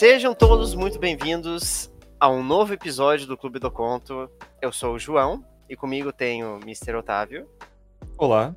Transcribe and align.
Sejam 0.00 0.32
todos 0.32 0.74
muito 0.74 0.98
bem-vindos 0.98 1.92
a 2.18 2.26
um 2.30 2.42
novo 2.42 2.72
episódio 2.72 3.26
do 3.26 3.36
Clube 3.36 3.58
do 3.58 3.70
Conto. 3.70 4.30
Eu 4.58 4.72
sou 4.72 4.94
o 4.94 4.98
João 4.98 5.44
e 5.68 5.76
comigo 5.76 6.10
tenho 6.10 6.56
o 6.56 6.60
Mr. 6.62 6.94
Otávio. 6.94 7.46
Olá. 8.16 8.56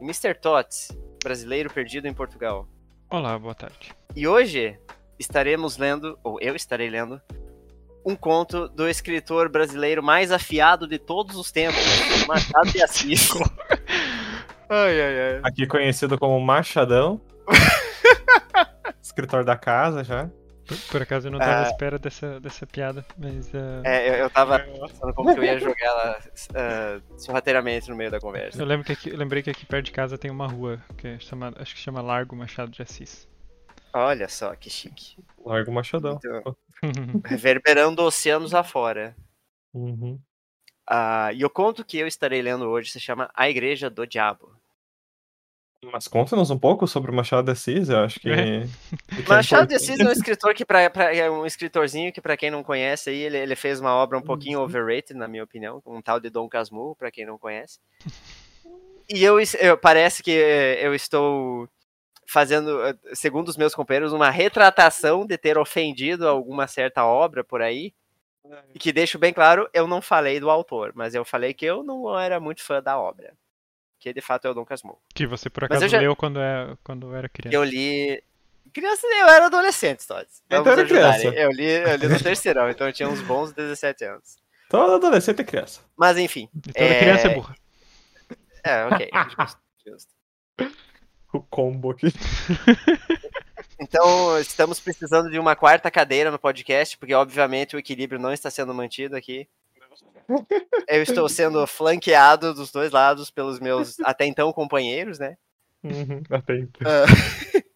E 0.00 0.04
Mr. 0.04 0.32
Tots, 0.32 0.88
brasileiro 1.22 1.70
perdido 1.70 2.08
em 2.08 2.14
Portugal. 2.14 2.66
Olá, 3.10 3.38
boa 3.38 3.54
tarde. 3.54 3.94
E 4.16 4.26
hoje 4.26 4.78
estaremos 5.18 5.76
lendo, 5.76 6.18
ou 6.24 6.40
eu 6.40 6.56
estarei 6.56 6.88
lendo, 6.88 7.20
um 8.02 8.16
conto 8.16 8.66
do 8.66 8.88
escritor 8.88 9.50
brasileiro 9.50 10.02
mais 10.02 10.32
afiado 10.32 10.88
de 10.88 10.98
todos 10.98 11.36
os 11.36 11.52
tempos, 11.52 11.84
Machado 12.26 12.72
de 12.72 12.82
Assis. 12.82 13.28
ai, 14.70 15.02
ai, 15.02 15.20
ai. 15.20 15.40
Aqui 15.42 15.66
conhecido 15.66 16.18
como 16.18 16.40
Machadão. 16.40 17.20
escritor 19.02 19.44
da 19.44 19.54
casa 19.54 20.02
já. 20.02 20.30
Por, 20.68 20.76
por 20.92 21.02
acaso 21.02 21.28
eu 21.28 21.32
não 21.32 21.38
estava 21.38 21.60
à 21.60 21.62
uh, 21.62 21.70
espera 21.70 21.98
dessa, 21.98 22.38
dessa 22.38 22.66
piada, 22.66 23.02
mas. 23.16 23.48
Uh... 23.54 23.80
É, 23.84 24.10
eu, 24.10 24.14
eu 24.16 24.30
tava 24.30 24.58
pensando 24.58 25.14
como 25.14 25.32
que 25.32 25.40
eu 25.40 25.44
ia 25.44 25.58
jogar 25.58 25.82
ela 25.82 26.20
uh, 26.20 27.18
sorrateiramente 27.18 27.88
no 27.88 27.96
meio 27.96 28.10
da 28.10 28.20
conversa. 28.20 28.60
Eu, 28.60 28.66
lembro 28.66 28.84
que 28.84 28.92
aqui, 28.92 29.08
lembrei 29.08 29.42
que 29.42 29.48
aqui 29.48 29.64
perto 29.64 29.86
de 29.86 29.92
casa 29.92 30.18
tem 30.18 30.30
uma 30.30 30.46
rua 30.46 30.78
que 30.98 31.08
é 31.08 31.18
chamada, 31.18 31.60
acho 31.62 31.74
que 31.74 31.80
chama 31.80 32.02
Largo 32.02 32.36
Machado 32.36 32.70
de 32.70 32.82
Assis. 32.82 33.26
Olha 33.94 34.28
só 34.28 34.54
que 34.54 34.68
chique. 34.68 35.16
Largo 35.42 35.72
Machadão. 35.72 36.20
Então, 36.22 36.54
reverberando 37.24 38.02
oceanos 38.02 38.52
afora. 38.52 39.16
Uhum. 39.72 40.20
Uh, 40.90 41.32
e 41.34 41.44
o 41.46 41.50
conto 41.50 41.82
que 41.82 41.96
eu 41.96 42.06
estarei 42.06 42.42
lendo 42.42 42.66
hoje 42.66 42.90
se 42.90 43.00
chama 43.00 43.30
A 43.34 43.48
Igreja 43.48 43.88
do 43.88 44.06
Diabo. 44.06 44.54
Mas 45.84 46.08
conta-nos 46.08 46.50
um 46.50 46.58
pouco 46.58 46.88
sobre 46.88 47.10
o 47.10 47.14
Machado 47.14 47.44
de 47.44 47.52
Assis, 47.52 47.88
eu 47.88 48.00
acho 48.00 48.18
que. 48.18 48.28
É. 48.28 48.66
Machado 49.28 49.68
de 49.68 49.76
Assis 49.76 50.00
é 50.00 50.04
um 50.04 50.10
escritor 50.10 50.52
que 50.52 50.64
pra, 50.64 50.90
pra, 50.90 51.14
é 51.14 51.30
um 51.30 51.46
escritorzinho 51.46 52.12
que, 52.12 52.20
para 52.20 52.36
quem 52.36 52.50
não 52.50 52.64
conhece, 52.64 53.10
aí, 53.10 53.18
ele, 53.18 53.38
ele 53.38 53.54
fez 53.54 53.78
uma 53.78 53.94
obra 53.94 54.18
um 54.18 54.22
pouquinho 54.22 54.58
uhum. 54.58 54.64
overrated, 54.64 55.14
na 55.14 55.28
minha 55.28 55.44
opinião, 55.44 55.80
um 55.86 56.02
tal 56.02 56.18
de 56.18 56.30
Dom 56.30 56.48
Casmurro, 56.48 56.96
para 56.96 57.12
quem 57.12 57.24
não 57.24 57.38
conhece. 57.38 57.78
E 59.08 59.22
eu, 59.22 59.36
eu 59.60 59.78
parece 59.78 60.22
que 60.22 60.32
eu 60.32 60.94
estou 60.94 61.68
fazendo, 62.26 62.78
segundo 63.14 63.48
os 63.48 63.56
meus 63.56 63.74
companheiros, 63.74 64.12
uma 64.12 64.30
retratação 64.30 65.24
de 65.24 65.38
ter 65.38 65.56
ofendido 65.56 66.28
alguma 66.28 66.66
certa 66.66 67.06
obra 67.06 67.44
por 67.44 67.62
aí. 67.62 67.94
E 68.74 68.78
que 68.78 68.92
deixo 68.92 69.18
bem 69.18 69.32
claro, 69.32 69.68
eu 69.72 69.86
não 69.86 70.02
falei 70.02 70.40
do 70.40 70.50
autor, 70.50 70.92
mas 70.94 71.14
eu 71.14 71.24
falei 71.24 71.54
que 71.54 71.66
eu 71.66 71.82
não 71.82 72.18
era 72.18 72.40
muito 72.40 72.62
fã 72.62 72.82
da 72.82 72.98
obra 72.98 73.34
que 73.98 74.12
de 74.12 74.20
fato 74.20 74.46
é 74.46 74.50
o 74.50 74.54
Dom 74.54 74.64
Casmurro. 74.64 75.00
Que 75.14 75.26
você 75.26 75.50
por 75.50 75.64
acaso 75.64 75.88
já... 75.88 75.98
leu 75.98 76.14
quando, 76.14 76.40
é, 76.40 76.76
quando 76.82 77.14
era 77.14 77.28
criança. 77.28 77.54
Eu 77.54 77.64
li. 77.64 78.22
Criança, 78.72 79.06
eu 79.06 79.28
era 79.28 79.46
adolescente, 79.46 80.06
Todd. 80.06 80.28
Então 80.46 80.66
era 80.66 80.84
criança. 80.84 81.28
Eu 81.28 81.50
li, 81.50 81.64
eu 81.64 81.96
li 81.96 82.08
no 82.08 82.22
terceirão, 82.22 82.68
então 82.68 82.86
eu 82.86 82.92
tinha 82.92 83.08
uns 83.08 83.22
bons 83.22 83.52
17 83.52 84.04
anos. 84.04 84.36
Todo 84.68 84.94
adolescente 84.94 85.40
é 85.40 85.44
criança. 85.44 85.80
Mas 85.96 86.18
enfim. 86.18 86.48
Toda 86.52 86.78
é... 86.78 86.98
criança 87.00 87.28
é 87.28 87.34
burra. 87.34 87.54
É, 88.64 88.84
ok. 88.84 89.10
Justo, 89.38 89.60
justo. 89.86 90.12
O 91.32 91.40
combo 91.40 91.90
aqui. 91.90 92.08
Então, 93.80 94.36
estamos 94.40 94.80
precisando 94.80 95.30
de 95.30 95.38
uma 95.38 95.54
quarta 95.54 95.88
cadeira 95.88 96.32
no 96.32 96.38
podcast, 96.38 96.98
porque 96.98 97.14
obviamente 97.14 97.76
o 97.76 97.78
equilíbrio 97.78 98.20
não 98.20 98.32
está 98.32 98.50
sendo 98.50 98.74
mantido 98.74 99.14
aqui. 99.14 99.48
Eu 100.86 101.02
estou 101.02 101.28
sendo 101.28 101.66
flanqueado 101.66 102.52
dos 102.54 102.70
dois 102.70 102.90
lados 102.90 103.30
pelos 103.30 103.58
meus 103.58 103.98
até 104.04 104.26
então 104.26 104.52
companheiros, 104.52 105.18
né? 105.18 105.36
Uhum, 105.82 106.22
até 106.30 106.56
então. 106.56 106.86
Uh... 106.86 107.68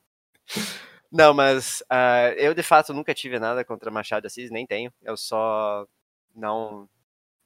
Não, 1.11 1.35
mas 1.35 1.83
uh, 1.83 2.33
eu 2.39 2.55
de 2.55 2.63
fato 2.63 2.95
nunca 2.95 3.13
tive 3.13 3.39
nada 3.39 3.63
contra 3.65 3.91
Machado 3.91 4.23
de 4.23 4.29
Assis, 4.29 4.51
nem 4.51 4.67
tenho. 4.67 4.91
Eu 5.03 5.15
só 5.15 5.87
não 6.35 6.89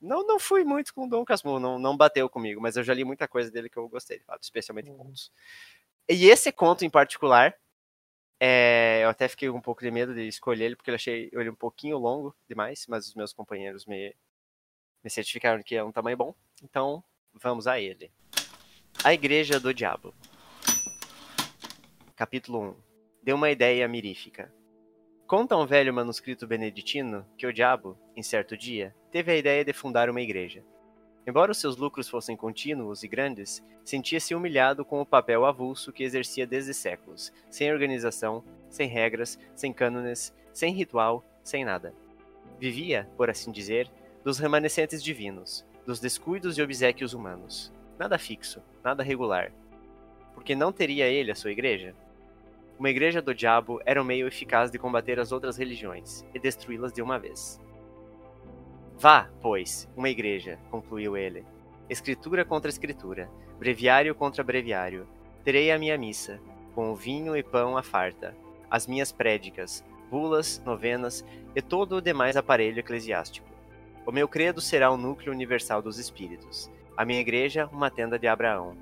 não, 0.00 0.24
não 0.24 0.38
fui 0.38 0.62
muito 0.62 0.94
com 0.94 1.08
Dom 1.08 1.24
Casmurro, 1.24 1.58
não, 1.58 1.78
não 1.78 1.96
bateu 1.96 2.28
comigo, 2.28 2.60
mas 2.60 2.76
eu 2.76 2.84
já 2.84 2.94
li 2.94 3.04
muita 3.04 3.26
coisa 3.26 3.50
dele 3.50 3.68
que 3.68 3.76
eu 3.76 3.88
gostei, 3.88 4.18
de 4.18 4.24
fato, 4.24 4.42
especialmente 4.42 4.90
uhum. 4.90 4.98
contos. 4.98 5.32
E 6.08 6.26
esse 6.26 6.52
conto 6.52 6.84
em 6.84 6.90
particular, 6.90 7.54
é, 8.38 9.00
eu 9.02 9.08
até 9.08 9.26
fiquei 9.28 9.48
um 9.48 9.60
pouco 9.60 9.82
de 9.82 9.90
medo 9.90 10.14
de 10.14 10.28
escolher 10.28 10.66
ele, 10.66 10.76
porque 10.76 10.90
eu 10.90 10.94
achei 10.94 11.30
ele 11.32 11.50
um 11.50 11.54
pouquinho 11.54 11.98
longo 11.98 12.36
demais, 12.48 12.86
mas 12.88 13.08
os 13.08 13.14
meus 13.14 13.32
companheiros 13.32 13.86
me, 13.86 14.14
me 15.02 15.10
certificaram 15.10 15.62
que 15.62 15.74
é 15.74 15.84
um 15.84 15.92
tamanho 15.92 16.16
bom, 16.16 16.34
então 16.62 17.02
vamos 17.34 17.66
a 17.66 17.80
ele. 17.80 18.10
A 19.04 19.12
Igreja 19.12 19.60
do 19.60 19.72
Diabo. 19.72 20.14
Capítulo 22.14 22.70
1. 22.70 22.76
Deu 23.22 23.36
uma 23.36 23.50
ideia 23.50 23.86
mirífica. 23.86 24.52
Conta 25.26 25.56
um 25.56 25.66
velho 25.66 25.92
manuscrito 25.92 26.46
beneditino 26.46 27.26
que 27.36 27.46
o 27.46 27.52
diabo, 27.52 27.98
em 28.14 28.22
certo 28.22 28.56
dia, 28.56 28.94
teve 29.10 29.32
a 29.32 29.36
ideia 29.36 29.64
de 29.64 29.72
fundar 29.72 30.08
uma 30.08 30.20
igreja. 30.20 30.64
Embora 31.26 31.50
os 31.50 31.58
seus 31.58 31.76
lucros 31.76 32.08
fossem 32.08 32.36
contínuos 32.36 33.02
e 33.02 33.08
grandes, 33.08 33.60
sentia-se 33.84 34.34
humilhado 34.34 34.84
com 34.84 35.00
o 35.00 35.06
papel 35.06 35.44
avulso 35.44 35.92
que 35.92 36.04
exercia 36.04 36.46
desde 36.46 36.72
séculos, 36.72 37.32
sem 37.50 37.72
organização, 37.72 38.44
sem 38.70 38.88
regras, 38.88 39.36
sem 39.54 39.72
cânones, 39.72 40.32
sem 40.54 40.72
ritual, 40.72 41.24
sem 41.42 41.64
nada. 41.64 41.92
Vivia, 42.60 43.10
por 43.16 43.28
assim 43.28 43.50
dizer, 43.50 43.90
dos 44.26 44.40
remanescentes 44.40 45.04
divinos, 45.04 45.64
dos 45.86 46.00
descuidos 46.00 46.58
e 46.58 46.62
obsequios 46.62 47.14
humanos. 47.14 47.72
Nada 47.96 48.18
fixo, 48.18 48.60
nada 48.82 49.04
regular. 49.04 49.52
Porque 50.34 50.52
não 50.52 50.72
teria 50.72 51.06
ele 51.06 51.30
a 51.30 51.34
sua 51.36 51.52
igreja? 51.52 51.94
Uma 52.76 52.90
igreja 52.90 53.22
do 53.22 53.32
diabo 53.32 53.80
era 53.86 54.02
um 54.02 54.04
meio 54.04 54.26
eficaz 54.26 54.68
de 54.68 54.80
combater 54.80 55.20
as 55.20 55.30
outras 55.30 55.56
religiões 55.56 56.26
e 56.34 56.40
destruí-las 56.40 56.92
de 56.92 57.00
uma 57.00 57.20
vez. 57.20 57.60
Vá, 58.98 59.30
pois, 59.40 59.88
uma 59.96 60.08
igreja, 60.08 60.58
concluiu 60.72 61.16
ele. 61.16 61.46
Escritura 61.88 62.44
contra 62.44 62.68
escritura, 62.68 63.30
breviário 63.60 64.12
contra 64.12 64.42
breviário. 64.42 65.06
Terei 65.44 65.70
a 65.70 65.78
minha 65.78 65.96
missa, 65.96 66.40
com 66.74 66.96
vinho 66.96 67.36
e 67.36 67.44
pão 67.44 67.76
à 67.76 67.82
farta, 67.84 68.34
as 68.68 68.88
minhas 68.88 69.12
prédicas, 69.12 69.84
bulas, 70.10 70.60
novenas 70.66 71.24
e 71.54 71.62
todo 71.62 71.94
o 71.94 72.02
demais 72.02 72.36
aparelho 72.36 72.80
eclesiástico. 72.80 73.54
O 74.06 74.12
meu 74.12 74.28
credo 74.28 74.60
será 74.60 74.88
o 74.88 74.96
núcleo 74.96 75.32
universal 75.32 75.82
dos 75.82 75.98
espíritos, 75.98 76.70
a 76.96 77.04
minha 77.04 77.18
igreja, 77.18 77.68
uma 77.72 77.90
tenda 77.90 78.16
de 78.16 78.28
Abraão. 78.28 78.76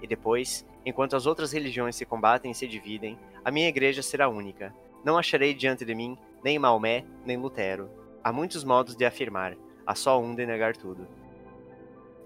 E 0.00 0.06
depois, 0.06 0.64
enquanto 0.82 1.14
as 1.14 1.26
outras 1.26 1.52
religiões 1.52 1.94
se 1.94 2.06
combatem 2.06 2.50
e 2.50 2.54
se 2.54 2.66
dividem, 2.66 3.18
a 3.44 3.50
minha 3.50 3.68
igreja 3.68 4.00
será 4.00 4.30
única. 4.30 4.74
Não 5.04 5.18
acharei 5.18 5.52
diante 5.52 5.84
de 5.84 5.94
mim 5.94 6.16
nem 6.42 6.58
Maomé, 6.58 7.04
nem 7.26 7.36
Lutero. 7.36 7.90
Há 8.24 8.32
muitos 8.32 8.64
modos 8.64 8.96
de 8.96 9.04
afirmar, 9.04 9.54
há 9.86 9.94
só 9.94 10.18
um 10.18 10.34
de 10.34 10.46
negar 10.46 10.74
tudo. 10.74 11.06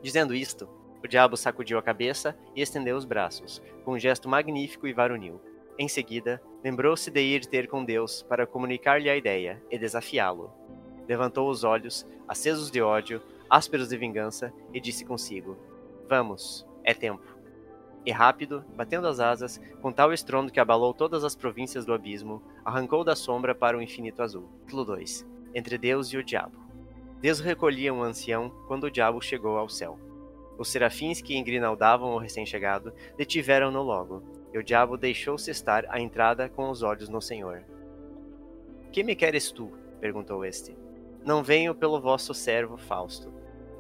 Dizendo 0.01 0.33
isto, 0.33 0.69
o 1.03 1.09
diabo 1.09 1.37
sacudiu 1.37 1.79
a 1.79 1.83
cabeça 1.83 2.39
e 2.55 2.63
estendeu 2.63 2.97
os 2.97 3.05
braços, 3.05 3.61
com 3.85 3.95
um 3.95 3.99
gesto 3.99 4.29
magnífico 4.29 4.87
e 4.87 4.93
varonil. 4.93 5.41
Em 5.77 5.89
seguida, 5.89 6.41
lembrou-se 6.63 7.11
de 7.11 7.21
ir 7.21 7.45
ter 7.45 7.67
com 7.67 7.85
Deus 7.85 8.23
para 8.23 8.47
comunicar-lhe 8.47 9.11
a 9.11 9.17
ideia 9.17 9.61
e 9.69 9.77
desafiá-lo 9.77 10.60
levantou 11.11 11.51
os 11.51 11.65
olhos, 11.65 12.07
acesos 12.29 12.71
de 12.71 12.81
ódio, 12.81 13.21
ásperos 13.51 13.89
de 13.89 13.97
vingança, 13.97 14.53
e 14.73 14.81
disse 14.81 15.05
consigo: 15.05 15.59
Vamos, 16.09 16.65
é 16.85 16.95
tempo. 16.95 17.37
E 18.07 18.13
rápido, 18.13 18.65
batendo 18.77 19.09
as 19.09 19.19
asas, 19.19 19.61
com 19.83 19.91
tal 19.91 20.13
estrondo 20.13 20.53
que 20.53 20.61
abalou 20.61 20.95
todas 20.95 21.25
as 21.25 21.35
províncias 21.35 21.85
do 21.85 21.93
abismo, 21.93 22.41
arrancou 22.65 23.03
da 23.03 23.17
sombra 23.17 23.57
para 23.57 23.77
o 23.77 23.83
infinito 23.83 24.23
azul. 24.23 24.49
Título 24.61 24.85
2: 24.85 25.27
Entre 25.53 25.77
Deus 25.77 26.13
e 26.13 26.17
o 26.17 26.23
Diabo. 26.23 26.57
Deus 27.21 27.41
recolhia 27.41 27.93
um 27.93 28.05
ancião 28.05 28.49
quando 28.69 28.85
o 28.85 28.91
diabo 28.91 29.21
chegou 29.21 29.59
ao 29.59 29.69
céu. 29.69 29.99
Os 30.57 30.69
serafins 30.69 31.21
que 31.21 31.37
engrinaldavam 31.37 32.15
o 32.15 32.19
recém-chegado 32.19 32.95
detiveram-no 33.17 33.83
logo, 33.83 34.23
e 34.55 34.59
o 34.59 34.63
diabo 34.63 34.97
deixou-se 34.97 35.51
estar 35.51 35.85
à 35.89 36.01
entrada 36.01 36.49
com 36.49 36.71
os 36.71 36.85
olhos 36.85 37.09
no 37.09 37.21
Senhor. 37.21 37.65
Que 38.93 39.03
me 39.03 39.17
queres 39.17 39.51
tu? 39.51 39.73
perguntou 40.01 40.45
este. 40.45 40.75
Não 41.25 41.43
venho 41.43 41.75
pelo 41.75 42.01
vosso 42.01 42.33
servo 42.33 42.77
Fausto, 42.79 43.33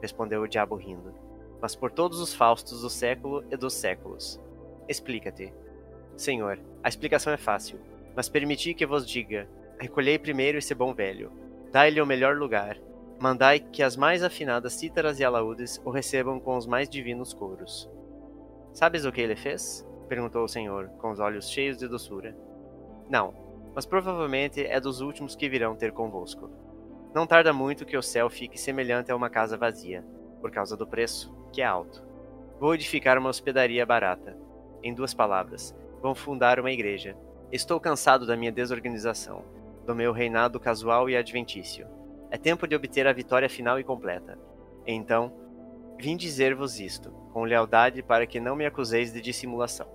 respondeu 0.03 0.43
o 0.43 0.49
diabo 0.49 0.77
rindo, 0.77 1.15
mas 1.61 1.75
por 1.75 1.91
todos 1.91 2.21
os 2.21 2.35
Faustos 2.35 2.83
do 2.83 2.91
século 2.91 3.45
e 3.51 3.57
dos 3.57 3.75
séculos. 3.75 4.41
Explica-te. 4.89 5.53
Senhor, 6.17 6.59
a 6.83 6.89
explicação 6.89 7.33
é 7.33 7.39
fácil, 7.39 7.81
mas 8.15 8.29
permiti 8.29 8.75
que 8.75 8.85
vos 8.85 9.09
diga: 9.09 9.49
recolhei 9.79 10.19
primeiro 10.19 10.59
esse 10.59 10.75
bom 10.75 10.93
velho, 10.93 11.33
dai-lhe 11.73 12.01
o 12.01 12.07
melhor 12.07 12.37
lugar, 12.37 12.77
mandai 13.19 13.61
que 13.61 13.83
as 13.83 13.97
mais 13.97 14.23
afinadas 14.23 14.75
cítaras 14.75 15.19
e 15.19 15.25
alaúdes 15.25 15.81
o 15.85 15.91
recebam 15.91 16.39
com 16.39 16.57
os 16.57 16.67
mais 16.67 16.89
divinos 16.89 17.33
coros. 17.33 17.91
Sabes 18.73 19.05
o 19.05 19.13
que 19.13 19.21
ele 19.21 19.37
fez? 19.37 19.87
perguntou 20.09 20.45
o 20.45 20.49
Senhor, 20.49 20.89
com 20.99 21.11
os 21.11 21.21
olhos 21.21 21.49
cheios 21.49 21.79
de 21.79 21.87
doçura. 21.87 22.37
Não, 23.09 23.33
mas 23.75 23.87
provavelmente 23.87 24.61
é 24.67 24.81
dos 24.81 25.01
últimos 25.01 25.37
que 25.37 25.49
virão 25.49 25.77
ter 25.77 25.93
convosco. 25.93 26.51
Não 27.13 27.27
tarda 27.27 27.53
muito 27.53 27.85
que 27.85 27.97
o 27.97 28.03
céu 28.03 28.31
fique 28.31 28.59
semelhante 28.59 29.11
a 29.11 29.17
uma 29.17 29.29
casa 29.29 29.57
vazia, 29.57 30.05
por 30.41 30.51
causa 30.51 30.77
do 30.77 30.87
preço, 30.87 31.35
que 31.53 31.61
é 31.61 31.65
alto. 31.65 32.05
Vou 32.61 32.73
edificar 32.73 33.19
uma 33.19 33.29
hospedaria 33.29 33.85
barata. 33.85 34.37
Em 34.81 34.95
duas 34.95 35.13
palavras, 35.13 35.75
vou 36.01 36.15
fundar 36.15 36.61
uma 36.61 36.71
igreja. 36.71 37.17
Estou 37.51 37.81
cansado 37.81 38.25
da 38.25 38.37
minha 38.37 38.53
desorganização, 38.53 39.45
do 39.85 39.95
meu 39.95 40.13
reinado 40.13 40.61
casual 40.61 41.11
e 41.11 41.17
adventício. 41.17 41.87
É 42.31 42.39
tempo 42.39 42.69
de 42.69 42.77
obter 42.77 43.09
a 43.09 43.13
vitória 43.13 43.51
final 43.51 43.81
e 43.81 43.85
completa. 43.85 44.39
Então, 44.87 45.33
vim 45.99 46.17
dizer-vos 46.17 46.79
isto, 46.79 47.11
com 47.33 47.43
lealdade 47.43 48.05
para 48.05 48.25
que 48.25 48.39
não 48.39 48.55
me 48.55 48.67
acuseis 48.67 49.13
de 49.13 49.21
dissimulação. 49.21 49.89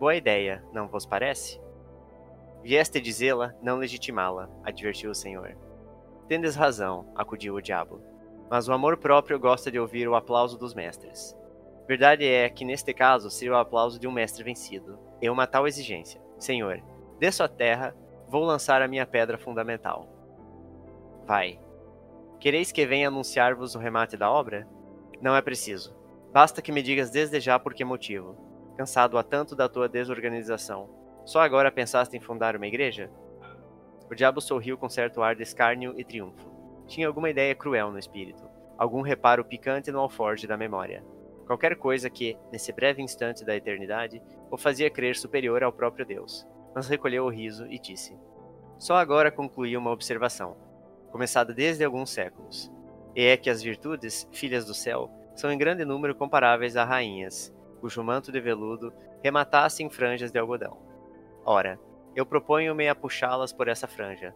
Boa 0.00 0.16
ideia, 0.16 0.64
não 0.72 0.88
vos 0.88 1.06
parece? 1.06 1.60
Vieste 2.64 3.00
dizê-la, 3.00 3.54
não 3.62 3.78
legitimá-la, 3.78 4.50
advertiu 4.64 5.12
o 5.12 5.14
Senhor. 5.14 5.67
Tendes 6.28 6.54
razão, 6.54 7.10
acudiu 7.16 7.54
o 7.54 7.62
diabo. 7.62 8.02
Mas 8.50 8.68
o 8.68 8.72
amor 8.72 8.98
próprio 8.98 9.38
gosta 9.38 9.70
de 9.70 9.78
ouvir 9.78 10.06
o 10.06 10.14
aplauso 10.14 10.58
dos 10.58 10.74
mestres. 10.74 11.36
Verdade 11.86 12.26
é 12.26 12.48
que 12.50 12.66
neste 12.66 12.92
caso 12.92 13.30
seria 13.30 13.54
o 13.54 13.56
aplauso 13.56 13.98
de 13.98 14.06
um 14.06 14.12
mestre 14.12 14.44
vencido, 14.44 14.98
e 15.22 15.30
uma 15.30 15.46
tal 15.46 15.66
exigência. 15.66 16.20
Senhor, 16.38 16.82
desço 17.18 17.42
à 17.42 17.48
terra, 17.48 17.96
vou 18.28 18.44
lançar 18.44 18.82
a 18.82 18.88
minha 18.88 19.06
pedra 19.06 19.38
fundamental. 19.38 20.06
Vai. 21.26 21.58
Quereis 22.38 22.70
que 22.70 22.86
venha 22.86 23.08
anunciar-vos 23.08 23.74
o 23.74 23.78
remate 23.78 24.16
da 24.16 24.30
obra? 24.30 24.68
Não 25.20 25.34
é 25.34 25.40
preciso. 25.40 25.96
Basta 26.30 26.60
que 26.60 26.70
me 26.70 26.82
digas 26.82 27.10
desde 27.10 27.40
já 27.40 27.58
por 27.58 27.72
que 27.72 27.84
motivo. 27.84 28.36
Cansado 28.76 29.16
há 29.16 29.22
tanto 29.22 29.56
da 29.56 29.68
tua 29.68 29.88
desorganização, 29.88 30.88
só 31.24 31.40
agora 31.40 31.72
pensaste 31.72 32.16
em 32.16 32.20
fundar 32.20 32.54
uma 32.54 32.66
igreja? 32.66 33.10
O 34.10 34.14
diabo 34.14 34.40
sorriu 34.40 34.78
com 34.78 34.88
certo 34.88 35.22
ar 35.22 35.34
de 35.36 35.42
escárnio 35.42 35.94
e 35.98 36.04
triunfo. 36.04 36.48
Tinha 36.86 37.06
alguma 37.06 37.28
ideia 37.28 37.54
cruel 37.54 37.90
no 37.90 37.98
espírito, 37.98 38.48
algum 38.78 39.02
reparo 39.02 39.44
picante 39.44 39.92
no 39.92 40.00
alforge 40.00 40.46
da 40.46 40.56
memória. 40.56 41.04
Qualquer 41.46 41.76
coisa 41.76 42.08
que, 42.08 42.36
nesse 42.50 42.72
breve 42.72 43.02
instante 43.02 43.44
da 43.44 43.54
eternidade, 43.54 44.22
o 44.50 44.56
fazia 44.56 44.90
crer 44.90 45.16
superior 45.16 45.62
ao 45.62 45.72
próprio 45.72 46.06
Deus. 46.06 46.46
Mas 46.74 46.88
recolheu 46.88 47.24
o 47.24 47.30
riso 47.30 47.66
e 47.66 47.78
disse: 47.78 48.16
Só 48.78 48.96
agora 48.96 49.30
concluí 49.30 49.76
uma 49.76 49.90
observação, 49.90 50.56
começada 51.10 51.52
desde 51.52 51.84
alguns 51.84 52.10
séculos. 52.10 52.70
E 53.14 53.24
é 53.24 53.36
que 53.36 53.50
as 53.50 53.62
virtudes, 53.62 54.28
filhas 54.32 54.64
do 54.64 54.74
céu, 54.74 55.10
são 55.34 55.50
em 55.52 55.58
grande 55.58 55.84
número 55.84 56.14
comparáveis 56.14 56.76
a 56.76 56.84
rainhas, 56.84 57.54
cujo 57.80 58.02
manto 58.02 58.32
de 58.32 58.40
veludo 58.40 58.92
rematasse 59.22 59.82
em 59.82 59.90
franjas 59.90 60.30
de 60.30 60.38
algodão. 60.38 60.78
Ora, 61.44 61.78
eu 62.18 62.26
proponho-me 62.26 62.88
a 62.88 62.96
puxá-las 62.96 63.52
por 63.52 63.68
essa 63.68 63.86
franja, 63.86 64.34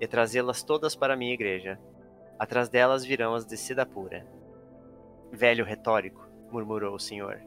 e 0.00 0.06
trazê-las 0.08 0.64
todas 0.64 0.96
para 0.96 1.14
a 1.14 1.16
minha 1.16 1.32
igreja. 1.32 1.78
Atrás 2.36 2.68
delas 2.68 3.04
virão 3.04 3.36
as 3.36 3.46
de 3.46 3.56
seda 3.56 3.86
pura. 3.86 4.26
Velho 5.30 5.64
retórico, 5.64 6.28
murmurou 6.50 6.92
o 6.92 6.98
senhor. 6.98 7.40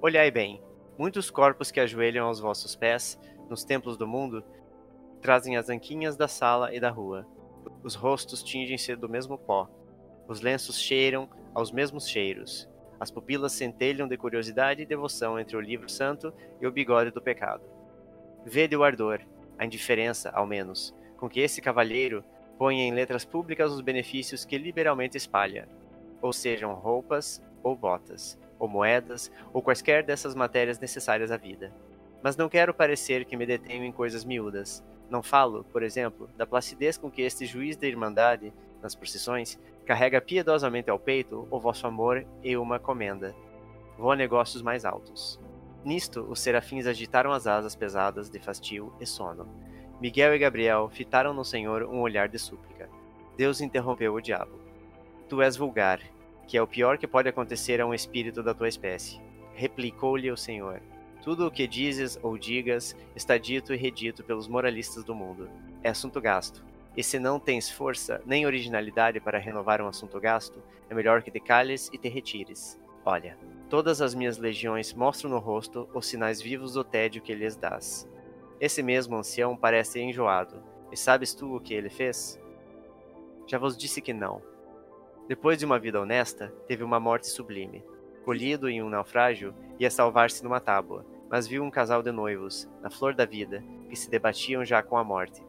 Olhai 0.00 0.30
bem, 0.30 0.62
muitos 0.96 1.32
corpos 1.32 1.72
que 1.72 1.80
ajoelham 1.80 2.28
aos 2.28 2.38
vossos 2.38 2.76
pés, 2.76 3.18
nos 3.50 3.64
templos 3.64 3.96
do 3.96 4.06
mundo, 4.06 4.44
trazem 5.20 5.56
as 5.56 5.68
anquinhas 5.68 6.16
da 6.16 6.28
sala 6.28 6.72
e 6.72 6.78
da 6.78 6.88
rua. 6.88 7.26
Os 7.82 7.96
rostos 7.96 8.40
tingem-se 8.40 8.94
do 8.94 9.08
mesmo 9.08 9.36
pó. 9.36 9.68
Os 10.28 10.40
lenços 10.40 10.78
cheiram 10.78 11.28
aos 11.52 11.72
mesmos 11.72 12.06
cheiros. 12.08 12.68
As 13.00 13.10
pupilas 13.10 13.50
centelham 13.50 14.06
de 14.06 14.16
curiosidade 14.16 14.80
e 14.80 14.86
devoção 14.86 15.40
entre 15.40 15.56
o 15.56 15.60
livro 15.60 15.88
santo 15.88 16.32
e 16.60 16.68
o 16.68 16.70
bigode 16.70 17.10
do 17.10 17.20
pecado. 17.20 17.77
Vede 18.44 18.76
o 18.76 18.84
ardor, 18.84 19.20
a 19.58 19.64
indiferença, 19.64 20.30
ao 20.30 20.46
menos, 20.46 20.94
com 21.16 21.28
que 21.28 21.40
esse 21.40 21.60
cavalheiro 21.60 22.24
põe 22.56 22.80
em 22.80 22.92
letras 22.92 23.24
públicas 23.24 23.72
os 23.72 23.80
benefícios 23.80 24.44
que 24.44 24.58
liberalmente 24.58 25.16
espalha, 25.16 25.68
ou 26.20 26.32
sejam 26.32 26.74
roupas 26.74 27.42
ou 27.62 27.76
botas, 27.76 28.38
ou 28.58 28.68
moedas, 28.68 29.30
ou 29.52 29.62
quaisquer 29.62 30.02
dessas 30.02 30.34
matérias 30.34 30.78
necessárias 30.78 31.30
à 31.30 31.36
vida. 31.36 31.72
Mas 32.22 32.36
não 32.36 32.48
quero 32.48 32.74
parecer 32.74 33.24
que 33.24 33.36
me 33.36 33.46
detenho 33.46 33.84
em 33.84 33.92
coisas 33.92 34.24
miúdas. 34.24 34.84
Não 35.08 35.22
falo, 35.22 35.64
por 35.64 35.82
exemplo, 35.82 36.28
da 36.36 36.46
placidez 36.46 36.98
com 36.98 37.10
que 37.10 37.22
este 37.22 37.46
juiz 37.46 37.76
da 37.76 37.86
Irmandade, 37.86 38.52
nas 38.82 38.94
procissões, 38.94 39.58
carrega 39.86 40.20
piedosamente 40.20 40.90
ao 40.90 40.98
peito 40.98 41.46
o 41.50 41.60
vosso 41.60 41.86
amor 41.86 42.26
e 42.42 42.56
uma 42.56 42.78
comenda. 42.78 43.34
Vou 43.96 44.12
a 44.12 44.16
negócios 44.16 44.62
mais 44.62 44.84
altos. 44.84 45.40
Nisto, 45.84 46.26
os 46.28 46.40
serafins 46.40 46.86
agitaram 46.86 47.32
as 47.32 47.46
asas 47.46 47.74
pesadas 47.74 48.28
de 48.28 48.38
fastio 48.38 48.92
e 49.00 49.06
sono. 49.06 49.48
Miguel 50.00 50.34
e 50.34 50.38
Gabriel 50.38 50.88
fitaram 50.88 51.32
no 51.32 51.44
Senhor 51.44 51.82
um 51.84 52.00
olhar 52.00 52.28
de 52.28 52.38
súplica. 52.38 52.88
Deus 53.36 53.60
interrompeu 53.60 54.14
o 54.14 54.20
diabo. 54.20 54.58
Tu 55.28 55.42
és 55.42 55.56
vulgar, 55.56 56.00
que 56.46 56.56
é 56.56 56.62
o 56.62 56.66
pior 56.66 56.98
que 56.98 57.06
pode 57.06 57.28
acontecer 57.28 57.80
a 57.80 57.86
um 57.86 57.94
espírito 57.94 58.42
da 58.42 58.54
tua 58.54 58.68
espécie. 58.68 59.20
Replicou-lhe 59.54 60.30
o 60.30 60.36
Senhor. 60.36 60.80
Tudo 61.22 61.46
o 61.46 61.50
que 61.50 61.66
dizes 61.66 62.18
ou 62.22 62.38
digas 62.38 62.96
está 63.14 63.36
dito 63.36 63.74
e 63.74 63.76
redito 63.76 64.24
pelos 64.24 64.48
moralistas 64.48 65.04
do 65.04 65.14
mundo. 65.14 65.50
É 65.82 65.90
assunto 65.90 66.20
gasto. 66.20 66.64
E 66.96 67.02
se 67.02 67.18
não 67.18 67.38
tens 67.38 67.70
força 67.70 68.20
nem 68.24 68.46
originalidade 68.46 69.20
para 69.20 69.38
renovar 69.38 69.80
um 69.80 69.88
assunto 69.88 70.18
gasto, 70.18 70.62
é 70.88 70.94
melhor 70.94 71.22
que 71.22 71.30
te 71.30 71.38
cales 71.38 71.90
e 71.92 71.98
te 71.98 72.08
retires. 72.08 72.80
Olha, 73.04 73.36
Todas 73.68 74.00
as 74.00 74.14
minhas 74.14 74.38
legiões 74.38 74.94
mostram 74.94 75.30
no 75.30 75.38
rosto 75.38 75.88
os 75.92 76.06
sinais 76.06 76.40
vivos 76.40 76.72
do 76.72 76.82
tédio 76.82 77.20
que 77.20 77.34
lhes 77.34 77.54
dás. 77.54 78.08
Esse 78.58 78.82
mesmo 78.82 79.16
ancião 79.16 79.54
parece 79.54 80.00
enjoado, 80.00 80.62
e 80.90 80.96
sabes 80.96 81.34
tu 81.34 81.54
o 81.54 81.60
que 81.60 81.74
ele 81.74 81.90
fez? 81.90 82.40
Já 83.46 83.58
vos 83.58 83.76
disse 83.76 84.00
que 84.00 84.14
não. 84.14 84.42
Depois 85.28 85.58
de 85.58 85.66
uma 85.66 85.78
vida 85.78 86.00
honesta, 86.00 86.52
teve 86.66 86.82
uma 86.82 86.98
morte 86.98 87.26
sublime. 87.26 87.84
Colhido 88.24 88.70
em 88.70 88.82
um 88.82 88.88
naufrágio, 88.88 89.54
ia 89.78 89.90
salvar-se 89.90 90.42
numa 90.42 90.60
tábua, 90.60 91.04
mas 91.28 91.46
viu 91.46 91.62
um 91.62 91.70
casal 91.70 92.02
de 92.02 92.10
noivos, 92.10 92.66
na 92.80 92.88
flor 92.88 93.14
da 93.14 93.26
vida, 93.26 93.62
que 93.90 93.96
se 93.96 94.08
debatiam 94.08 94.64
já 94.64 94.82
com 94.82 94.96
a 94.96 95.04
morte. 95.04 95.42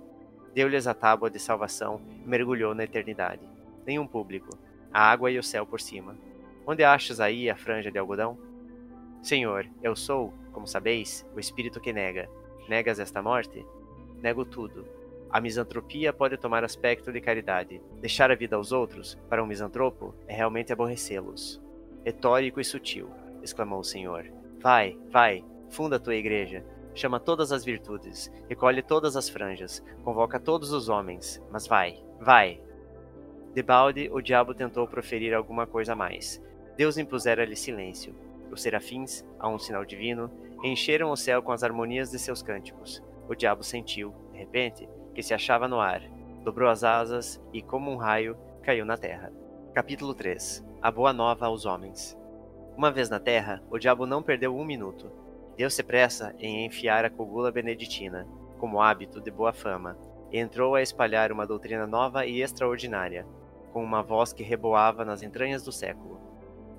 Deu-lhes 0.53 0.87
a 0.87 0.93
tábua 0.93 1.29
de 1.29 1.39
salvação 1.39 2.01
e 2.25 2.27
mergulhou 2.27 2.75
na 2.75 2.83
eternidade. 2.83 3.47
Nenhum 3.85 4.05
público, 4.05 4.57
a 4.91 5.09
água 5.09 5.31
e 5.31 5.39
o 5.39 5.43
céu 5.43 5.65
por 5.65 5.79
cima. 5.79 6.17
Onde 6.69 6.83
achas 6.83 7.19
aí 7.19 7.49
a 7.49 7.55
franja 7.55 7.89
de 7.91 7.97
algodão? 7.97 8.37
Senhor, 9.23 9.67
eu 9.81 9.95
sou, 9.95 10.31
como 10.51 10.67
sabeis, 10.67 11.27
o 11.35 11.39
espírito 11.39 11.81
que 11.81 11.91
nega. 11.91 12.29
Negas 12.67 12.99
esta 12.99 13.23
morte? 13.23 13.65
Nego 14.21 14.45
tudo. 14.45 14.85
A 15.31 15.41
misantropia 15.41 16.13
pode 16.13 16.37
tomar 16.37 16.63
aspecto 16.63 17.11
de 17.11 17.19
caridade. 17.21 17.81
Deixar 17.99 18.29
a 18.29 18.35
vida 18.35 18.55
aos 18.55 18.71
outros, 18.71 19.17
para 19.27 19.43
um 19.43 19.47
misantropo, 19.47 20.13
é 20.27 20.35
realmente 20.35 20.71
aborrecê-los. 20.71 21.59
Retórico 22.05 22.61
e 22.61 22.63
sutil, 22.63 23.09
exclamou 23.41 23.79
o 23.79 23.83
Senhor. 23.83 24.31
Vai, 24.61 24.95
vai, 25.09 25.43
funda 25.71 25.95
a 25.95 25.99
tua 25.99 26.13
igreja. 26.13 26.63
Chama 26.93 27.19
todas 27.19 27.51
as 27.51 27.65
virtudes, 27.65 28.31
recolhe 28.47 28.83
todas 28.83 29.15
as 29.15 29.27
franjas, 29.27 29.83
convoca 30.03 30.39
todos 30.39 30.71
os 30.71 30.87
homens, 30.87 31.43
mas 31.49 31.65
vai, 31.65 32.03
vai. 32.19 32.61
Debalde, 33.55 34.07
o 34.13 34.21
diabo 34.21 34.53
tentou 34.53 34.87
proferir 34.87 35.33
alguma 35.33 35.65
coisa 35.65 35.95
mais, 35.95 36.39
Deus 36.79 36.97
impusera-lhe 36.97 37.57
silêncio. 37.57 38.15
Os 38.49 38.61
serafins, 38.61 39.25
a 39.37 39.49
um 39.49 39.59
sinal 39.59 39.83
divino, 39.83 40.31
encheram 40.63 41.11
o 41.11 41.17
céu 41.17 41.43
com 41.43 41.51
as 41.51 41.61
harmonias 41.61 42.09
de 42.09 42.17
seus 42.17 42.41
cânticos. 42.41 43.03
O 43.27 43.35
diabo 43.35 43.65
sentiu, 43.65 44.15
de 44.31 44.37
repente, 44.37 44.87
que 45.13 45.21
se 45.21 45.33
achava 45.33 45.67
no 45.67 45.81
ar, 45.81 46.01
dobrou 46.41 46.69
as 46.69 46.81
asas 46.81 47.37
e, 47.51 47.61
como 47.61 47.91
um 47.91 47.97
raio, 47.97 48.37
caiu 48.63 48.85
na 48.85 48.95
terra. 48.95 49.29
Capítulo 49.73 50.13
3 50.13 50.65
A 50.81 50.89
Boa 50.89 51.11
Nova 51.11 51.47
aos 51.47 51.65
Homens 51.65 52.17
Uma 52.77 52.89
vez 52.89 53.09
na 53.09 53.19
terra, 53.19 53.61
o 53.69 53.77
diabo 53.77 54.05
não 54.05 54.23
perdeu 54.23 54.55
um 54.55 54.63
minuto. 54.63 55.11
Deu-se 55.57 55.83
pressa 55.83 56.33
em 56.39 56.65
enfiar 56.65 57.03
a 57.03 57.09
cogula 57.09 57.51
beneditina, 57.51 58.25
como 58.57 58.81
hábito 58.81 59.19
de 59.19 59.29
boa 59.29 59.51
fama, 59.51 59.97
e 60.31 60.39
entrou 60.39 60.75
a 60.75 60.81
espalhar 60.81 61.29
uma 61.29 61.45
doutrina 61.45 61.85
nova 61.85 62.25
e 62.25 62.41
extraordinária, 62.41 63.27
com 63.73 63.83
uma 63.83 64.01
voz 64.01 64.31
que 64.31 64.43
reboava 64.43 65.03
nas 65.03 65.21
entranhas 65.21 65.61
do 65.61 65.73
século. 65.73 66.28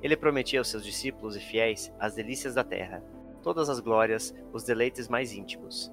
Ele 0.02 0.16
prometia 0.16 0.60
aos 0.60 0.68
seus 0.68 0.84
discípulos 0.84 1.36
e 1.36 1.40
fiéis 1.40 1.92
as 1.98 2.14
delícias 2.14 2.54
da 2.54 2.64
terra, 2.64 3.02
todas 3.42 3.68
as 3.68 3.80
glórias, 3.80 4.34
os 4.52 4.64
deleites 4.64 5.08
mais 5.08 5.32
íntimos. 5.32 5.92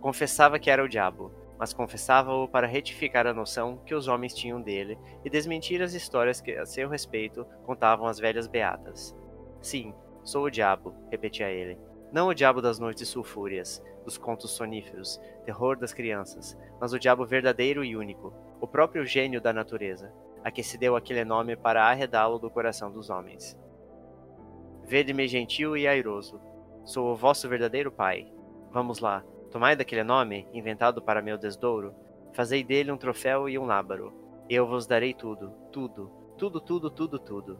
Confessava 0.00 0.58
que 0.58 0.70
era 0.70 0.84
o 0.84 0.88
diabo, 0.88 1.32
mas 1.58 1.72
confessava-o 1.72 2.48
para 2.48 2.66
retificar 2.66 3.26
a 3.26 3.32
noção 3.32 3.78
que 3.86 3.94
os 3.94 4.08
homens 4.08 4.34
tinham 4.34 4.60
dele 4.60 4.98
e 5.24 5.30
desmentir 5.30 5.80
as 5.80 5.94
histórias 5.94 6.40
que, 6.40 6.52
a 6.52 6.66
seu 6.66 6.88
respeito, 6.88 7.46
contavam 7.64 8.06
as 8.06 8.18
velhas 8.18 8.46
beatas. 8.46 9.16
Sim, 9.60 9.94
sou 10.22 10.44
o 10.44 10.50
diabo, 10.50 10.94
repetia 11.10 11.50
ele. 11.50 11.78
Não 12.12 12.28
o 12.28 12.34
diabo 12.34 12.60
das 12.60 12.78
noites 12.78 13.08
sulfúrias, 13.08 13.82
dos 14.04 14.18
contos 14.18 14.50
soníferos, 14.50 15.20
terror 15.44 15.76
das 15.76 15.92
crianças, 15.92 16.56
mas 16.80 16.92
o 16.92 16.98
diabo 16.98 17.24
verdadeiro 17.24 17.84
e 17.84 17.96
único, 17.96 18.32
o 18.60 18.66
próprio 18.66 19.04
gênio 19.04 19.40
da 19.40 19.52
natureza, 19.52 20.12
a 20.44 20.50
que 20.50 20.62
se 20.62 20.76
deu 20.76 20.94
aquele 20.94 21.24
nome 21.24 21.56
para 21.56 21.84
arredá-lo 21.84 22.38
do 22.38 22.50
coração 22.50 22.92
dos 22.92 23.08
homens. 23.08 23.58
Vede-me 24.84 25.26
gentil 25.26 25.74
e 25.74 25.88
airoso. 25.88 26.38
Sou 26.84 27.10
o 27.10 27.16
vosso 27.16 27.48
verdadeiro 27.48 27.90
pai. 27.90 28.30
Vamos 28.70 29.00
lá, 29.00 29.24
tomai 29.50 29.74
daquele 29.74 30.04
nome, 30.04 30.46
inventado 30.52 31.00
para 31.00 31.22
meu 31.22 31.38
desdouro, 31.38 31.94
fazei 32.34 32.62
dele 32.62 32.92
um 32.92 32.98
troféu 32.98 33.48
e 33.48 33.58
um 33.58 33.64
lábaro. 33.64 34.12
Eu 34.50 34.66
vos 34.66 34.86
darei 34.86 35.14
tudo, 35.14 35.52
tudo, 35.72 36.10
tudo, 36.36 36.60
tudo, 36.60 36.90
tudo, 36.90 37.18
tudo. 37.18 37.58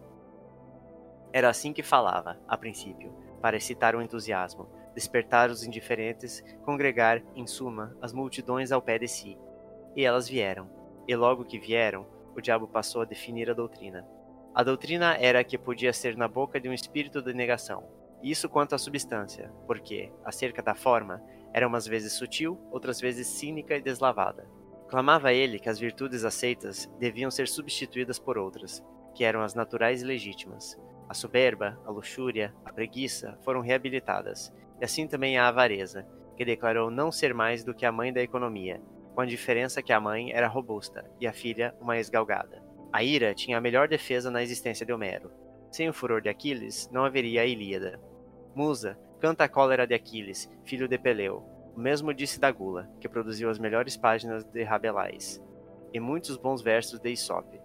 Era 1.32 1.48
assim 1.48 1.72
que 1.72 1.82
falava, 1.82 2.38
a 2.46 2.56
princípio, 2.56 3.12
para 3.40 3.56
excitar 3.56 3.96
o 3.96 4.02
entusiasmo, 4.02 4.68
despertar 4.94 5.48
os 5.48 5.64
indiferentes, 5.64 6.44
congregar, 6.64 7.22
em 7.34 7.46
suma, 7.46 7.96
as 8.02 8.12
multidões 8.12 8.70
ao 8.70 8.82
pé 8.82 8.98
de 8.98 9.08
si. 9.08 9.38
E 9.96 10.04
elas 10.04 10.28
vieram. 10.28 10.68
E 11.08 11.16
logo 11.16 11.44
que 11.44 11.58
vieram, 11.58 12.06
o 12.38 12.42
diabo 12.42 12.66
passou 12.66 13.02
a 13.02 13.04
definir 13.04 13.50
a 13.50 13.54
doutrina. 13.54 14.06
A 14.54 14.62
doutrina 14.62 15.16
era 15.18 15.42
que 15.42 15.58
podia 15.58 15.92
ser 15.92 16.16
na 16.16 16.28
boca 16.28 16.60
de 16.60 16.68
um 16.68 16.72
espírito 16.72 17.20
de 17.20 17.34
negação. 17.34 17.84
Isso 18.22 18.48
quanto 18.48 18.74
à 18.74 18.78
substância, 18.78 19.52
porque, 19.66 20.12
acerca 20.24 20.62
da 20.62 20.74
forma, 20.74 21.22
era 21.52 21.66
umas 21.66 21.86
vezes 21.86 22.12
sutil, 22.12 22.58
outras 22.70 23.00
vezes 23.00 23.26
cínica 23.26 23.76
e 23.76 23.82
deslavada. 23.82 24.48
Clamava 24.88 25.32
ele 25.32 25.58
que 25.58 25.68
as 25.68 25.78
virtudes 25.78 26.24
aceitas 26.24 26.90
deviam 26.98 27.30
ser 27.30 27.48
substituídas 27.48 28.18
por 28.18 28.38
outras, 28.38 28.82
que 29.14 29.24
eram 29.24 29.42
as 29.42 29.54
naturais 29.54 30.02
e 30.02 30.04
legítimas. 30.04 30.78
A 31.08 31.14
soberba, 31.14 31.78
a 31.84 31.90
luxúria, 31.90 32.54
a 32.64 32.72
preguiça 32.72 33.36
foram 33.42 33.60
reabilitadas, 33.60 34.52
e 34.80 34.84
assim 34.84 35.06
também 35.06 35.36
a 35.36 35.48
avareza, 35.48 36.06
que 36.36 36.44
declarou 36.44 36.90
não 36.90 37.12
ser 37.12 37.34
mais 37.34 37.62
do 37.62 37.74
que 37.74 37.84
a 37.84 37.92
mãe 37.92 38.12
da 38.12 38.22
economia, 38.22 38.80
com 39.14 39.20
a 39.20 39.26
diferença 39.26 39.82
que 39.82 39.92
a 39.92 40.00
mãe 40.00 40.32
era 40.32 40.48
robusta 40.48 41.08
e 41.20 41.26
a 41.26 41.32
filha 41.32 41.74
uma 41.80 41.98
esgalgada. 41.98 42.62
A 42.92 43.02
ira 43.02 43.34
tinha 43.34 43.58
a 43.58 43.60
melhor 43.60 43.88
defesa 43.88 44.30
na 44.30 44.42
existência 44.42 44.84
de 44.84 44.92
Homero. 44.92 45.30
Sem 45.70 45.88
o 45.88 45.92
furor 45.92 46.20
de 46.20 46.28
Aquiles, 46.28 46.88
não 46.92 47.04
haveria 47.04 47.42
a 47.42 47.46
Ilíada. 47.46 48.00
Musa, 48.54 48.98
canta 49.20 49.44
a 49.44 49.48
cólera 49.48 49.86
de 49.86 49.94
Aquiles, 49.94 50.50
filho 50.64 50.88
de 50.88 50.98
Peleu. 50.98 51.42
O 51.76 51.80
mesmo 51.80 52.14
disse 52.14 52.38
da 52.38 52.50
Gula, 52.50 52.88
que 53.00 53.08
produziu 53.08 53.50
as 53.50 53.58
melhores 53.58 53.96
páginas 53.96 54.44
de 54.44 54.62
Rabelais, 54.62 55.42
e 55.92 55.98
muitos 55.98 56.36
bons 56.36 56.62
versos 56.62 57.00
de 57.00 57.10
Isope. 57.10 57.60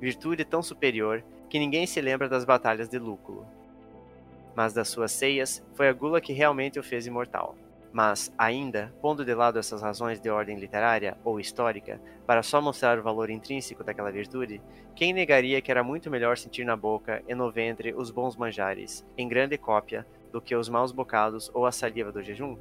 Virtude 0.00 0.44
tão 0.44 0.62
superior 0.62 1.22
que 1.48 1.58
ninguém 1.58 1.86
se 1.86 2.00
lembra 2.00 2.28
das 2.28 2.44
batalhas 2.44 2.88
de 2.88 2.98
Lúculo, 2.98 3.46
mas 4.56 4.72
das 4.72 4.88
suas 4.88 5.12
ceias 5.12 5.64
foi 5.74 5.88
a 5.88 5.92
gula 5.92 6.20
que 6.20 6.32
realmente 6.32 6.78
o 6.78 6.82
fez 6.82 7.06
imortal. 7.06 7.56
Mas, 7.92 8.32
ainda, 8.38 8.94
pondo 9.02 9.24
de 9.24 9.34
lado 9.34 9.58
essas 9.58 9.82
razões 9.82 10.20
de 10.20 10.30
ordem 10.30 10.58
literária 10.58 11.18
ou 11.24 11.40
histórica, 11.40 12.00
para 12.24 12.42
só 12.42 12.60
mostrar 12.60 12.98
o 12.98 13.02
valor 13.02 13.30
intrínseco 13.30 13.82
daquela 13.82 14.12
virtude, 14.12 14.62
quem 14.94 15.12
negaria 15.12 15.60
que 15.60 15.70
era 15.70 15.82
muito 15.82 16.08
melhor 16.10 16.38
sentir 16.38 16.64
na 16.64 16.76
boca 16.76 17.22
e 17.26 17.34
no 17.34 17.50
ventre 17.50 17.92
os 17.92 18.10
bons 18.10 18.36
manjares, 18.36 19.04
em 19.18 19.28
grande 19.28 19.58
cópia, 19.58 20.06
do 20.30 20.40
que 20.40 20.54
os 20.54 20.68
maus 20.68 20.92
bocados 20.92 21.50
ou 21.52 21.66
a 21.66 21.72
saliva 21.72 22.12
do 22.12 22.22
jejum? 22.22 22.56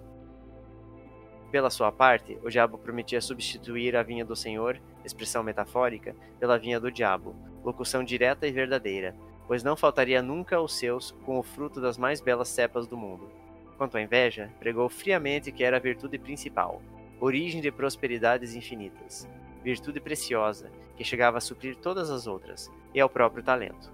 Pela 1.51 1.69
sua 1.69 1.91
parte, 1.91 2.38
o 2.43 2.50
diabo 2.50 2.77
prometia 2.77 3.21
substituir 3.21 3.95
a 3.95 4.03
vinha 4.03 4.25
do 4.25 4.36
Senhor, 4.36 4.79
expressão 5.05 5.43
metafórica, 5.43 6.15
pela 6.39 6.57
vinha 6.57 6.79
do 6.79 6.91
diabo, 6.91 7.36
locução 7.63 8.03
direta 8.03 8.48
e 8.48 8.51
verdadeira, 8.51 9.15
pois 9.48 9.63
não 9.63 9.75
faltaria 9.75 10.21
nunca 10.21 10.57
aos 10.57 10.77
seus 10.77 11.12
com 11.25 11.38
o 11.38 11.43
fruto 11.43 11.79
das 11.81 11.98
mais 11.98 12.21
belas 12.21 12.50
cepas 12.50 12.88
do 12.88 12.98
mundo. 12.98 13.38
Quanto 13.79 13.95
à 13.95 14.01
inveja, 14.01 14.51
pregou 14.59 14.89
friamente 14.89 15.53
que 15.53 15.63
era 15.63 15.77
a 15.77 15.79
virtude 15.79 16.19
principal, 16.19 16.81
origem 17.17 17.62
de 17.62 17.71
prosperidades 17.71 18.53
infinitas, 18.53 19.25
virtude 19.63 20.01
preciosa, 20.01 20.69
que 20.98 21.03
chegava 21.05 21.38
a 21.38 21.41
suprir 21.41 21.77
todas 21.77 22.09
as 22.09 22.27
outras, 22.27 22.69
e 22.93 23.00
ao 23.00 23.09
próprio 23.09 23.41
talento. 23.41 23.89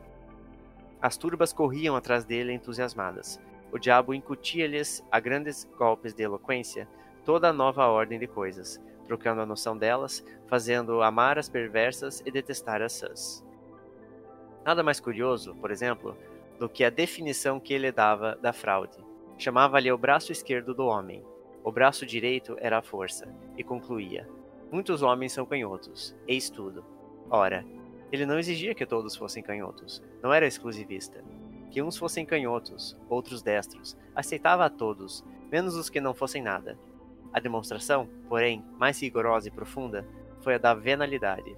As 1.00 1.18
turbas 1.18 1.54
corriam 1.54 1.96
atrás 1.96 2.26
dele 2.26 2.52
entusiasmadas. 2.52 3.40
O 3.72 3.78
diabo 3.78 4.12
incutia-lhes, 4.12 5.06
a 5.12 5.20
grandes 5.20 5.70
golpes 5.78 6.16
de 6.16 6.24
eloquência, 6.24 6.88
toda 7.24 7.50
a 7.50 7.54
nova 7.54 7.86
ordem 7.86 8.18
de 8.18 8.26
coisas, 8.26 8.82
trocando 9.06 9.42
a 9.42 9.46
noção 9.46 9.78
delas, 9.78 10.26
fazendo 10.48 11.04
amar 11.04 11.38
as 11.38 11.48
perversas 11.48 12.24
e 12.26 12.32
detestar 12.32 12.82
as 12.82 12.94
sãs. 12.94 13.46
Nada 14.66 14.82
mais 14.82 15.00
curioso, 15.00 15.54
por 15.54 15.70
exemplo, 15.70 16.18
do 16.58 16.68
que 16.68 16.84
a 16.84 16.90
definição 16.90 17.60
que 17.60 17.72
ele 17.72 17.92
dava 17.92 18.36
da 18.42 18.52
fraude. 18.52 18.98
Chamava-lhe 19.38 19.92
o 19.92 19.98
braço 19.98 20.32
esquerdo 20.32 20.74
do 20.74 20.86
homem. 20.86 21.24
O 21.64 21.72
braço 21.72 22.06
direito 22.06 22.56
era 22.60 22.78
a 22.78 22.82
força, 22.82 23.28
e 23.58 23.64
concluía: 23.64 24.28
Muitos 24.72 25.02
homens 25.02 25.32
são 25.34 25.46
canhotos, 25.46 26.16
eis 26.28 26.50
tudo. 26.50 26.86
Ora, 27.30 27.66
ele 28.12 28.26
não 28.26 28.40
exigia 28.40 28.76
que 28.76 28.86
todos 28.86 29.16
fossem 29.16 29.42
canhotos, 29.44 30.02
não 30.22 30.34
era 30.34 30.48
exclusivista. 30.48 31.24
Que 31.72 31.82
uns 31.82 31.98
fossem 31.98 32.26
canhotos, 32.26 32.98
outros 33.10 33.42
destros, 33.42 33.98
aceitava 34.16 34.66
a 34.66 34.70
todos, 34.70 35.24
menos 35.52 35.76
os 35.76 35.90
que 35.90 36.00
não 36.00 36.14
fossem 36.14 36.42
nada. 36.42 36.78
A 37.34 37.40
demonstração, 37.40 38.08
porém, 38.30 38.64
mais 38.78 39.02
rigorosa 39.02 39.48
e 39.50 39.52
profunda, 39.52 40.08
foi 40.40 40.56
a 40.56 40.58
da 40.58 40.74
venalidade, 40.74 41.58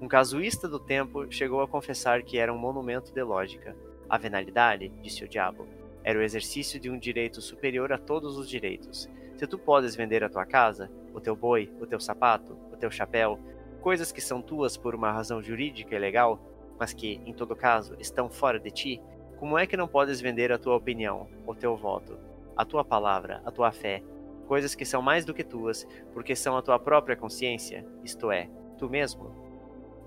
um 0.00 0.08
casuísta 0.08 0.66
do 0.66 0.78
tempo 0.78 1.30
chegou 1.30 1.60
a 1.60 1.68
confessar 1.68 2.22
que 2.22 2.38
era 2.38 2.50
um 2.50 2.56
monumento 2.56 3.12
de 3.12 3.22
lógica. 3.22 3.76
A 4.08 4.16
venalidade, 4.16 4.88
disse 5.02 5.22
o 5.22 5.28
diabo, 5.28 5.68
era 6.04 6.18
o 6.18 6.22
exercício 6.22 6.80
de 6.80 6.90
um 6.90 6.98
direito 6.98 7.40
superior 7.40 7.92
a 7.92 7.98
todos 7.98 8.36
os 8.36 8.48
direitos. 8.48 9.08
Se 9.36 9.46
tu 9.46 9.58
podes 9.58 9.96
vender 9.96 10.22
a 10.22 10.28
tua 10.28 10.44
casa, 10.44 10.90
o 11.14 11.20
teu 11.20 11.34
boi, 11.34 11.72
o 11.80 11.86
teu 11.86 12.00
sapato, 12.00 12.58
o 12.72 12.76
teu 12.76 12.90
chapéu, 12.90 13.38
coisas 13.80 14.12
que 14.12 14.20
são 14.20 14.42
tuas 14.42 14.76
por 14.76 14.94
uma 14.94 15.10
razão 15.10 15.42
jurídica 15.42 15.94
e 15.94 15.98
legal, 15.98 16.38
mas 16.78 16.92
que, 16.92 17.20
em 17.24 17.32
todo 17.32 17.56
caso, 17.56 17.96
estão 17.98 18.30
fora 18.30 18.58
de 18.58 18.70
ti, 18.70 19.02
como 19.38 19.58
é 19.58 19.66
que 19.66 19.76
não 19.76 19.88
podes 19.88 20.20
vender 20.20 20.52
a 20.52 20.58
tua 20.58 20.76
opinião, 20.76 21.28
o 21.46 21.54
teu 21.54 21.76
voto, 21.76 22.18
a 22.56 22.64
tua 22.64 22.84
palavra, 22.84 23.40
a 23.44 23.50
tua 23.50 23.72
fé, 23.72 24.02
coisas 24.46 24.74
que 24.74 24.84
são 24.84 25.00
mais 25.00 25.24
do 25.24 25.32
que 25.32 25.44
tuas, 25.44 25.86
porque 26.12 26.36
são 26.36 26.56
a 26.56 26.62
tua 26.62 26.78
própria 26.78 27.16
consciência, 27.16 27.86
isto 28.04 28.30
é, 28.30 28.50
tu 28.76 28.88
mesmo? 28.88 29.34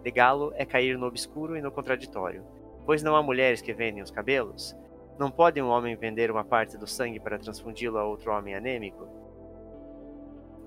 Negá-lo 0.04 0.52
é 0.56 0.66
cair 0.66 0.98
no 0.98 1.08
obscuro 1.08 1.56
e 1.56 1.62
no 1.62 1.72
contraditório. 1.72 2.44
Pois 2.86 3.02
não 3.02 3.16
há 3.16 3.24
mulheres 3.24 3.62
que 3.62 3.74
vendem 3.74 4.04
os 4.04 4.12
cabelos? 4.12 4.76
Não 5.18 5.30
pode 5.30 5.62
um 5.62 5.70
homem 5.70 5.96
vender 5.96 6.32
uma 6.32 6.44
parte 6.44 6.76
do 6.76 6.88
sangue 6.88 7.20
para 7.20 7.38
transfundi-lo 7.38 8.00
a 8.00 8.04
outro 8.04 8.32
homem 8.32 8.56
anêmico? 8.56 9.08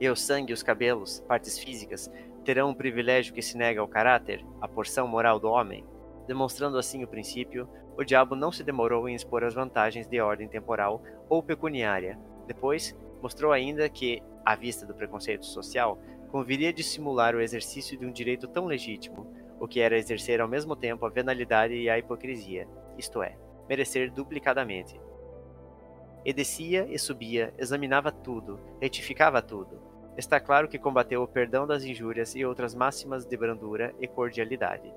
E 0.00 0.08
o 0.08 0.14
sangue 0.14 0.52
e 0.52 0.54
os 0.54 0.62
cabelos, 0.62 1.20
partes 1.26 1.58
físicas, 1.58 2.08
terão 2.44 2.70
um 2.70 2.74
privilégio 2.74 3.34
que 3.34 3.42
se 3.42 3.56
nega 3.56 3.80
ao 3.80 3.88
caráter, 3.88 4.44
à 4.60 4.68
porção 4.68 5.08
moral 5.08 5.40
do 5.40 5.48
homem? 5.48 5.84
Demonstrando 6.28 6.78
assim 6.78 7.02
o 7.02 7.08
princípio, 7.08 7.68
o 7.98 8.04
diabo 8.04 8.36
não 8.36 8.52
se 8.52 8.62
demorou 8.62 9.08
em 9.08 9.16
expor 9.16 9.42
as 9.42 9.54
vantagens 9.54 10.06
de 10.06 10.20
ordem 10.20 10.46
temporal 10.46 11.02
ou 11.28 11.42
pecuniária. 11.42 12.16
Depois, 12.46 12.96
mostrou 13.20 13.50
ainda 13.50 13.88
que, 13.88 14.22
à 14.44 14.54
vista 14.54 14.86
do 14.86 14.94
preconceito 14.94 15.44
social, 15.44 15.98
conviria 16.30 16.72
dissimular 16.72 17.34
o 17.34 17.40
exercício 17.40 17.98
de 17.98 18.06
um 18.06 18.12
direito 18.12 18.46
tão 18.46 18.66
legítimo, 18.66 19.26
o 19.58 19.66
que 19.66 19.80
era 19.80 19.98
exercer 19.98 20.40
ao 20.40 20.46
mesmo 20.46 20.76
tempo 20.76 21.04
a 21.04 21.10
venalidade 21.10 21.74
e 21.74 21.90
a 21.90 21.98
hipocrisia, 21.98 22.68
isto 22.98 23.22
é, 23.22 23.36
merecer 23.68 24.10
duplicadamente. 24.10 25.00
E 26.24 26.32
descia 26.32 26.86
e 26.88 26.98
subia, 26.98 27.54
examinava 27.58 28.10
tudo, 28.10 28.58
retificava 28.80 29.40
tudo. 29.40 29.80
Está 30.16 30.40
claro 30.40 30.66
que 30.66 30.78
combateu 30.78 31.22
o 31.22 31.28
perdão 31.28 31.66
das 31.66 31.84
injúrias 31.84 32.34
e 32.34 32.44
outras 32.44 32.74
máximas 32.74 33.24
de 33.24 33.36
brandura 33.36 33.94
e 34.00 34.08
cordialidade. 34.08 34.92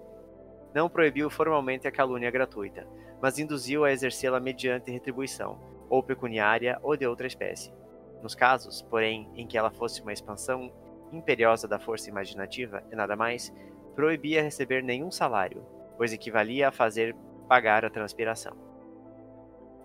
Não 0.74 0.90
proibiu 0.90 1.30
formalmente 1.30 1.88
a 1.88 1.92
calúnia 1.92 2.32
gratuita, 2.32 2.88
mas 3.22 3.38
induziu 3.38 3.84
a 3.84 3.92
exercê-la 3.92 4.40
mediante 4.40 4.92
retribuição, 4.92 5.60
ou 5.90 6.02
pecuniária 6.02 6.80
ou 6.82 6.96
de 6.96 7.06
outra 7.06 7.28
espécie. 7.28 7.74
Nos 8.22 8.36
casos, 8.36 8.82
porém, 8.82 9.30
em 9.36 9.48
que 9.48 9.58
ela 9.58 9.72
fosse 9.72 10.02
uma 10.02 10.14
expansão 10.14 10.72
imperiosa 11.12 11.68
da 11.68 11.80
força 11.80 12.10
imaginativa 12.10 12.84
e 12.92 12.96
nada 12.96 13.16
mais, 13.16 13.54
proibia 13.96 14.44
receber 14.44 14.84
nenhum 14.84 15.12
salário, 15.12 15.66
pois 15.98 16.14
equivalia 16.14 16.70
a 16.70 16.72
fazer 16.72 17.16
pagar 17.50 17.84
a 17.84 17.90
transpiração. 17.90 18.56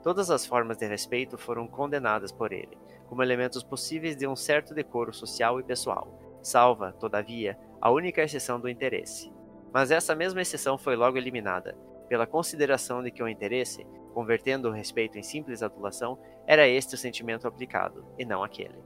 Todas 0.02 0.30
as 0.30 0.44
formas 0.44 0.76
de 0.76 0.87
respeito 0.87 1.38
foram 1.38 1.66
condenadas 1.66 2.30
por 2.30 2.52
ele, 2.52 2.76
como 3.09 3.23
elementos 3.23 3.62
possíveis 3.62 4.14
de 4.14 4.26
um 4.26 4.37
certo 4.37 4.75
decoro 4.75 5.14
social 5.14 5.59
e 5.59 5.62
pessoal, 5.62 6.21
salva, 6.42 6.92
todavia, 6.92 7.59
a 7.80 7.90
única 7.90 8.23
exceção 8.23 8.61
do 8.61 8.68
interesse. 8.68 9.33
Mas 9.73 9.90
essa 9.90 10.14
mesma 10.14 10.42
exceção 10.42 10.76
foi 10.76 10.94
logo 10.94 11.16
eliminada, 11.16 11.75
pela 12.06 12.26
consideração 12.26 13.02
de 13.02 13.11
que 13.11 13.23
o 13.23 13.28
interesse, 13.28 13.87
convertendo 14.12 14.68
o 14.68 14.73
respeito 14.73 15.18
em 15.18 15.23
simples 15.23 15.62
adulação, 15.62 16.18
era 16.47 16.68
este 16.68 16.94
o 16.94 16.99
sentimento 16.99 17.49
aplicado, 17.49 18.04
e 18.18 18.26
não 18.26 18.44
aquele. 18.44 18.78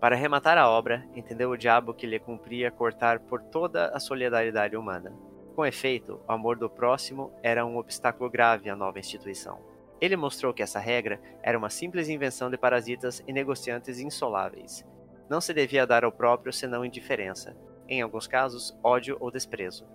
Para 0.00 0.14
rematar 0.14 0.56
a 0.56 0.70
obra, 0.70 1.04
entendeu 1.16 1.50
o 1.50 1.56
diabo 1.56 1.94
que 1.94 2.06
lhe 2.06 2.20
cumpria 2.20 2.70
cortar 2.70 3.18
por 3.18 3.42
toda 3.42 3.88
a 3.88 3.98
solidariedade 3.98 4.76
humana. 4.76 5.12
Com 5.54 5.66
efeito, 5.66 6.18
o 6.26 6.32
amor 6.32 6.56
do 6.56 6.70
próximo 6.70 7.30
era 7.42 7.66
um 7.66 7.76
obstáculo 7.76 8.30
grave 8.30 8.70
à 8.70 8.76
nova 8.76 8.98
instituição. 8.98 9.58
Ele 10.00 10.16
mostrou 10.16 10.54
que 10.54 10.62
essa 10.62 10.78
regra 10.78 11.20
era 11.42 11.58
uma 11.58 11.68
simples 11.68 12.08
invenção 12.08 12.50
de 12.50 12.56
parasitas 12.56 13.22
e 13.26 13.32
negociantes 13.32 14.00
insoláveis. 14.00 14.82
Não 15.28 15.40
se 15.40 15.52
devia 15.52 15.86
dar 15.86 16.04
ao 16.04 16.10
próprio 16.10 16.52
senão 16.52 16.84
indiferença, 16.84 17.54
em 17.86 18.00
alguns 18.00 18.26
casos, 18.26 18.76
ódio 18.82 19.18
ou 19.20 19.30
desprezo. 19.30 19.86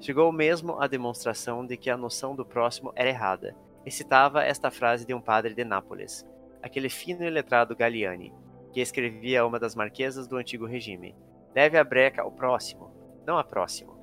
Chegou 0.00 0.32
mesmo 0.32 0.80
à 0.80 0.86
demonstração 0.86 1.66
de 1.66 1.76
que 1.76 1.90
a 1.90 1.96
noção 1.96 2.34
do 2.34 2.46
próximo 2.46 2.90
era 2.96 3.10
errada, 3.10 3.54
e 3.84 3.90
citava 3.90 4.42
esta 4.42 4.70
frase 4.70 5.06
de 5.06 5.12
um 5.12 5.20
padre 5.20 5.54
de 5.54 5.64
Nápoles, 5.64 6.26
aquele 6.62 6.88
fino 6.88 7.24
e 7.24 7.30
letrado 7.30 7.76
Galliani, 7.76 8.32
que 8.72 8.80
escrevia 8.80 9.42
a 9.42 9.46
uma 9.46 9.58
das 9.58 9.74
marquesas 9.74 10.26
do 10.26 10.36
antigo 10.36 10.66
regime. 10.66 11.14
Leve 11.54 11.76
a 11.76 11.84
breca 11.84 12.22
ao 12.22 12.32
próximo, 12.32 12.90
não 13.26 13.38
a 13.38 13.44
próximo. 13.44 13.97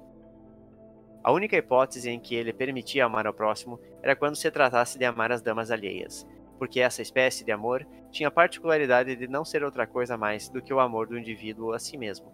A 1.26 1.32
única 1.32 1.58
hipótese 1.58 2.08
em 2.08 2.20
que 2.20 2.36
ele 2.36 2.54
permitia 2.54 3.04
amar 3.04 3.26
ao 3.26 3.34
próximo 3.34 3.80
era 4.04 4.16
quando 4.16 4.36
se 4.36 4.52
tratasse 4.52 5.00
de 5.00 5.06
amar 5.06 5.32
as 5.32 5.42
damas 5.42 5.72
alheias. 5.72 6.24
porque 6.60 6.80
essa 6.80 7.02
espécie 7.02 7.44
de 7.44 7.52
amor 7.52 7.84
tinha 8.12 8.30
a 8.30 8.32
particularidade 8.32 9.16
de 9.16 9.28
não 9.28 9.44
ser 9.44 9.64
outra 9.64 9.88
coisa 9.88 10.16
mais 10.16 10.48
do 10.50 10.62
que 10.62 10.72
o 10.72 10.80
amor 10.80 11.08
do 11.08 11.18
indivíduo 11.18 11.74
a 11.74 11.80
si 11.80 11.98
mesmo. 11.98 12.32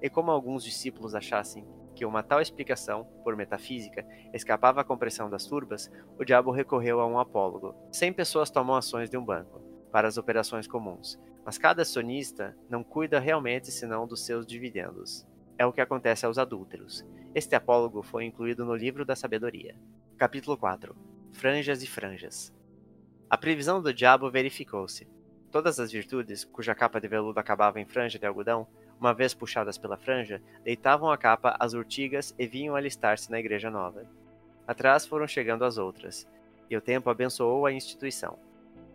E 0.00 0.08
como 0.08 0.30
alguns 0.30 0.64
discípulos 0.64 1.14
achassem 1.14 1.66
que 1.94 2.06
uma 2.06 2.22
tal 2.22 2.40
explicação, 2.40 3.04
por 3.22 3.36
metafísica, 3.36 4.06
escapava 4.32 4.80
à 4.80 4.84
compressão 4.84 5.28
das 5.28 5.46
turbas, 5.46 5.92
o 6.18 6.24
diabo 6.24 6.50
recorreu 6.50 6.98
a 6.98 7.06
um 7.06 7.18
apólogo. 7.18 7.76
Cem 7.92 8.10
pessoas 8.10 8.50
tomam 8.50 8.74
ações 8.74 9.10
de 9.10 9.18
um 9.18 9.24
banco, 9.24 9.60
para 9.92 10.08
as 10.08 10.16
operações 10.16 10.66
comuns, 10.66 11.20
mas 11.44 11.58
cada 11.58 11.82
acionista 11.82 12.56
não 12.70 12.82
cuida 12.82 13.20
realmente 13.20 13.70
senão 13.70 14.06
dos 14.06 14.24
seus 14.24 14.46
dividendos. 14.46 15.26
É 15.56 15.64
o 15.64 15.72
que 15.72 15.82
acontece 15.82 16.26
aos 16.26 16.38
adúlteros. 16.38 17.04
Este 17.34 17.56
apólogo 17.56 18.00
foi 18.00 18.24
incluído 18.24 18.64
no 18.64 18.76
livro 18.76 19.04
da 19.04 19.16
sabedoria. 19.16 19.74
Capítulo 20.16 20.56
4 20.56 20.94
Franjas 21.32 21.82
e 21.82 21.86
franjas. 21.88 22.54
A 23.28 23.36
previsão 23.36 23.82
do 23.82 23.92
diabo 23.92 24.30
verificou-se. 24.30 25.08
Todas 25.50 25.80
as 25.80 25.90
virtudes, 25.90 26.44
cuja 26.44 26.76
capa 26.76 27.00
de 27.00 27.08
veludo 27.08 27.40
acabava 27.40 27.80
em 27.80 27.84
franja 27.84 28.20
de 28.20 28.24
algodão, 28.24 28.68
uma 29.00 29.12
vez 29.12 29.34
puxadas 29.34 29.76
pela 29.76 29.96
franja, 29.96 30.40
deitavam 30.62 31.10
a 31.10 31.18
capa 31.18 31.56
às 31.58 31.74
urtigas 31.74 32.32
e 32.38 32.46
vinham 32.46 32.76
alistar-se 32.76 33.28
na 33.32 33.40
igreja 33.40 33.68
nova. 33.68 34.06
Atrás 34.64 35.04
foram 35.04 35.26
chegando 35.26 35.64
as 35.64 35.76
outras, 35.76 36.28
e 36.70 36.76
o 36.76 36.80
tempo 36.80 37.10
abençoou 37.10 37.66
a 37.66 37.72
instituição. 37.72 38.38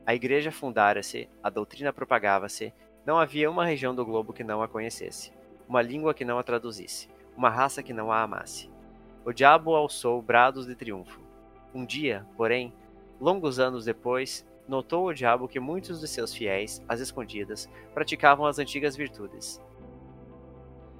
A 0.06 0.16
igreja 0.16 0.50
fundara-se, 0.50 1.30
a 1.44 1.50
doutrina 1.50 1.92
propagava-se, 1.92 2.74
não 3.06 3.20
havia 3.20 3.52
uma 3.52 3.66
região 3.66 3.94
do 3.94 4.06
globo 4.06 4.32
que 4.32 4.46
não 4.46 4.64
a 4.64 4.68
conhecesse, 4.70 5.34
uma 5.68 5.82
língua 5.82 6.14
que 6.14 6.24
não 6.24 6.40
a 6.40 6.44
traduzisse, 6.44 7.10
uma 7.36 7.50
raça 7.50 7.84
que 7.84 7.94
não 7.94 8.12
a 8.12 8.22
amasse. 8.22 8.70
O 9.26 9.32
diabo 9.32 9.76
alçou 9.76 10.22
brados 10.22 10.66
de 10.66 10.76
triunfo. 10.76 11.20
Um 11.74 11.86
dia, 11.86 12.26
porém, 12.36 12.74
longos 13.20 13.60
anos 13.60 13.86
depois, 13.86 14.46
notou 14.68 15.08
o 15.08 15.14
diabo 15.14 15.48
que 15.48 15.60
muitos 15.60 16.00
de 16.00 16.08
seus 16.08 16.34
fiéis, 16.34 16.84
às 16.88 17.00
escondidas, 17.00 17.70
praticavam 17.94 18.46
as 18.46 18.60
antigas 18.60 18.96
virtudes, 18.96 19.62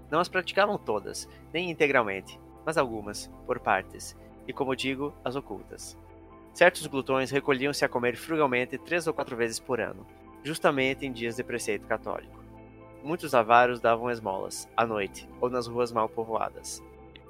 não 0.10 0.20
as 0.20 0.30
praticavam 0.30 0.78
todas, 0.78 1.30
nem 1.54 1.70
integralmente, 1.70 2.40
mas 2.66 2.78
algumas, 2.78 3.32
por 3.46 3.60
partes, 3.60 4.18
e 4.48 4.54
como 4.54 4.76
digo, 4.76 5.14
as 5.24 5.36
ocultas. 5.36 5.98
Certos 6.54 6.88
glutões 6.88 7.30
recolhiam-se 7.30 7.86
a 7.86 7.90
comer 7.90 8.18
frugalmente 8.18 8.78
três 8.78 9.06
ou 9.06 9.14
quatro 9.14 9.36
vezes 9.36 9.60
por 9.60 9.80
ano, 9.80 10.06
justamente 10.44 11.06
em 11.06 11.12
dias 11.12 11.36
de 11.36 11.44
preceito 11.44 11.86
católico. 11.86 12.39
Muitos 13.04 13.34
avaros 13.34 13.80
davam 13.80 14.12
esmolas, 14.12 14.68
à 14.76 14.86
noite, 14.86 15.28
ou 15.40 15.50
nas 15.50 15.68
ruas 15.68 15.92
mal 15.92 16.10
povoadas. 16.10 16.84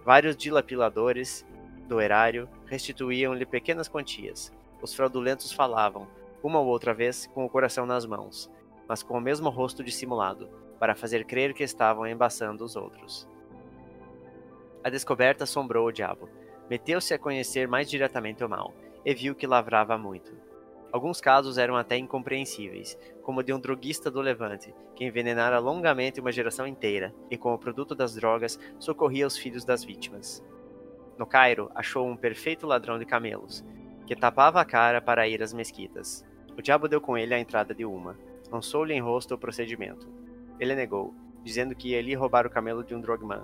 Vários 0.03 0.35
dilapiladores 0.35 1.45
do 1.87 2.01
erário 2.01 2.49
restituíam-lhe 2.65 3.45
pequenas 3.45 3.87
quantias. 3.87 4.51
Os 4.81 4.93
fraudulentos 4.93 5.51
falavam, 5.51 6.07
uma 6.41 6.59
ou 6.59 6.67
outra 6.67 6.93
vez, 6.93 7.27
com 7.27 7.45
o 7.45 7.49
coração 7.49 7.85
nas 7.85 8.05
mãos, 8.05 8.49
mas 8.87 9.03
com 9.03 9.17
o 9.17 9.21
mesmo 9.21 9.49
rosto 9.49 9.83
dissimulado, 9.83 10.49
para 10.79 10.95
fazer 10.95 11.25
crer 11.25 11.53
que 11.53 11.63
estavam 11.63 12.07
embaçando 12.07 12.63
os 12.63 12.75
outros. 12.75 13.27
A 14.83 14.89
descoberta 14.89 15.43
assombrou 15.43 15.87
o 15.87 15.91
diabo. 15.91 16.29
Meteu-se 16.69 17.13
a 17.13 17.19
conhecer 17.19 17.67
mais 17.67 17.89
diretamente 17.89 18.43
o 18.43 18.49
mal, 18.49 18.73
e 19.05 19.13
viu 19.13 19.35
que 19.35 19.45
lavrava 19.45 19.97
muito. 19.97 20.31
Alguns 20.91 21.21
casos 21.21 21.59
eram 21.59 21.75
até 21.75 21.97
incompreensíveis, 21.97 22.97
como 23.21 23.41
o 23.41 23.43
de 23.43 23.53
um 23.53 23.59
droguista 23.59 24.09
do 24.09 24.21
Levante, 24.21 24.73
que 24.95 25.05
envenenara 25.05 25.59
longamente 25.59 26.19
uma 26.19 26.31
geração 26.31 26.65
inteira, 26.65 27.13
e 27.29 27.37
com 27.37 27.53
o 27.53 27.59
produto 27.59 27.93
das 27.93 28.15
drogas 28.15 28.59
socorria 28.79 29.27
os 29.27 29.37
filhos 29.37 29.63
das 29.63 29.83
vítimas. 29.83 30.43
No 31.15 31.27
Cairo, 31.27 31.69
achou 31.75 32.07
um 32.07 32.17
perfeito 32.17 32.65
ladrão 32.65 32.97
de 32.97 33.05
camelos, 33.05 33.63
que 34.07 34.15
tapava 34.15 34.59
a 34.59 34.65
cara 34.65 34.99
para 34.99 35.27
ir 35.27 35.43
às 35.43 35.53
mesquitas. 35.53 36.25
O 36.57 36.61
diabo 36.61 36.87
deu 36.87 36.99
com 36.99 37.15
ele 37.15 37.35
a 37.35 37.39
entrada 37.39 37.75
de 37.75 37.85
uma, 37.85 38.17
lançou-lhe 38.51 38.93
em 38.93 38.99
rosto 38.99 39.35
o 39.35 39.37
procedimento. 39.37 40.07
Ele 40.59 40.73
negou, 40.73 41.13
dizendo 41.43 41.75
que 41.75 41.89
ia 41.89 41.99
ali 41.99 42.15
roubar 42.15 42.47
o 42.47 42.49
camelo 42.49 42.83
de 42.83 42.95
um 42.95 43.01
drogman. 43.01 43.43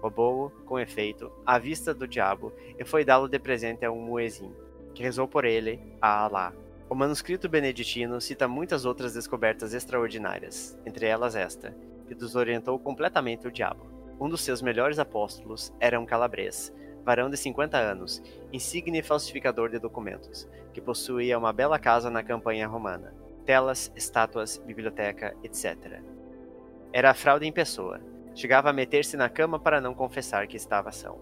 Roubou-o, 0.00 0.50
com 0.64 0.78
efeito, 0.78 1.32
à 1.44 1.58
vista 1.58 1.92
do 1.92 2.06
diabo, 2.06 2.52
e 2.78 2.84
foi 2.84 3.04
dá-lo 3.04 3.28
de 3.28 3.38
presente 3.40 3.84
a 3.84 3.90
um 3.90 4.00
muezim, 4.00 4.54
que 4.94 5.02
rezou 5.02 5.26
por 5.26 5.44
ele, 5.44 5.80
a 6.00 6.24
Alá. 6.24 6.52
O 6.88 6.94
manuscrito 6.94 7.48
beneditino 7.48 8.20
cita 8.20 8.46
muitas 8.46 8.84
outras 8.84 9.14
descobertas 9.14 9.72
extraordinárias, 9.72 10.78
entre 10.84 11.06
elas 11.06 11.34
esta, 11.34 11.74
que 12.06 12.14
desorientou 12.14 12.78
completamente 12.78 13.48
o 13.48 13.50
diabo. 13.50 13.86
Um 14.20 14.28
dos 14.28 14.42
seus 14.42 14.60
melhores 14.60 14.98
apóstolos 14.98 15.72
era 15.80 15.98
um 15.98 16.04
calabrês, 16.04 16.72
varão 17.02 17.30
de 17.30 17.38
50 17.38 17.76
anos, 17.78 18.22
insigne 18.52 19.02
falsificador 19.02 19.70
de 19.70 19.78
documentos, 19.78 20.48
que 20.72 20.80
possuía 20.80 21.38
uma 21.38 21.52
bela 21.52 21.78
casa 21.78 22.10
na 22.10 22.22
campanha 22.22 22.68
romana, 22.68 23.14
telas, 23.46 23.90
estátuas, 23.96 24.58
biblioteca, 24.58 25.34
etc. 25.42 26.00
Era 26.92 27.10
a 27.10 27.14
fraude 27.14 27.46
em 27.46 27.52
pessoa. 27.52 28.00
Chegava 28.34 28.70
a 28.70 28.72
meter-se 28.72 29.16
na 29.16 29.28
cama 29.28 29.58
para 29.58 29.80
não 29.80 29.94
confessar 29.94 30.46
que 30.46 30.56
estava 30.56 30.92
são. 30.92 31.18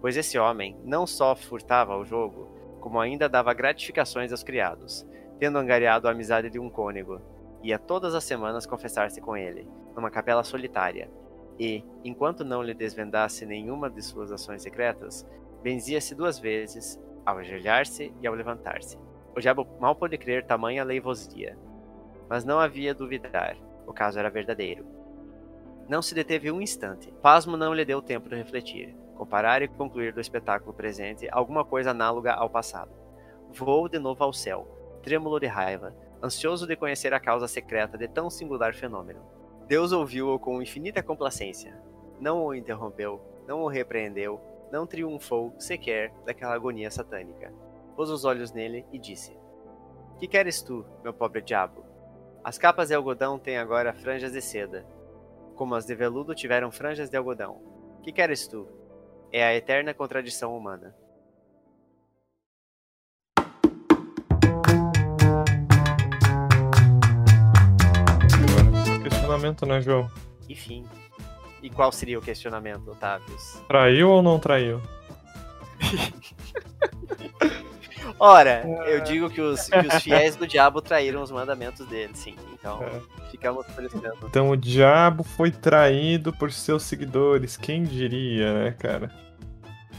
Pois 0.00 0.16
esse 0.16 0.38
homem 0.38 0.76
não 0.84 1.06
só 1.06 1.34
furtava 1.34 1.96
o 1.96 2.04
jogo, 2.04 2.63
como 2.84 3.00
ainda 3.00 3.30
dava 3.30 3.54
gratificações 3.54 4.30
aos 4.30 4.42
criados, 4.42 5.06
tendo 5.38 5.56
angariado 5.56 6.06
a 6.06 6.10
amizade 6.10 6.50
de 6.50 6.58
um 6.58 6.68
cônego. 6.68 7.18
Ia 7.62 7.78
todas 7.78 8.14
as 8.14 8.24
semanas 8.24 8.66
confessar-se 8.66 9.22
com 9.22 9.34
ele, 9.34 9.66
numa 9.96 10.10
capela 10.10 10.44
solitária, 10.44 11.10
e, 11.58 11.82
enquanto 12.04 12.44
não 12.44 12.62
lhe 12.62 12.74
desvendasse 12.74 13.46
nenhuma 13.46 13.88
de 13.88 14.02
suas 14.02 14.30
ações 14.30 14.60
secretas, 14.60 15.26
benzia-se 15.62 16.14
duas 16.14 16.38
vezes, 16.38 17.00
ao 17.24 17.38
ajoelhar-se 17.38 18.12
e 18.20 18.26
ao 18.26 18.34
levantar-se. 18.34 18.98
O 19.34 19.40
diabo 19.40 19.66
mal 19.80 19.96
pôde 19.96 20.18
crer 20.18 20.44
tamanha 20.44 20.84
leivosia, 20.84 21.56
mas 22.28 22.44
não 22.44 22.60
havia 22.60 22.94
duvidar, 22.94 23.56
o 23.86 23.94
caso 23.94 24.18
era 24.18 24.28
verdadeiro. 24.28 24.84
Não 25.88 26.02
se 26.02 26.14
deteve 26.14 26.52
um 26.52 26.60
instante. 26.60 27.10
Pasmo 27.22 27.56
não 27.56 27.72
lhe 27.72 27.86
deu 27.86 28.02
tempo 28.02 28.28
de 28.28 28.36
refletir, 28.36 28.94
comparar 29.14 29.62
e 29.62 29.68
concluir 29.68 30.12
do 30.12 30.20
espetáculo 30.20 30.74
presente 30.74 31.28
alguma 31.30 31.64
coisa 31.64 31.90
análoga 31.90 32.32
ao 32.32 32.50
passado. 32.50 32.92
Voou 33.52 33.88
de 33.88 33.98
novo 33.98 34.22
ao 34.22 34.32
céu, 34.32 34.66
trêmulo 35.02 35.38
de 35.38 35.46
raiva, 35.46 35.94
ansioso 36.22 36.66
de 36.66 36.76
conhecer 36.76 37.12
a 37.14 37.20
causa 37.20 37.46
secreta 37.46 37.96
de 37.96 38.08
tão 38.08 38.28
singular 38.28 38.74
fenômeno. 38.74 39.22
Deus 39.66 39.92
ouviu-o 39.92 40.38
com 40.38 40.60
infinita 40.60 41.02
complacência. 41.02 41.80
Não 42.20 42.44
o 42.44 42.54
interrompeu, 42.54 43.20
não 43.46 43.62
o 43.62 43.68
repreendeu, 43.68 44.40
não 44.70 44.86
triunfou 44.86 45.54
sequer 45.58 46.12
daquela 46.24 46.54
agonia 46.54 46.90
satânica. 46.90 47.52
Pôs 47.94 48.10
os 48.10 48.24
olhos 48.24 48.52
nele 48.52 48.84
e 48.92 48.98
disse: 48.98 49.36
Que 50.18 50.26
queres 50.26 50.62
tu, 50.62 50.84
meu 51.02 51.12
pobre 51.12 51.40
diabo? 51.40 51.84
As 52.42 52.58
capas 52.58 52.88
de 52.88 52.94
algodão 52.94 53.38
têm 53.38 53.56
agora 53.56 53.94
franjas 53.94 54.32
de 54.32 54.42
seda, 54.42 54.84
como 55.54 55.74
as 55.74 55.86
de 55.86 55.94
veludo 55.94 56.34
tiveram 56.34 56.70
franjas 56.70 57.08
de 57.08 57.16
algodão. 57.16 57.60
Que 58.02 58.12
queres 58.12 58.46
tu? 58.46 58.68
É 59.36 59.42
a 59.42 59.52
eterna 59.52 59.92
contradição 59.92 60.56
humana. 60.56 60.94
Questionamento, 69.02 69.66
né, 69.66 69.80
João? 69.80 70.08
Enfim. 70.48 70.84
E 71.60 71.68
qual 71.68 71.90
seria 71.90 72.16
o 72.16 72.22
questionamento, 72.22 72.92
Otávio? 72.92 73.36
Traiu 73.66 74.08
ou 74.08 74.22
não 74.22 74.38
traiu? 74.38 74.80
Ora, 78.20 78.62
eu 78.86 79.00
digo 79.00 79.28
que 79.28 79.40
os, 79.40 79.68
que 79.68 79.78
os 79.78 80.00
fiéis 80.00 80.36
do 80.36 80.46
diabo 80.46 80.80
traíram 80.80 81.20
os 81.20 81.32
mandamentos 81.32 81.84
dele, 81.88 82.14
sim. 82.14 82.36
Então, 82.52 82.80
é. 82.84 83.00
ficamos 83.32 83.66
por 83.66 83.82
Então 84.22 84.50
o 84.50 84.56
diabo 84.56 85.24
foi 85.24 85.50
traído 85.50 86.32
por 86.32 86.52
seus 86.52 86.84
seguidores. 86.84 87.56
Quem 87.56 87.82
diria, 87.82 88.54
né, 88.54 88.70
cara? 88.70 89.23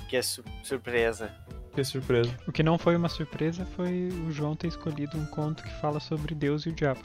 Que 0.10 0.22
su 0.22 0.44
surpresa. 0.63 1.34
Que 1.74 1.84
surpresa. 1.84 2.32
O 2.48 2.52
que 2.52 2.63
não 2.63 2.78
foi 2.78 2.96
uma 2.96 3.10
surpresa 3.10 3.65
foi 3.76 4.10
o 4.28 4.32
João 4.32 4.56
ter 4.56 4.68
escolhido 4.68 5.18
um 5.18 5.26
conto 5.26 5.63
que 5.63 5.74
fala 5.82 6.00
sobre 6.00 6.34
Deus 6.34 6.65
e 6.65 6.70
o 6.70 6.74
diabo. 6.74 7.02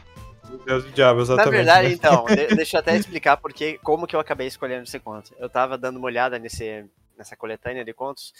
Deus 0.64 0.84
e 0.84 0.88
o 0.88 0.92
diabo, 0.92 1.20
exatamente. 1.20 1.50
Na 1.50 1.56
verdade, 1.56 1.88
né? 1.88 1.94
então, 1.94 2.24
deixa 2.54 2.76
eu 2.76 2.80
até 2.80 2.96
explicar 2.96 3.36
porque, 3.36 3.78
como 3.78 4.06
que 4.06 4.14
eu 4.14 4.20
acabei 4.20 4.46
escolhendo 4.46 4.84
esse 4.84 4.98
conto. 5.00 5.34
Eu 5.38 5.48
tava 5.48 5.76
dando 5.76 5.96
uma 5.96 6.06
olhada 6.06 6.38
nesse, 6.38 6.84
nessa 7.16 7.36
coletânea 7.36 7.84
de 7.84 7.92
contos 7.92 8.32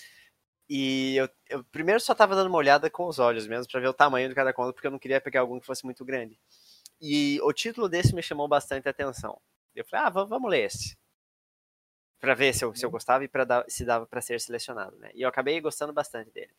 e 0.73 1.17
eu, 1.17 1.29
eu, 1.49 1.65
primeiro 1.65 2.01
só 2.01 2.15
tava 2.15 2.37
dando 2.37 2.47
uma 2.47 2.59
olhada 2.59 2.89
com 2.89 3.07
os 3.07 3.19
olhos 3.19 3.45
mesmo, 3.49 3.67
para 3.69 3.81
ver 3.81 3.89
o 3.89 3.93
tamanho 3.93 4.29
de 4.29 4.37
cada 4.37 4.53
conto, 4.53 4.73
porque 4.73 4.87
eu 4.87 4.93
não 4.93 5.01
queria 5.01 5.21
pegar 5.21 5.41
algum 5.41 5.59
que 5.59 5.67
fosse 5.67 5.85
muito 5.85 6.05
grande. 6.05 6.39
E 7.01 7.41
o 7.43 7.53
título 7.53 7.89
desse 7.89 8.15
me 8.15 8.23
chamou 8.23 8.47
bastante 8.47 8.89
atenção. 8.89 9.41
Eu 9.75 9.85
falei, 9.85 10.07
ah, 10.07 10.11
vamos 10.11 10.49
ler 10.49 10.67
esse. 10.67 10.97
Pra 12.21 12.35
ver 12.35 12.55
se 12.55 12.65
eu, 12.65 12.75
se 12.75 12.85
eu 12.85 12.91
gostava 12.91 13.25
e 13.25 13.29
pra 13.29 13.45
dar, 13.45 13.65
se 13.67 13.85
dava 13.85 14.07
para 14.07 14.21
ser 14.21 14.41
selecionado, 14.41 14.97
né? 14.99 15.11
E 15.15 15.23
eu 15.23 15.29
acabei 15.29 15.61
gostando 15.61 15.93
bastante 15.93 16.31
dele. 16.31 16.53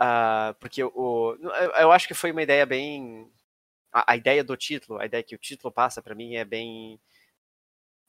Uh, 0.00 0.54
porque 0.58 0.82
o, 0.82 1.36
eu, 1.40 1.50
eu 1.72 1.92
acho 1.92 2.08
que 2.08 2.14
foi 2.14 2.32
uma 2.32 2.42
ideia 2.42 2.64
bem. 2.64 3.30
A, 3.92 4.12
a 4.12 4.16
ideia 4.16 4.42
do 4.42 4.56
título, 4.56 4.98
a 4.98 5.06
ideia 5.06 5.22
que 5.22 5.34
o 5.34 5.38
título 5.38 5.72
passa 5.72 6.00
para 6.00 6.14
mim 6.14 6.36
é 6.36 6.44
bem 6.44 6.98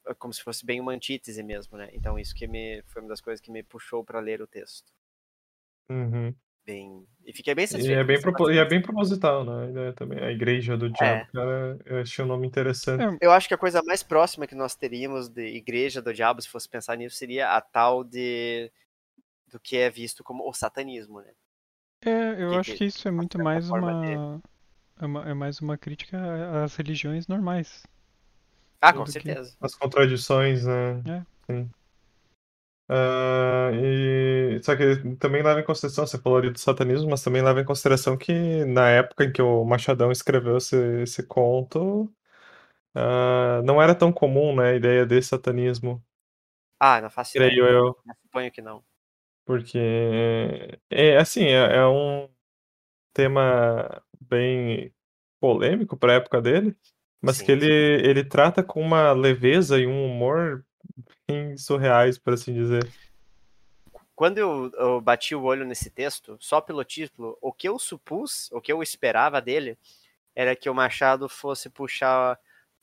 é 0.09 0.13
como 0.13 0.33
se 0.33 0.41
fosse 0.41 0.65
bem 0.65 0.79
uma 0.79 0.91
antítese 0.91 1.43
mesmo, 1.43 1.77
né? 1.77 1.89
Então 1.93 2.17
isso 2.17 2.33
que 2.33 2.47
me 2.47 2.81
foi 2.88 3.01
uma 3.01 3.09
das 3.09 3.21
coisas 3.21 3.39
que 3.39 3.51
me 3.51 3.62
puxou 3.63 4.03
para 4.03 4.19
ler 4.19 4.41
o 4.41 4.47
texto. 4.47 4.91
Uhum. 5.89 6.35
Bem. 6.69 7.03
E 7.25 7.34
fiquei 7.34 7.53
bem 7.55 7.65
E 7.65 7.67
satisfeito. 7.67 7.99
é 7.99 8.03
bem, 8.03 8.19
propo- 8.21 8.49
e 8.51 8.58
é 8.58 8.65
bem 8.65 8.82
proposital, 8.82 9.43
né? 9.43 9.65
A 9.65 9.69
ideia 9.69 9.93
também. 9.93 10.19
A 10.19 10.32
Igreja 10.32 10.77
do 10.77 10.89
Diabo, 10.89 11.27
cara, 11.32 11.79
eu 11.86 11.99
achei 12.01 12.23
um 12.23 12.27
nome 12.27 12.47
interessante. 12.47 13.03
É, 13.03 13.17
Eu 13.25 13.32
acho 13.32 13.47
que 13.47 13.53
a 13.53 13.58
coisa 13.58 13.82
mais 13.86 14.01
próxima 14.03 14.47
que 14.47 14.55
nós 14.55 14.75
teríamos 14.75 15.27
de 15.29 15.45
igreja 15.55 16.01
do 16.01 16.13
diabo, 16.13 16.41
se 16.41 16.49
fosse 16.49 16.67
pensar 16.69 16.95
nisso, 16.95 17.15
seria 17.15 17.51
a 17.55 17.62
tal 17.62 18.03
de 18.03 18.71
do 19.51 19.60
que 19.60 19.77
é 19.77 19.89
visto 19.89 20.23
como 20.23 20.47
o 20.47 20.53
satanismo, 20.53 21.21
né? 21.21 21.32
É, 22.05 22.43
eu 22.43 22.51
Que- 22.51 22.58
acho 22.58 22.75
que- 22.75 22.86
isso 22.86 23.08
é 23.08 23.12
muito 23.12 23.38
mais 23.39 23.69
uma, 23.69 24.05
é 25.01 25.05
uma- 25.05 25.29
é 25.29 25.34
mais 25.34 25.60
uma 25.60 25.77
crítica 25.77 26.17
às 26.63 26.75
religiões 26.75 27.27
normais. 27.27 27.84
Ah, 28.82 28.93
com 28.93 28.99
Tudo 29.03 29.08
que- 29.08 29.21
certeza. 29.23 29.55
As 29.60 29.75
contradições, 29.75 30.65
né? 30.65 31.01
É. 31.08 31.21
Sim. 31.51 31.69
Ah, 32.89 33.69
e... 33.73 34.60
Só 34.63 34.75
que 34.75 35.15
também 35.17 35.43
leva 35.43 35.60
em 35.62 35.63
consideração, 35.63 36.08
você 36.08 36.17
falou 36.19 36.39
ali 36.39 36.49
do 36.49 36.60
satanismo, 36.60 37.10
mas 37.10 37.23
também 37.23 37.41
leva 37.41 37.62
em 37.62 37.65
consideração 37.65 38.17
que 38.17 38.65
na 38.65 38.89
época 38.89 39.25
em 39.25 39.32
que 39.32 39.41
o 39.41 39.63
Machadão 39.63 40.12
escreveu 40.12 40.58
esse, 40.58 40.75
esse 41.04 41.23
conto, 41.23 42.12
ah, 42.95 43.62
não 43.63 43.82
era 43.82 43.95
tão 43.95 44.12
comum, 44.12 44.56
né, 44.56 44.71
a 44.71 44.75
ideia 44.75 45.06
de 45.06 45.21
satanismo, 45.21 46.04
Ah, 46.80 47.02
não 47.02 47.10
faço 47.10 47.38
ideia. 47.38 47.52
creio 47.52 47.65
eu. 47.67 47.97
Suponho 48.23 48.52
que 48.52 48.62
não. 48.62 48.84
Porque, 49.45 49.80
é 50.89 51.17
assim, 51.17 51.43
é, 51.45 51.78
é 51.78 51.88
um 51.88 52.30
tema 53.13 54.02
bem 54.21 54.93
polêmico 55.39 55.97
para 55.97 56.13
a 56.13 56.15
época 56.17 56.41
dele, 56.41 56.75
mas 57.21 57.38
Sim, 57.38 57.45
que 57.45 57.52
ele, 57.52 57.65
ele 57.67 58.23
trata 58.23 58.63
com 58.63 58.82
uma 58.82 59.12
leveza 59.13 59.80
e 59.80 59.88
um 59.88 60.06
humor 60.06 60.65
bem 61.29 61.57
surreais, 61.57 62.17
por 62.17 62.33
assim 62.33 62.53
dizer. 62.53 62.87
Quando 64.15 64.37
eu, 64.37 64.71
eu 64.73 64.99
bati 64.99 65.33
o 65.33 65.43
olho 65.43 65.65
nesse 65.65 65.89
texto, 65.89 66.37
só 66.39 66.59
pelo 66.59 66.83
título, 66.83 67.37
o 67.41 67.53
que 67.53 67.69
eu 67.69 67.79
supus, 67.79 68.51
o 68.51 68.59
que 68.59 68.71
eu 68.71 68.83
esperava 68.83 69.41
dele, 69.41 69.77
era 70.35 70.55
que 70.55 70.69
o 70.69 70.73
Machado 70.75 71.29
fosse 71.29 71.69
puxar. 71.69 72.37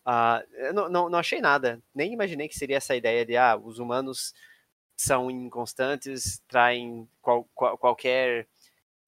a 0.05 0.43
eu 0.53 0.73
não, 0.73 0.89
não, 0.89 1.09
não 1.11 1.19
achei 1.19 1.41
nada. 1.41 1.83
Nem 1.95 2.13
imaginei 2.13 2.49
que 2.49 2.59
seria 2.59 2.77
essa 2.77 2.97
ideia 2.97 3.25
de 3.27 3.37
ah, 3.37 3.57
os 3.57 3.79
humanos 3.79 4.33
são 4.97 5.31
inconstantes, 5.31 6.43
traem 6.49 7.07
qual, 7.21 7.47
qual- 7.55 7.77
qualquer 7.77 8.47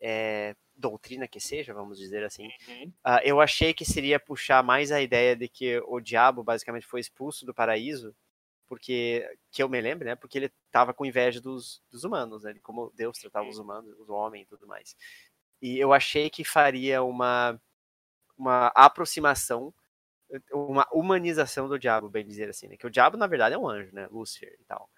é, 0.01 0.55
doutrina 0.77 1.27
que 1.27 1.41
seja, 1.41 1.73
vamos 1.73 1.97
dizer 1.99 2.25
assim. 2.25 2.49
Ah, 3.03 3.21
eu 3.25 3.41
achei 3.41 3.73
que 3.73 3.87
seria 3.87 4.21
puxar 4.21 4.63
mais 4.63 4.93
a 4.93 5.01
ideia 5.01 5.35
de 5.35 5.49
que 5.49 5.81
o 5.87 5.99
diabo 5.99 6.43
basicamente 6.45 6.87
foi 6.87 7.01
expulso 7.01 7.47
do 7.47 7.55
paraíso, 7.55 8.15
porque 8.69 9.29
que 9.51 9.63
eu 9.63 9.69
me 9.69 9.81
lembro, 9.81 10.07
né? 10.07 10.15
Porque 10.17 10.39
ele 10.39 10.53
estava 10.67 10.95
com 10.95 11.07
inveja 11.07 11.41
dos, 11.41 11.83
dos 11.91 12.05
humanos, 12.05 12.45
né? 12.45 12.55
Como 12.63 12.93
Deus 12.95 13.19
tratava 13.19 13.49
os 13.49 13.59
humanos, 13.59 13.99
os 13.99 14.09
homens 14.11 14.45
e 14.45 14.49
tudo 14.49 14.67
mais. 14.67 14.97
E 15.63 15.79
eu 15.79 15.93
achei 15.93 16.31
que 16.31 16.45
faria 16.45 17.03
uma 17.03 17.61
uma 18.37 18.69
aproximação, 18.75 19.75
uma 20.53 20.87
humanização 20.93 21.69
do 21.69 21.79
diabo, 21.79 22.09
bem 22.09 22.25
dizer 22.25 22.49
assim, 22.49 22.69
né? 22.69 22.77
Que 22.77 22.87
o 22.87 22.91
diabo 22.91 23.17
na 23.17 23.27
verdade 23.27 23.55
é 23.55 23.59
um 23.59 23.69
anjo, 23.69 23.93
né? 23.95 24.07
Lúcifer 24.09 24.57
e 24.61 24.65
tal. 24.65 24.89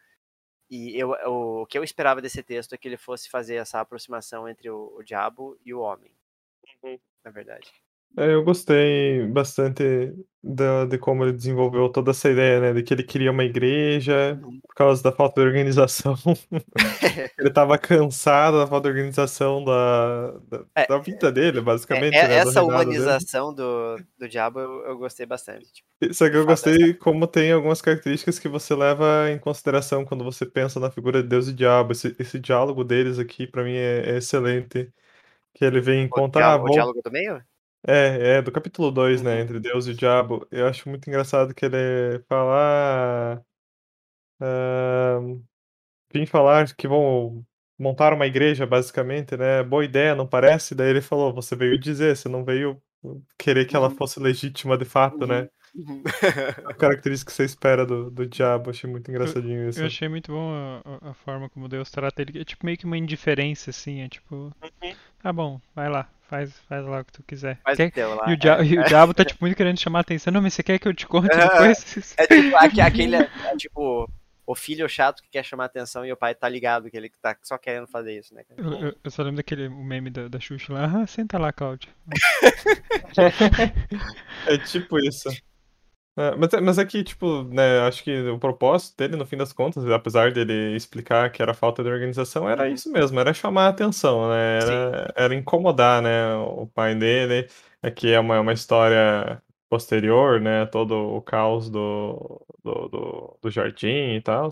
E 0.71 0.97
eu, 0.99 1.11
o, 1.11 1.63
o 1.63 1.67
que 1.67 1.79
eu 1.79 1.85
esperava 1.85 2.23
desse 2.23 2.43
texto 2.43 2.75
é 2.75 2.79
que 2.79 2.89
ele 2.89 2.97
fosse 2.97 3.29
fazer 3.31 3.57
essa 3.57 3.81
aproximação 3.81 4.49
entre 4.49 4.71
o, 4.71 4.95
o 4.97 5.03
diabo 5.03 5.59
e 5.65 5.75
o 5.75 5.81
homem. 5.81 6.15
Na 7.25 7.31
verdade. 7.31 7.73
É, 8.17 8.35
eu 8.35 8.43
gostei 8.45 9.27
bastante 9.29 10.13
da, 10.43 10.85
de 10.87 10.99
como 10.99 11.25
ele 11.25 11.33
desenvolveu 11.33 11.89
toda 11.89 12.11
essa 12.11 12.29
ideia, 12.31 12.61
né? 12.61 12.73
De 12.73 12.83
que 12.83 12.93
ele 12.93 13.03
queria 13.03 13.31
uma 13.31 13.45
igreja 13.45 14.39
Uhum. 14.43 14.59
por 14.61 14.75
causa 14.75 15.03
da 15.03 15.13
falta 15.13 15.41
de 15.41 15.47
organização. 15.47 16.15
ele 17.39 17.49
estava 17.49 17.79
cansado 17.79 18.59
da 18.59 18.67
falta 18.67 18.89
de 18.91 18.97
organização 18.97 19.63
da, 19.65 20.31
da, 20.49 20.65
É, 20.75 20.87
da 20.87 20.99
vida 20.99 21.31
dele, 21.31 21.61
basicamente, 21.61 22.17
É, 22.17 22.21
é- 22.25 22.29
né? 22.29 22.35
Essa 22.37 22.61
dele. 22.61 22.63
humanização 22.73 23.55
do, 23.55 23.97
do 24.19 24.29
diabo 24.29 24.59
eu, 24.61 24.87
eu 24.87 24.99
gostei 24.99 25.27
bastante. 25.27 25.67
Tipo, 25.73 26.15
Só 26.15 26.29
que 26.29 26.37
eu 26.37 26.47
gostei 26.47 26.95
como 26.95 27.27
tem 27.27 27.53
algumas 27.53 27.81
características 27.83 28.39
que 28.39 28.49
você 28.49 28.75
leva 28.75 29.31
em 29.31 29.39
consideração 29.39 30.05
quando 30.05 30.25
você 30.25 30.45
pensa 30.47 30.81
na 30.81 30.91
figura 30.91 31.23
de 31.23 31.29
Deus 31.29 31.49
e 31.49 31.53
diabo. 31.53 31.93
Esse, 31.93 32.17
esse 32.19 32.39
diálogo 32.39 32.83
deles 32.83 33.19
aqui, 33.19 33.47
pra 33.47 33.63
mim, 33.63 33.75
é, 33.75 34.11
é 34.15 34.17
excelente. 34.17 34.91
Que 35.55 35.65
ele 35.65 35.81
vem 35.81 36.07
o, 36.07 36.09
contar. 36.09 36.55
ah, 36.55 36.63
o 36.63 36.71
diálogo 36.71 37.01
do 37.03 37.11
meio? 37.11 37.43
É, 37.87 38.37
é 38.39 38.43
do 38.43 38.53
capítulo 38.53 38.91
2, 38.91 39.23
né? 39.23 39.37
Uhum. 39.37 39.41
Entre 39.41 39.61
Deus 39.61 39.87
e 39.87 39.91
o 39.91 39.95
diabo. 39.95 40.47
Eu 40.51 40.67
acho 40.67 40.89
muito 40.89 41.09
engraçado 41.09 41.55
que 41.55 41.65
ele 41.65 42.23
fala. 42.29 43.43
ah, 44.41 45.19
vim 46.13 46.27
falar 46.27 46.75
que 46.75 46.89
vão 46.89 47.45
montar 47.79 48.13
uma 48.13 48.27
igreja, 48.27 48.67
basicamente, 48.67 49.37
né? 49.37 49.63
Boa 49.63 49.85
ideia, 49.85 50.15
não 50.15 50.27
parece? 50.27 50.75
Daí 50.75 50.91
ele 50.91 51.01
falou: 51.03 51.33
você 51.35 51.57
veio 51.57 51.79
dizer, 51.79 52.17
você 52.17 52.29
não 52.29 52.45
veio 52.45 52.81
querer 53.39 53.65
que 53.67 53.75
ela 53.77 53.89
Uhum. 53.89 53.97
fosse 53.97 54.21
legítima 54.21 54.77
de 54.77 54.85
fato, 54.85 55.27
né? 55.27 55.49
Uhum. 55.75 56.03
A 56.67 56.75
característica 56.75 57.31
que 57.31 57.37
você 57.37 57.45
espera 57.45 57.87
do, 57.87 58.11
do 58.11 58.27
diabo. 58.27 58.71
Achei 58.71 58.91
muito 58.91 59.11
engraçadinho 59.11 59.69
isso. 59.69 59.81
Eu 59.81 59.87
achei 59.87 60.09
muito 60.09 60.33
bom 60.33 60.53
a, 60.53 61.11
a- 61.11 61.15
forma 61.15 61.49
como 61.49 61.69
Deus 61.69 61.91
trata 61.91 62.21
ele. 62.23 62.41
É 62.41 62.45
tipo 62.45 62.67
meio 62.67 62.77
que 62.77 62.85
uma 62.85 62.99
indiferença, 62.99 63.71
assim. 63.71 64.01
É 64.03 64.09
tipo, 64.09 64.53
tá 65.23 65.33
bom, 65.33 65.61
vai 65.75 65.89
lá, 65.89 66.09
faz, 66.29 66.53
faz 66.69 66.85
lá 66.87 67.01
o 67.01 67.05
que 67.05 67.13
tu 67.13 67.23
quiser. 67.23 67.59
Mas 67.65 67.77
Quer- 67.77 67.91
deu 67.93 68.15
lá. 68.15 68.31
E 68.31 68.33
o, 68.33 68.37
dia- 68.37 68.59
é, 68.61 68.65
e 68.65 68.79
o 68.79 68.85
diabo 68.85 69.15
tá 69.15 69.25
tipo 69.25 69.43
muito 69.45 69.57
querendo 69.57 69.79
chamar 69.79 70.01
a 70.01 70.03
atenção. 70.03 70.33
Não, 70.33 70.43
mas 70.43 70.55
você 70.55 70.63
quer 70.63 70.79
que 70.79 70.89
eu 70.89 70.95
te 70.95 71.07
conte 71.07 71.33
É, 71.33 71.49
depois? 71.49 72.15
é 72.19 72.27
tipo 72.27 72.57
aque- 72.57 72.81
aquele, 72.81 73.17
é 73.17 73.57
tipo, 73.57 74.11
o 74.47 74.55
filho 74.55 74.89
chato 74.89 75.23
que 75.23 75.29
quer 75.31 75.45
chamar 75.45 75.67
atenção 75.67 76.05
e 76.05 76.13
o 76.13 76.17
pai 76.17 76.35
tá 76.35 76.49
ligado 76.49 76.91
que 76.91 76.97
ele 76.97 77.11
tá 77.23 77.37
só 77.43 77.57
querendo 77.57 77.87
fazer 77.87 78.19
isso, 78.19 78.35
né? 78.35 78.43
Eu, 78.57 78.73
eu- 78.89 78.97
eu 79.05 79.11
só 79.11 79.23
lembro 79.23 79.37
daquele 79.37 79.69
o 79.69 79.85
meme 79.85 80.11
da, 80.11 80.29
da 80.29 80.41
Xuxa 80.41 80.73
lá. 80.73 81.03
Ah, 81.03 81.07
senta 81.07 81.39
lá, 81.39 81.53
Cláudio. 81.53 81.89
É 84.47 84.59
tipo 84.59 84.99
isso. 84.99 85.29
É, 86.17 86.35
mas, 86.37 86.53
é- 86.53 86.61
mas 86.61 86.79
é 86.79 86.85
que, 86.85 87.03
tipo, 87.05 87.45
né, 87.45 87.81
acho 87.87 88.03
que 88.05 88.13
o 88.31 88.39
propósito 88.39 88.97
dele, 88.97 89.17
no 89.17 89.25
fim 89.27 89.37
das 89.37 89.53
contas, 89.53 89.87
apesar 89.87 90.33
dele 90.33 90.75
explicar 90.77 91.31
que 91.31 91.41
era 91.43 91.55
falta 91.55 91.83
de 91.83 91.89
organização, 91.89 92.49
era 92.49 92.69
isso 92.69 92.91
mesmo, 92.91 93.19
era 93.19 93.33
chamar 93.33 93.67
a 93.67 93.69
atenção, 93.69 94.29
né? 94.29 94.59
Era, 94.63 95.13
era 95.17 95.35
incomodar, 95.35 96.03
né, 96.03 96.35
o 96.37 96.67
pai 96.67 96.95
dele. 96.95 97.49
Aqui 97.83 98.11
é 98.13 98.21
uma, 98.21 98.41
uma 98.41 98.53
história 98.53 99.43
posterior, 99.69 100.41
né? 100.41 100.67
Todo 100.67 100.95
o 100.95 101.23
caos 101.23 101.71
do, 101.71 102.45
do, 102.63 102.89
do, 102.89 103.39
do 103.41 103.51
jardim 103.51 104.17
e 104.17 104.21
tal. 104.23 104.51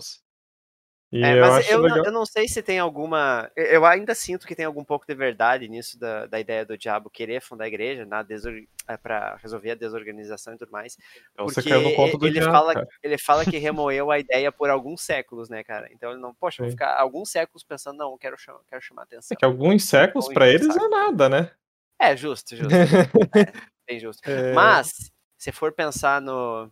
E 1.11 1.23
É, 1.23 1.33
eu 1.33 1.41
mas 1.41 1.69
eu, 1.69 1.77
não- 1.79 1.83
legal. 1.89 2.05
eu 2.05 2.11
não 2.11 2.23
sei 2.25 2.47
se 2.47 2.61
tem 2.61 2.77
alguma. 2.77 3.49
eu- 3.55 3.83
ainda 3.83 4.13
sinto 4.13 4.45
que 4.45 4.55
tem 4.55 4.65
algum 4.65 4.83
pouco 4.83 5.07
de 5.07 5.15
verdade 5.15 5.67
nisso 5.67 5.99
da, 5.99 6.27
da 6.27 6.39
ideia 6.39 6.63
do 6.63 6.77
diabo 6.77 7.09
querer 7.09 7.41
fundar 7.41 7.65
a 7.65 7.67
igreja 7.67 8.05
na 8.05 8.21
desor... 8.21 8.53
é, 8.87 8.95
pra 8.95 9.35
resolver 9.41 9.71
a 9.71 9.75
desorganização 9.75 10.53
e 10.53 10.57
tudo 10.57 10.71
mais. 10.71 10.97
Então 11.33 11.47
você 11.47 11.55
Porque 11.55 11.69
caiu 11.69 11.81
no 11.81 11.95
conto 11.95 12.15
do 12.15 12.27
ele, 12.27 12.39
diabo, 12.39 12.51
fala, 12.51 12.73
cara. 12.75 12.87
ele 13.01 13.17
fala 13.17 13.43
que 13.43 13.57
remoeu 13.57 14.11
a 14.11 14.19
ideia 14.19 14.51
por 14.51 14.69
alguns 14.69 15.01
séculos, 15.01 15.49
né, 15.49 15.63
cara? 15.63 15.89
Então 15.91 16.11
ele 16.11 16.21
não, 16.21 16.31
poxa, 16.35 16.61
vou 16.61 16.69
Sim. 16.69 16.77
ficar 16.77 16.95
alguns 16.99 17.31
séculos 17.31 17.63
pensando, 17.63 17.97
não, 17.97 18.15
quero, 18.15 18.37
chamar, 18.37 18.59
quero 18.69 18.81
chamar 18.81 19.01
atenção. 19.03 19.33
É 19.35 19.35
que 19.35 19.45
alguns 19.45 19.85
séculos 19.85 20.27
pra 20.31 20.47
eles 20.47 20.67
sabe? 20.67 20.85
é 20.85 20.87
nada, 20.89 21.27
né? 21.27 21.51
É, 21.99 22.15
justo, 22.15 22.55
justo. 22.55 22.69
é, 23.35 23.51
bem 23.87 23.99
justo. 23.99 24.21
É, 24.29 24.53
Mas, 24.53 25.11
se 25.39 25.51
for 25.51 25.71
pensar 25.73 26.21
no. 26.21 26.71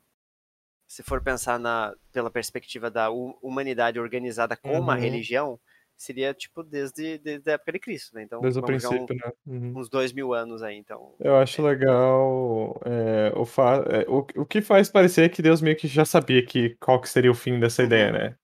Se 0.87 1.03
for 1.03 1.21
pensar 1.21 1.59
na, 1.59 1.93
pela 2.13 2.31
perspectiva 2.31 2.89
da 2.89 3.09
hu- 3.09 3.37
humanidade 3.41 3.99
organizada 3.99 4.55
com 4.55 4.79
uma 4.79 4.95
Uhum. 4.95 4.99
religião, 5.01 5.59
seria 5.95 6.33
tipo 6.33 6.63
desde, 6.63 7.17
desde 7.17 7.49
a 7.49 7.53
época 7.55 7.73
de 7.73 7.79
Cristo, 7.79 8.15
né? 8.15 8.23
Então, 8.23 8.41
desde 8.41 8.59
o 8.59 8.61
jogar 8.61 8.89
um- 8.89 9.05
princípio, 9.05 9.15
né? 9.15 9.31
Uhum. 9.45 9.73
uns 9.75 9.89
dois 9.89 10.13
mil 10.13 10.33
anos 10.33 10.63
aí, 10.63 10.77
então. 10.77 11.13
Eu 11.19 11.35
acho 11.37 11.61
legal 11.61 12.79
é, 12.85 13.33
o, 13.35 13.43
fa 13.45 13.83
é, 13.89 14.05
o, 14.07 14.25
o 14.37 14.45
que 14.45 14.61
faz 14.61 14.89
parecer 14.89 15.29
que 15.29 15.41
Deus 15.41 15.61
meio 15.61 15.75
que 15.75 15.87
já 15.87 16.05
sabia 16.05 16.45
que, 16.45 16.75
qual 16.79 17.01
que 17.01 17.09
seria 17.09 17.31
o 17.31 17.35
fim 17.35 17.59
dessa 17.59 17.81
Uhum. 17.81 17.87
ideia, 17.87 18.11
né? 18.11 18.35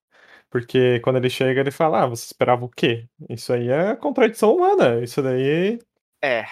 Porque 0.49 0.99
quando 0.99 1.15
ele 1.17 1.29
chega, 1.29 1.61
ele 1.61 1.71
fala, 1.71 2.03
ah, 2.03 2.07
você 2.07 2.25
esperava 2.25 2.63
o 2.65 2.69
quê? 2.69 3.07
Isso 3.29 3.51
aí 3.53 3.69
é 3.69 3.95
contradição 3.95 4.55
humana. 4.55 5.01
Isso 5.03 5.21
daí 5.21 5.79
É. 6.21 6.45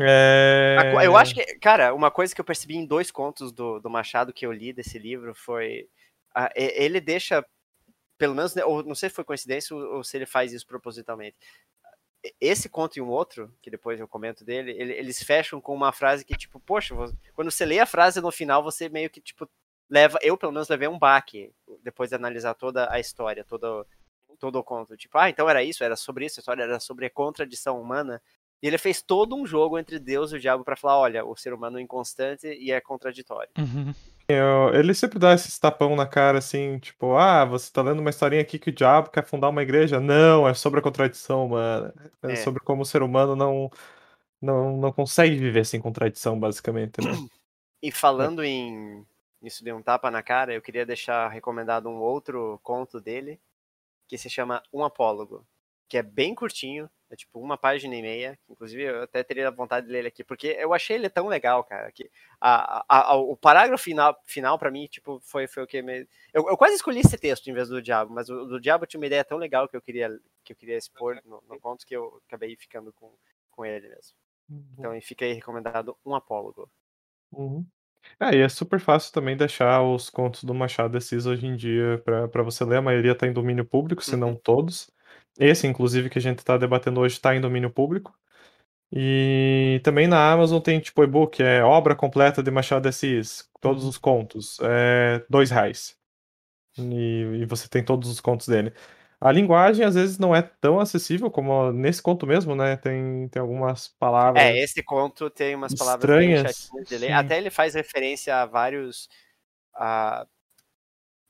é... 0.00 0.76
A 0.98 1.04
Eu 1.04 1.16
acho 1.16 1.34
que, 1.34 1.44
cara, 1.58 1.94
uma 1.94 2.10
coisa 2.10 2.34
que 2.34 2.40
eu 2.40 2.44
percebi 2.44 2.76
em 2.76 2.86
dois 2.86 3.10
contos 3.10 3.52
do, 3.52 3.78
do 3.80 3.90
Machado 3.90 4.32
que 4.32 4.44
eu 4.46 4.52
li 4.52 4.72
desse 4.72 4.98
livro 4.98 5.34
foi. 5.34 5.88
e- 6.56 6.82
ele 6.84 7.00
deixa, 7.00 7.44
pelo 8.18 8.34
menos, 8.34 8.54
né, 8.54 8.64
ou 8.64 8.82
não 8.82 8.94
sei 8.94 9.08
se 9.08 9.14
foi 9.14 9.24
coincidência 9.24 9.74
ou, 9.74 9.96
ou 9.96 10.04
se 10.04 10.16
ele 10.16 10.26
faz 10.26 10.52
isso 10.52 10.66
propositalmente. 10.66 11.36
Esse 12.40 12.68
conto 12.68 12.96
e 12.96 13.00
um 13.00 13.08
outro, 13.08 13.54
que 13.62 13.70
depois 13.70 14.00
eu 14.00 14.08
comento 14.08 14.44
dele, 14.44 14.72
ele- 14.72 14.94
eles 14.94 15.22
fecham 15.22 15.60
com 15.60 15.74
uma 15.74 15.92
frase 15.92 16.24
que, 16.24 16.36
tipo, 16.36 16.58
poxa, 16.58 16.94
quando 17.34 17.50
você 17.50 17.64
lê 17.64 17.78
a 17.78 17.86
frase 17.86 18.20
no 18.20 18.32
final, 18.32 18.62
você 18.62 18.88
meio 18.88 19.08
que, 19.08 19.20
tipo, 19.20 19.48
leva. 19.88 20.18
Eu, 20.20 20.36
pelo 20.36 20.52
menos, 20.52 20.68
levei 20.68 20.88
um 20.88 20.98
baque 20.98 21.52
depois 21.82 22.10
de 22.10 22.16
analisar 22.16 22.54
toda 22.54 22.90
a 22.92 22.98
história, 22.98 23.44
todo, 23.44 23.86
todo 24.40 24.56
o 24.58 24.64
conto. 24.64 24.96
Tipo, 24.96 25.16
ah, 25.18 25.30
então 25.30 25.48
era 25.48 25.62
isso, 25.62 25.84
era 25.84 25.94
sobre 25.94 26.26
isso, 26.26 26.40
a 26.40 26.42
história 26.42 26.64
era 26.64 26.80
sobre 26.80 27.06
a 27.06 27.10
contradição 27.10 27.80
humana 27.80 28.20
E 28.62 28.66
ele 28.66 28.78
fez 28.78 29.02
todo 29.02 29.36
um 29.36 29.46
jogo 29.46 29.78
entre 29.78 29.98
Deus 29.98 30.32
e 30.32 30.36
o 30.36 30.40
diabo 30.40 30.64
para 30.64 30.76
falar, 30.76 30.98
olha, 30.98 31.24
o 31.24 31.36
ser 31.36 31.52
humano 31.52 31.78
é 31.78 31.82
inconstante 31.82 32.46
e 32.46 32.72
é 32.72 32.80
contraditório. 32.80 33.50
Uhum. 33.58 33.92
Eu- 34.28 34.74
ele 34.74 34.92
sempre 34.92 35.18
dá 35.20 35.34
esse 35.34 35.60
tapão 35.60 35.94
na 35.94 36.06
cara, 36.06 36.38
assim, 36.38 36.78
tipo, 36.80 37.14
ah, 37.16 37.44
você 37.44 37.70
tá 37.70 37.80
lendo 37.82 38.00
uma 38.00 38.10
historinha 38.10 38.42
aqui 38.42 38.58
que 38.58 38.70
o 38.70 38.74
diabo 38.74 39.10
quer 39.10 39.24
fundar 39.24 39.48
uma 39.50 39.62
igreja? 39.62 40.00
Não, 40.00 40.48
é 40.48 40.54
sobre 40.54 40.80
a 40.80 40.82
contradição 40.82 41.46
humana. 41.46 41.94
É, 42.22 42.32
É. 42.32 42.36
sobre 42.36 42.60
como 42.60 42.82
o 42.82 42.86
ser 42.86 43.02
humano 43.02 43.36
não, 43.36 43.70
não, 44.42 44.76
não 44.76 44.90
consegue 44.90 45.36
viver 45.36 45.64
sem 45.64 45.80
contradição, 45.80 46.38
basicamente, 46.40 47.00
né? 47.04 47.12
E 47.82 47.92
falando 47.92 48.42
em 48.42 49.06
isso 49.42 49.62
de 49.62 49.72
um 49.72 49.80
tapa 49.82 50.10
na 50.10 50.22
cara, 50.24 50.52
eu 50.52 50.62
queria 50.62 50.84
deixar 50.84 51.28
recomendado 51.28 51.88
um 51.88 51.98
outro 51.98 52.58
conto 52.64 53.00
dele, 53.00 53.38
que 54.08 54.18
se 54.18 54.28
chama 54.28 54.60
Um 54.72 54.82
Apólogo, 54.82 55.46
que 55.88 55.96
é 55.98 56.02
bem 56.02 56.34
curtinho, 56.34 56.90
é 57.10 57.16
tipo 57.16 57.38
uma 57.40 57.56
página 57.56 57.94
e 57.94 58.02
meia, 58.02 58.38
inclusive 58.48 58.82
eu 58.82 59.02
até 59.02 59.22
teria 59.22 59.50
vontade 59.50 59.86
de 59.86 59.92
ler 59.92 60.00
ele 60.00 60.08
aqui, 60.08 60.24
porque 60.24 60.48
eu 60.58 60.72
achei 60.74 60.96
ele 60.96 61.08
tão 61.08 61.28
legal, 61.28 61.62
cara, 61.64 61.90
que 61.92 62.10
a, 62.40 62.82
a- 62.88 63.12
a- 63.12 63.16
o 63.16 63.36
parágrafo 63.36 63.82
final, 63.84 64.16
final 64.24 64.58
para 64.58 64.70
mim, 64.70 64.86
tipo, 64.86 65.20
foi, 65.20 65.46
foi 65.46 65.62
o 65.62 65.66
que 65.66 65.80
me... 65.82 66.06
Eu, 66.34 66.48
eu 66.48 66.56
quase 66.56 66.74
escolhi 66.74 67.00
esse 67.00 67.16
texto 67.18 67.48
em 67.48 67.52
vez 67.54 67.68
do 67.68 67.80
Diabo, 67.82 68.12
mas 68.12 68.28
o 68.28 68.44
do 68.46 68.60
Diabo 68.60 68.86
tinha 68.86 69.00
uma 69.00 69.06
ideia 69.06 69.24
tão 69.24 69.38
legal 69.38 69.68
que 69.68 69.76
eu 69.76 69.82
queria, 69.82 70.10
que 70.44 70.52
eu 70.52 70.56
queria 70.56 70.76
expor 70.76 71.20
no, 71.24 71.42
no 71.48 71.60
conto 71.60 71.86
que 71.86 71.94
eu 71.96 72.20
acabei 72.26 72.56
ficando 72.56 72.92
com, 72.92 73.12
com 73.50 73.64
ele 73.64 73.88
mesmo. 73.88 74.14
Então 74.78 75.00
fica 75.00 75.24
aí 75.24 75.32
recomendado 75.32 75.96
Um 76.04 76.14
Apólogo. 76.14 76.70
Uhum. 77.32 77.66
É, 78.20 78.36
e 78.36 78.40
é 78.40 78.48
super 78.48 78.78
fácil 78.80 79.12
também 79.12 79.36
deixar 79.36 79.82
os 79.82 80.08
contos 80.08 80.44
do 80.44 80.54
Machado 80.54 80.96
Assis 80.96 81.26
hoje 81.26 81.46
em 81.46 81.56
dia 81.56 82.00
pra 82.04 82.28
pra 82.28 82.42
você 82.42 82.64
ler. 82.64 82.76
A 82.78 82.82
maioria 82.82 83.16
tá 83.16 83.26
em 83.26 83.32
domínio 83.32 83.64
público, 83.64 84.04
se 84.04 84.16
não 84.16 84.30
Uhum. 84.30 84.36
todos. 84.36 84.90
Esse, 85.38 85.66
inclusive, 85.66 86.10
que 86.10 86.18
a 86.18 86.22
gente 86.22 86.44
tá 86.44 86.56
debatendo 86.56 87.00
hoje, 87.00 87.20
tá 87.20 87.34
em 87.34 87.40
domínio 87.40 87.70
público. 87.70 88.14
E 88.92 89.80
também 89.82 90.06
na 90.06 90.30
Amazon 90.32 90.60
tem 90.60 90.78
tipo 90.78 91.02
e-book, 91.02 91.42
é 91.42 91.62
obra 91.62 91.94
completa 91.94 92.42
de 92.42 92.50
Machado 92.50 92.82
de 92.82 92.88
Assis, 92.88 93.48
todos 93.60 93.82
Uhum. 93.82 93.88
os 93.88 93.98
contos, 93.98 94.58
é 94.62 95.24
dois 95.28 95.50
reais. 95.50 95.96
E, 96.78 97.40
e 97.42 97.46
você 97.46 97.68
tem 97.68 97.84
todos 97.84 98.08
os 98.08 98.20
contos 98.20 98.46
dele. 98.46 98.72
A 99.20 99.32
linguagem 99.32 99.84
às 99.84 99.94
vezes 99.94 100.18
não 100.18 100.36
é 100.36 100.42
tão 100.42 100.78
acessível 100.78 101.30
como 101.30 101.72
nesse 101.72 102.02
conto 102.02 102.26
mesmo, 102.26 102.54
né? 102.54 102.76
Tem, 102.76 103.28
tem 103.28 103.40
algumas 103.40 103.88
palavras. 103.98 104.42
É, 104.42 104.58
esse 104.62 104.82
conto 104.82 105.30
tem 105.30 105.54
umas 105.54 105.74
palavras 105.74 106.02
Estranhas. 106.02 106.70
Até 107.14 107.38
ele 107.38 107.50
faz 107.50 107.74
referência 107.74 108.36
a 108.36 108.46
vários 108.46 109.08
a, 109.74 110.26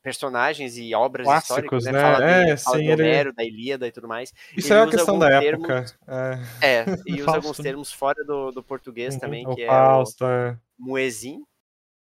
personagens 0.07 0.79
e 0.79 0.95
obras 0.95 1.25
Clássicos, 1.27 1.57
históricas, 1.57 1.85
né? 1.87 1.93
né? 1.93 2.01
Fala, 2.01 2.19
de, 2.21 2.51
É, 2.53 2.57
fala 2.57 2.77
sim, 2.77 2.83
de 2.85 2.91
ele- 2.93 3.03
Homero, 3.03 3.33
da 3.33 3.43
Ilíada 3.43 3.89
e 3.89 3.91
tudo 3.91 4.07
mais. 4.07 4.33
Isso 4.57 4.69
ele 4.73 4.79
é 4.79 4.83
uma 4.85 4.91
questão 4.93 5.19
da 5.19 5.27
alguns 5.37 5.45
época. 5.49 5.85
É. 6.07 6.39
É, 6.65 6.85
e 7.05 7.21
usa 7.23 7.35
alguns 7.35 7.57
termos 7.57 7.93
fora 7.93 8.25
do, 8.25 8.53
do 8.53 8.63
português 8.63 9.15
Uhum, 9.15 9.21
também, 9.21 9.45
o 9.45 9.53
que 9.57 9.63
é 9.63 9.67
o 9.67 9.69
Fausto, 9.69 10.25
é. 10.25 10.57
muezin, 10.79 11.45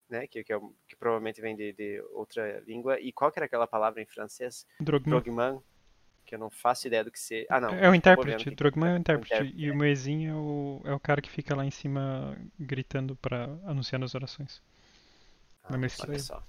né? 0.09 0.27
Que, 0.27 0.43
que, 0.43 0.51
é 0.51 0.59
que 0.89 0.97
provavelmente 0.99 1.43
vem 1.43 1.55
de, 1.55 1.75
de 1.75 2.03
outra 2.15 2.63
língua. 2.67 2.99
E 2.99 3.13
qual 3.13 3.31
que 3.31 3.39
era 3.39 3.45
aquela 3.45 3.67
palavra 3.67 4.01
em 4.01 4.07
francês? 4.07 4.67
Drogman. 4.81 5.21
Drogman, 5.21 5.61
que 6.25 6.35
eu 6.35 6.39
não 6.39 6.49
faço 6.49 6.87
ideia 6.87 7.05
do 7.05 7.11
que 7.11 7.21
ser. 7.21 7.45
Ah, 7.51 7.61
não. 7.61 7.75
É 7.75 7.91
o 7.91 7.95
intérprete, 7.95 8.49
aqui. 8.49 8.57
Drogman 8.57 8.93
é 8.93 8.95
o 8.95 8.99
intérprete. 8.99 9.35
intérprete, 9.35 9.63
E 9.63 9.71
o 9.71 9.77
Moezinho 9.77 10.31
é 10.31 10.35
o, 10.35 10.81
é 10.87 10.95
o 10.95 11.01
cara 11.01 11.21
que 11.21 11.29
fica 11.31 11.55
lá 11.55 11.67
em 11.67 11.71
cima 11.71 12.35
gritando 12.59 13.15
pra 13.17 13.45
anunciar 13.67 14.03
as 14.03 14.15
orações. 14.15 14.63
Ah, 15.63 15.75
olha 15.75 16.19
só, 16.19 16.43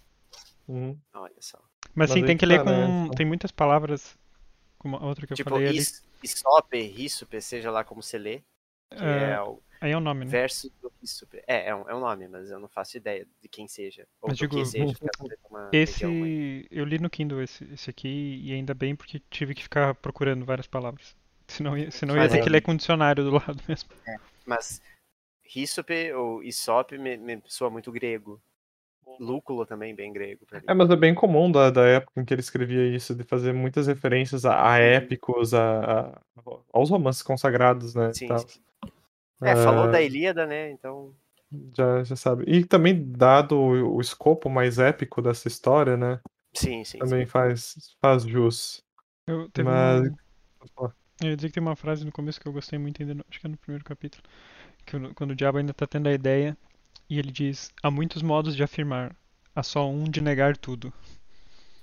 Uhum. 0.68 0.98
olha 1.14 1.34
só. 1.40 1.58
Mas 1.94 2.10
Mas 2.10 2.12
sim, 2.12 2.26
tem 2.26 2.38
que 2.38 2.42
que 2.42 2.46
ler 2.46 2.64
tá, 2.64 2.66
né? 2.72 2.86
com. 2.88 3.04
Então- 3.06 3.16
Tem 3.16 3.26
muitas 3.26 3.52
palavras, 3.52 4.18
como 4.78 4.96
a 4.98 5.06
outra 5.06 5.28
que 5.28 5.34
eu 5.34 5.38
Tipo, 5.38 5.50
falei 5.50 5.68
ali. 5.68 5.78
is, 5.80 6.04
isope, 6.24 6.82
rísope, 6.82 7.42
seja 7.42 7.70
lá 7.72 7.84
como 7.84 8.02
se 8.02 8.18
lê, 8.18 8.40
que 8.90 9.04
é, 9.04 9.32
É, 9.34 9.42
o 9.42 9.62
aí 9.82 9.92
é 9.92 9.98
o 9.98 10.00
nome, 10.00 10.26
né? 10.26 10.32
verso 10.32 10.72
do 10.82 10.92
rísope. 11.02 11.42
É, 11.48 11.70
é 11.70 11.76
um, 11.76 11.90
é 11.90 11.96
um 11.96 12.00
nome, 12.00 12.28
mas 12.28 12.50
eu 12.52 12.60
não 12.60 12.70
faço 12.70 12.96
ideia 12.98 13.28
de 13.42 13.50
quem 13.50 13.68
seja. 13.68 14.08
Ou 14.22 14.30
Mas 14.30 14.38
do 14.38 14.48
que 14.48 14.56
digo, 14.56 14.66
seja. 14.66 14.96
cada 15.00 15.38
uma 15.50 15.70
região, 15.72 16.12
Esse. 16.26 16.68
Eu 16.72 16.86
li 16.86 17.00
no 17.00 17.10
Kindle 17.10 17.42
esse, 17.42 17.64
esse 17.74 17.90
aqui 17.90 18.40
e 18.44 18.54
ainda 18.54 18.74
bem 18.74 18.96
porque 18.96 19.20
tive 19.30 19.54
que 19.56 19.64
ficar 19.64 19.94
procurando 19.96 20.46
várias 20.46 20.68
palavras. 20.68 21.16
Senão, 21.48 21.78
ia- 21.78 21.92
senão 21.92 22.16
eu 22.16 22.22
ia 22.24 22.30
ter 22.30 22.38
é- 22.40 22.42
que 22.44 22.50
ler 22.50 22.62
com 22.62 22.72
um 22.72 22.78
dicionário 22.78 23.24
do 23.26 23.32
lado 23.32 23.62
mesmo. 23.68 23.90
Mas 24.46 24.82
rísope 25.44 26.14
ou 26.14 26.42
isope 26.44 26.98
me, 26.98 27.18
me 27.18 27.42
soa 27.48 27.70
muito 27.70 27.92
grego. 27.92 28.42
Lúculo 29.20 29.66
também, 29.66 29.94
bem 29.96 30.12
grego. 30.12 30.42
É, 30.68 30.74
mas 30.74 30.90
é 30.90 30.96
bem 30.96 31.14
comum 31.14 31.52
da, 31.52 31.70
da 31.70 31.86
época 31.86 32.22
em 32.22 32.26
que 32.26 32.34
ele 32.34 32.42
escrevia 32.42 32.88
isso, 32.88 33.16
de 33.16 33.24
fazer 33.24 33.54
muitas 33.54 33.88
referências 33.88 34.46
a, 34.46 34.56
a 34.56 34.78
Uhum. 34.78 34.84
épicos, 34.84 35.54
a, 35.54 36.02
a- 36.02 36.22
aos 36.72 36.90
romances 36.90 37.22
consagrados, 37.22 37.96
né? 37.96 38.12
Sim, 38.14 38.38
sim. 38.38 38.62
É, 39.44 39.56
falou 39.56 39.86
Ah, 39.86 39.92
da 39.92 40.02
Ilíada, 40.02 40.46
né? 40.46 40.72
Então. 40.72 41.14
já, 41.76 42.04
já 42.04 42.16
sabe. 42.16 42.44
E 42.48 42.64
também, 42.66 43.12
dado 43.12 43.58
o, 43.58 43.96
o 43.98 44.02
escopo 44.02 44.50
mais 44.50 44.78
épico 44.80 45.22
dessa 45.22 45.48
história, 45.48 45.98
né? 45.98 46.20
Sim, 46.54 46.84
sim. 46.84 47.00
Também 47.00 47.26
sim. 47.26 47.32
faz, 47.32 47.76
faz 48.02 48.24
jus. 48.24 48.84
Eu, 49.28 49.50
teve 49.50 49.70
Mas- 49.70 50.10
um- 50.10 50.16
eu 51.24 51.30
ia 51.30 51.36
dizer 51.36 51.50
que 51.50 51.54
tem 51.54 51.62
uma 51.62 51.76
frase 51.76 52.04
no 52.06 52.12
começo 52.12 52.40
que 52.42 52.48
eu 52.48 52.54
gostei 52.54 52.80
muito 52.80 53.02
ainda, 53.02 53.14
no- 53.16 53.26
acho 53.30 53.40
que 53.40 53.46
é 53.46 53.50
no 53.50 53.58
primeiro 53.58 53.84
capítulo, 53.86 54.24
que 54.86 54.98
quando 55.16 55.32
o 55.32 55.36
diabo 55.36 55.58
ainda 55.60 55.74
tá 55.74 55.88
tendo 55.88 56.08
a 56.10 56.14
ideia 56.14 56.58
e 57.12 57.20
ele 57.20 57.30
diz: 57.30 57.70
há 57.84 57.92
muitos 57.92 58.22
modos 58.22 58.56
de 58.56 58.64
afirmar, 58.64 59.14
há 59.54 59.62
só 59.62 59.90
um 59.90 60.06
de 60.06 60.22
negar 60.22 60.56
tudo. 60.56 60.94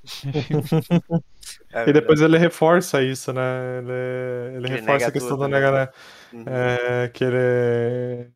É 1.72 1.88
E 1.88 1.92
depois 1.92 2.20
ele 2.20 2.36
reforça 2.38 3.02
isso, 3.02 3.32
né? 3.32 3.40
Ele, 3.78 4.56
ele 4.56 4.68
reforça 4.68 4.92
nega 4.92 5.06
a 5.06 5.12
questão 5.12 5.30
tudo, 5.36 5.40
da 5.40 5.48
né? 5.48 5.60
nega, 5.60 5.92
Uhum. 6.32 6.44
é, 6.46 7.08
que 7.08 7.24
ele 7.24 8.30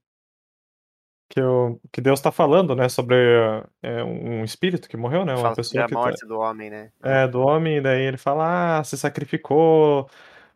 que, 1.31 1.40
o, 1.40 1.78
que 1.90 2.00
Deus 2.02 2.18
está 2.18 2.31
falando, 2.31 2.74
né, 2.76 2.90
sobre 2.90 3.16
é, 3.83 4.05
um 4.05 4.44
espírito 4.44 4.87
que 4.88 4.98
morreu, 4.98 5.24
né, 5.24 5.33
uma 5.33 5.42
Fala 5.42 5.57
pessoa 5.57 5.85
a 5.85 5.87
que 5.88 5.94
tá- 5.94 6.00
morte 6.00 6.26
do 6.26 6.38
homem, 6.38 6.68
né? 6.68 6.90
é 7.02 7.26
do 7.26 7.40
homem, 7.40 7.78
e 7.78 7.81
daí 7.81 8.02
ele 8.02 8.18
fala, 8.18 8.78
ah, 8.81 8.85
se 8.85 8.98
sacrificou 8.98 10.09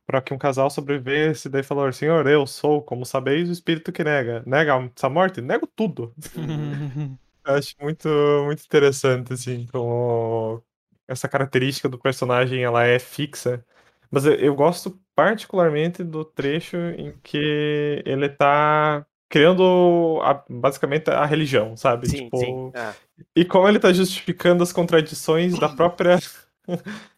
para 0.06 0.22
que 0.22 0.32
um 0.32 0.38
casal 0.38 0.70
sobrevivesse, 0.70 1.48
daí 1.48 1.62
falou, 1.62 1.92
Senhor, 1.92 2.26
eu 2.28 2.46
sou, 2.46 2.80
como 2.82 3.04
sabeis, 3.04 3.48
o 3.48 3.52
espírito 3.52 3.92
que 3.92 4.04
nega, 4.04 4.42
nega 4.46 4.90
essa 4.96 5.08
morte, 5.08 5.40
nego 5.40 5.66
tudo. 5.66 6.14
Acho 7.44 7.74
muito 7.80 8.08
muito 8.44 8.64
interessante 8.64 9.32
assim, 9.32 9.66
como 9.70 10.62
essa 11.06 11.28
característica 11.28 11.88
do 11.88 11.98
personagem 11.98 12.64
ela 12.64 12.84
é 12.84 12.98
fixa. 12.98 13.64
Mas 14.10 14.24
eu, 14.26 14.34
eu 14.34 14.54
gosto 14.54 14.98
particularmente 15.14 16.02
do 16.02 16.24
trecho 16.24 16.76
em 16.76 17.12
que 17.22 18.02
ele 18.04 18.28
tá 18.28 19.06
criando 19.28 20.20
a- 20.22 20.44
basicamente 20.48 21.08
a 21.10 21.24
religião, 21.24 21.76
sabe? 21.76 22.08
Sim, 22.08 22.24
Tipo, 22.24 22.38
sim. 22.38 22.70
Ah. 22.74 22.94
E 23.34 23.44
como 23.44 23.68
ele 23.68 23.78
tá 23.78 23.92
justificando 23.92 24.62
as 24.62 24.72
contradições 24.72 25.58
da 25.58 25.68
própria. 25.68 26.18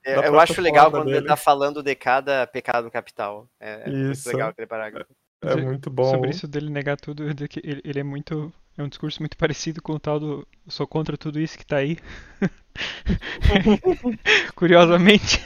É, 0.04 0.12
Eu 0.26 0.32
própria 0.32 0.42
acho 0.42 0.60
legal 0.60 0.90
quando 0.90 1.08
ele 1.08 1.14
dele. 1.16 1.26
tá 1.26 1.36
falando 1.36 1.82
de 1.82 1.94
cada 1.94 2.46
pecado 2.46 2.90
capital. 2.90 3.48
É, 3.58 3.88
é 3.88 3.90
muito 3.90 4.12
Isso. 4.12 4.28
legal 4.28 4.50
aquele 4.50 4.66
parágrafo. 4.66 5.10
É 5.42 5.56
muito 5.56 5.88
bom. 5.90 6.10
Sobre 6.10 6.30
isso 6.30 6.48
dele 6.48 6.68
negar 6.68 6.96
tudo, 6.96 7.22
eu 7.24 7.30
ele, 7.30 7.80
ele 7.84 8.00
é 8.00 8.02
muito. 8.02 8.52
É 8.76 8.82
um 8.82 8.88
discurso 8.88 9.20
muito 9.22 9.36
parecido 9.38 9.80
com 9.82 9.92
o 9.92 10.00
tal 10.00 10.18
do 10.18 10.46
"Eu 10.66 10.70
sou 10.70 10.86
contra 10.86 11.16
tudo 11.16 11.38
isso 11.40 11.56
que 11.56 11.64
tá 11.66 11.76
aí. 11.76 11.98
Curiosamente. 14.54 15.40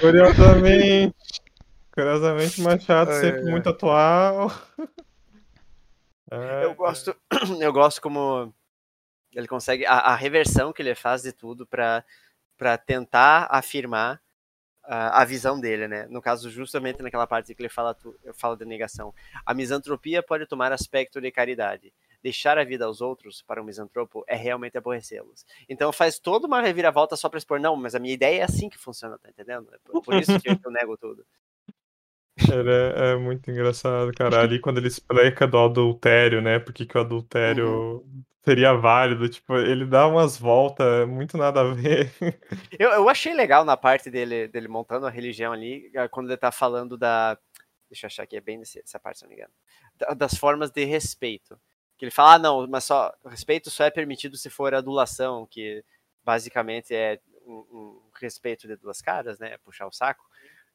Curiosamente. 0.00 1.14
Curiosamente, 1.92 2.60
Machado 2.62 3.10
Ai, 3.10 3.20
sempre 3.20 3.40
ai, 3.40 3.44
ai. 3.46 3.50
muito 3.50 3.68
atual. 3.68 4.50
É, 6.30 6.64
Eu 6.64 6.74
gosto, 6.74 7.14
eu 7.60 7.72
gosto 7.72 8.00
como 8.00 8.52
ele 9.34 9.48
consegue 9.48 9.86
a, 9.86 9.94
a 9.98 10.14
reversão 10.16 10.72
que 10.72 10.82
ele 10.82 10.94
faz 10.94 11.22
de 11.22 11.32
tudo 11.32 11.66
pra 11.66 12.04
para 12.62 12.78
tentar 12.78 13.48
afirmar 13.50 14.22
a, 14.84 15.22
a 15.22 15.24
visão 15.24 15.58
dele, 15.58 15.88
né? 15.88 16.06
No 16.08 16.22
caso, 16.22 16.48
justamente 16.48 17.02
naquela 17.02 17.26
parte 17.26 17.52
que 17.52 17.60
ele 17.60 17.68
fala, 17.68 17.92
tu, 17.92 18.16
eu 18.22 18.32
falo 18.32 18.54
de 18.54 18.64
negação. 18.64 19.12
A 19.44 19.52
misantropia 19.52 20.22
pode 20.22 20.46
tomar 20.46 20.70
aspecto 20.70 21.20
de 21.20 21.32
caridade. 21.32 21.92
Deixar 22.22 22.56
a 22.58 22.62
vida 22.62 22.84
aos 22.84 23.00
outros 23.00 23.42
para 23.42 23.60
um 23.60 23.64
misantropo 23.64 24.22
é 24.28 24.36
realmente 24.36 24.78
aborrecê-los. 24.78 25.44
Então 25.68 25.92
faz 25.92 26.20
toda 26.20 26.46
uma 26.46 26.62
reviravolta 26.62 27.16
só 27.16 27.28
para 27.28 27.38
expor, 27.38 27.58
não, 27.58 27.74
mas 27.74 27.96
a 27.96 27.98
minha 27.98 28.14
ideia 28.14 28.42
é 28.42 28.44
assim 28.44 28.68
que 28.68 28.78
funciona, 28.78 29.18
tá 29.18 29.28
entendendo? 29.28 29.68
É 29.74 29.78
por, 29.78 30.00
por 30.00 30.14
isso 30.14 30.38
que 30.38 30.48
eu, 30.48 30.56
eu 30.64 30.70
nego 30.70 30.96
tudo. 30.96 31.26
É, 32.38 33.16
muito 33.16 33.50
engraçado, 33.50 34.10
cara. 34.12 34.40
Ali 34.40 34.58
quando 34.58 34.78
ele 34.78 34.88
explica 34.88 35.46
do 35.46 35.58
adultério, 35.58 36.40
né? 36.40 36.58
Por 36.58 36.72
que 36.72 36.86
que 36.86 36.96
o 36.96 37.00
adultério 37.00 38.04
seria 38.44 38.72
válido, 38.72 39.28
tipo, 39.28 39.54
ele 39.56 39.86
dá 39.86 40.06
umas 40.08 40.36
voltas 40.38 41.06
muito 41.08 41.36
nada 41.36 41.60
a 41.60 41.72
ver. 41.74 42.10
Eu, 42.78 42.90
eu 42.90 43.08
achei 43.08 43.32
legal 43.34 43.64
na 43.64 43.76
parte 43.76 44.10
dele, 44.10 44.48
dele 44.48 44.66
montando 44.66 45.06
a 45.06 45.10
religião 45.10 45.52
ali, 45.52 45.90
eh, 45.94 46.08
quando 46.08 46.28
ele 46.28 46.36
tá 46.36 46.50
falando 46.50 46.96
da. 46.96 47.38
Deixa 47.88 48.06
eu 48.06 48.08
achar 48.08 48.22
aqui, 48.22 48.36
é 48.36 48.40
bem 48.40 48.58
nesse- 48.58 48.80
essa 48.80 48.98
parte, 48.98 49.18
se 49.18 49.24
não 49.24 49.28
me 49.30 49.36
engano. 49.36 49.52
Da- 49.96 50.14
Das 50.14 50.34
formas 50.34 50.70
de 50.70 50.84
respeito. 50.84 51.60
Que 51.98 52.06
ele 52.06 52.10
fala, 52.10 52.34
ah, 52.34 52.38
não, 52.38 52.66
mas 52.66 52.84
só. 52.84 53.12
Respeito 53.26 53.70
só 53.70 53.84
é 53.84 53.90
permitido 53.90 54.36
se 54.36 54.48
for 54.50 54.74
adulação, 54.74 55.46
que 55.48 55.84
basicamente 56.24 56.94
é 56.94 57.20
um, 57.46 57.52
um 57.70 58.00
respeito 58.20 58.66
de 58.66 58.74
duas 58.76 59.00
caras, 59.02 59.38
né? 59.38 59.56
Puxar 59.64 59.86
o 59.86 59.92
saco. 59.92 60.24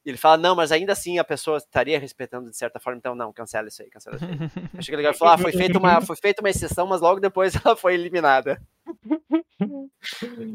E 0.06 0.10
ele 0.10 0.18
fala, 0.18 0.38
não, 0.38 0.56
mas 0.56 0.72
ainda 0.72 0.94
assim 0.94 1.20
a 1.20 1.24
pessoa 1.24 1.58
estaria 1.58 2.00
respeitando 2.00 2.50
de 2.50 2.56
certa 2.56 2.80
forma, 2.80 2.98
então 2.98 3.14
não, 3.14 3.34
cancela 3.34 3.68
isso 3.68 3.82
aí, 3.82 3.90
cancela 3.90 4.16
isso 4.16 4.26
aí. 4.26 4.32
Achei 4.78 4.92
que 4.92 4.96
legal 4.96 5.12
ele 5.12 5.18
falou, 5.18 5.34
ah, 5.34 5.38
foi 5.38 5.52
feita 5.52 5.78
uma, 5.78 6.02
foi 6.02 6.16
feita 6.16 6.42
uma 6.42 6.50
exceção, 6.50 6.88
mas 6.88 7.02
logo 7.02 7.20
depois 7.20 7.54
ela 7.64 7.76
foi 7.76 7.94
eliminada. 7.94 8.62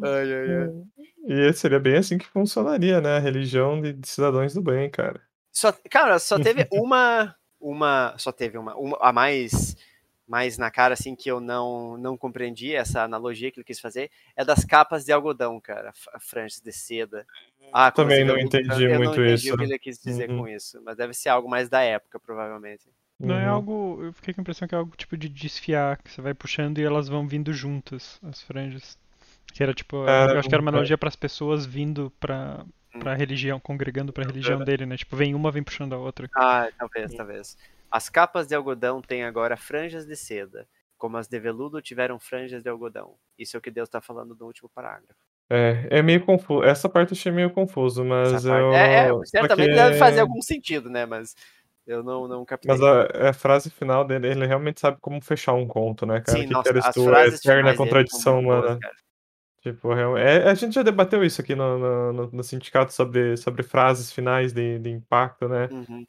Ai, 0.02 0.32
ai, 0.32 0.56
ai. 0.62 1.48
E 1.48 1.52
seria 1.52 1.78
bem 1.78 1.96
assim 1.96 2.16
que 2.16 2.26
funcionaria, 2.26 3.00
né? 3.00 3.16
A 3.16 3.20
religião 3.20 3.80
de, 3.80 3.92
de 3.92 4.08
cidadãos 4.08 4.54
do 4.54 4.62
bem, 4.62 4.90
cara. 4.90 5.20
Só, 5.52 5.72
cara, 5.90 6.18
só 6.18 6.38
teve 6.38 6.66
uma, 6.72 7.34
uma, 7.60 8.14
só 8.16 8.32
teve 8.32 8.56
uma, 8.56 8.74
uma 8.74 8.96
a 9.00 9.12
mais 9.12 9.76
mais 10.26 10.56
na 10.58 10.70
cara 10.70 10.94
assim 10.94 11.14
que 11.16 11.30
eu 11.30 11.40
não 11.40 11.96
não 11.98 12.16
compreendi 12.16 12.74
essa 12.74 13.02
analogia 13.02 13.50
que 13.50 13.58
ele 13.60 13.64
quis 13.64 13.80
fazer 13.80 14.10
é 14.36 14.44
das 14.44 14.64
capas 14.64 15.04
de 15.04 15.12
algodão, 15.12 15.60
cara, 15.60 15.92
franjas 16.20 16.60
de 16.60 16.72
seda. 16.72 17.26
Ah, 17.72 17.90
também 17.90 18.24
não 18.24 18.36
entendi 18.38 18.84
eu 18.84 18.96
muito 18.96 19.16
não 19.16 19.24
entendi 19.24 19.34
isso. 19.34 19.54
o 19.54 19.56
que 19.58 19.64
ele 19.64 19.78
quis 19.78 19.98
dizer 19.98 20.30
Uhum. 20.30 20.38
com 20.38 20.48
isso, 20.48 20.80
mas 20.84 20.96
deve 20.96 21.14
ser 21.14 21.28
algo 21.30 21.48
mais 21.48 21.68
da 21.68 21.80
época, 21.82 22.20
provavelmente. 22.20 22.88
Não 23.18 23.34
é 23.36 23.46
Uhum. 23.46 23.54
algo. 23.54 24.04
Eu 24.04 24.12
fiquei 24.12 24.34
com 24.34 24.40
a 24.40 24.42
impressão 24.42 24.66
que 24.68 24.74
é 24.74 24.78
algo 24.78 24.94
tipo 24.96 25.16
de 25.16 25.28
desfiar, 25.28 25.96
que 26.02 26.10
você 26.10 26.20
vai 26.20 26.34
puxando 26.34 26.78
e 26.78 26.84
elas 26.84 27.08
vão 27.08 27.26
vindo 27.26 27.52
juntas, 27.52 28.18
as 28.22 28.42
franjas. 28.42 28.98
Que 29.52 29.62
era 29.62 29.72
tipo. 29.74 30.06
É, 30.08 30.32
eu 30.34 30.38
acho 30.38 30.48
que 30.48 30.54
era 30.54 30.62
uma 30.62 30.70
é. 30.70 30.72
analogia 30.72 30.98
para 30.98 31.08
as 31.08 31.16
pessoas 31.16 31.64
vindo 31.66 32.10
pra, 32.20 32.64
Hum. 32.94 32.98
pra 33.00 33.14
religião, 33.14 33.60
congregando 33.60 34.12
pra 34.12 34.24
religião 34.24 34.60
É. 34.60 34.64
dele, 34.64 34.86
né? 34.86 34.96
Tipo, 34.96 35.16
vem 35.16 35.34
uma, 35.34 35.50
vem 35.50 35.62
puxando 35.62 35.94
a 35.94 35.98
outra. 35.98 36.28
Ah, 36.34 36.68
talvez, 36.78 37.14
talvez. 37.14 37.56
As 37.92 38.08
capas 38.08 38.46
de 38.46 38.54
algodão 38.54 39.02
têm 39.02 39.22
agora 39.22 39.56
franjas 39.56 40.06
de 40.06 40.16
seda, 40.16 40.66
como 40.96 41.18
as 41.18 41.28
de 41.28 41.38
veludo 41.38 41.82
tiveram 41.82 42.18
franjas 42.18 42.62
de 42.62 42.68
algodão. 42.70 43.16
Isso 43.38 43.56
é 43.56 43.58
o 43.58 43.60
que 43.60 43.70
Deus 43.70 43.86
está 43.88 44.00
falando 44.00 44.34
no 44.34 44.46
último 44.46 44.70
parágrafo. 44.74 45.20
É, 45.50 45.98
é 45.98 46.02
meio 46.02 46.24
confuso. 46.24 46.64
Essa 46.64 46.88
parte 46.88 47.12
eu 47.12 47.16
achei 47.18 47.30
meio 47.30 47.50
confuso, 47.50 48.02
mas 48.02 48.44
eu. 48.46 48.72
é, 48.72 49.08
é, 49.08 49.26
certamente 49.26 49.68
que- 49.68 49.74
deve 49.74 49.98
fazer 49.98 50.20
algum 50.20 50.40
sentido, 50.40 50.88
né? 50.88 51.04
Mas 51.04 51.34
eu 51.86 52.02
não, 52.02 52.26
não 52.26 52.44
captei. 52.46 52.70
Mas 52.70 52.80
a, 52.80 53.28
a 53.28 53.32
frase 53.34 53.68
final 53.68 54.04
dele, 54.06 54.28
ele 54.28 54.46
realmente 54.46 54.80
sabe 54.80 54.96
como 55.00 55.20
fechar 55.20 55.52
um 55.52 55.66
conto, 55.66 56.06
né, 56.06 56.20
cara? 56.20 56.38
Sim, 56.38 56.46
que 56.46 56.54
nossa, 56.54 56.78
as 56.78 56.94
tu? 56.94 57.04
frases 57.04 57.40
Eterna 57.40 57.72
finais 57.72 57.78
dele 57.78 57.90
contradição 57.90 58.40
humana. 58.40 58.78
Tipo, 59.60 59.94
real- 59.94 60.16
é, 60.18 60.48
a 60.48 60.54
gente 60.54 60.74
já 60.74 60.82
debateu 60.82 61.22
isso 61.22 61.40
aqui 61.40 61.54
no, 61.54 61.78
no, 61.78 62.12
no- 62.12 62.30
no 62.32 62.42
sindicato 62.42 62.92
sobre, 62.92 63.36
sobre 63.36 63.62
frases 63.62 64.10
finais 64.10 64.52
de, 64.52 64.78
de 64.78 64.90
impacto, 64.90 65.48
né? 65.48 65.68
Uhum. 65.70 66.04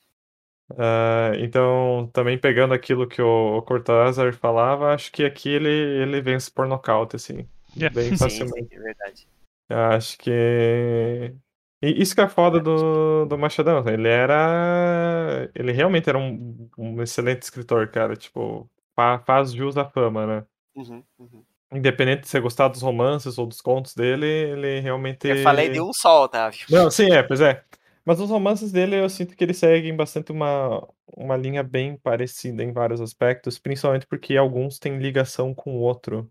Ah, 0.77 1.31
então, 1.37 2.09
também 2.13 2.37
pegando 2.37 2.73
aquilo 2.73 3.07
que 3.07 3.21
o, 3.21 3.57
o 3.57 3.61
Cortázar 3.61 4.33
falava, 4.33 4.93
acho 4.93 5.11
que 5.11 5.23
aqui 5.23 5.49
ele, 5.49 5.69
ele 5.69 6.21
vence 6.21 6.49
por 6.51 6.67
nocaute, 6.67 7.15
assim, 7.15 7.47
Yeah. 7.75 7.93
bem 7.95 8.09
Sim, 8.15 8.17
facilmente. 8.17 8.69
sim, 8.69 8.75
é 8.75 8.79
verdade. 8.79 9.27
Acho 9.69 10.17
que. 10.17 11.33
E 11.81 12.01
isso 12.01 12.15
que 12.15 12.21
é 12.21 12.27
foda 12.27 12.59
do, 12.59 13.25
do 13.25 13.37
Machadão. 13.37 13.83
Ele 13.87 14.07
era. 14.07 15.49
Ele 15.55 15.71
realmente 15.71 16.09
era 16.09 16.17
um, 16.17 16.69
um 16.77 17.01
excelente 17.01 17.41
escritor, 17.43 17.87
cara. 17.89 18.15
Tipo, 18.15 18.69
fa- 18.95 19.19
faz 19.25 19.51
jus 19.51 19.77
à 19.77 19.85
fama, 19.85 20.25
né? 20.27 20.45
Uhum, 20.75 21.03
uhum. 21.19 21.43
Independente 21.73 22.21
de 22.21 22.27
você 22.27 22.39
gostar 22.39 22.67
dos 22.67 22.81
romances 22.81 23.37
ou 23.37 23.47
dos 23.47 23.59
contos 23.61 23.95
dele, 23.95 24.27
ele 24.27 24.79
realmente. 24.79 25.27
Eu 25.27 25.37
falei 25.43 25.69
de 25.69 25.81
um 25.81 25.91
só, 25.91 26.23
Otávio. 26.25 26.65
Não, 26.69 26.91
sim, 26.91 27.11
é, 27.11 27.23
pois 27.23 27.41
é. 27.41 27.63
Mas 28.05 28.19
os 28.19 28.29
romances 28.29 28.71
dele 28.71 28.97
eu 28.99 29.09
sinto 29.09 29.35
que 29.35 29.43
eles 29.43 29.57
seguem 29.57 29.95
bastante 29.95 30.31
uma, 30.31 30.85
uma 31.15 31.37
linha 31.37 31.63
bem 31.63 31.97
parecida 31.97 32.61
em 32.63 32.73
vários 32.73 32.99
aspectos, 32.99 33.57
principalmente 33.57 34.05
porque 34.07 34.35
alguns 34.35 34.77
têm 34.77 34.97
ligação 34.99 35.53
com 35.53 35.77
o 35.77 35.79
outro. 35.79 36.29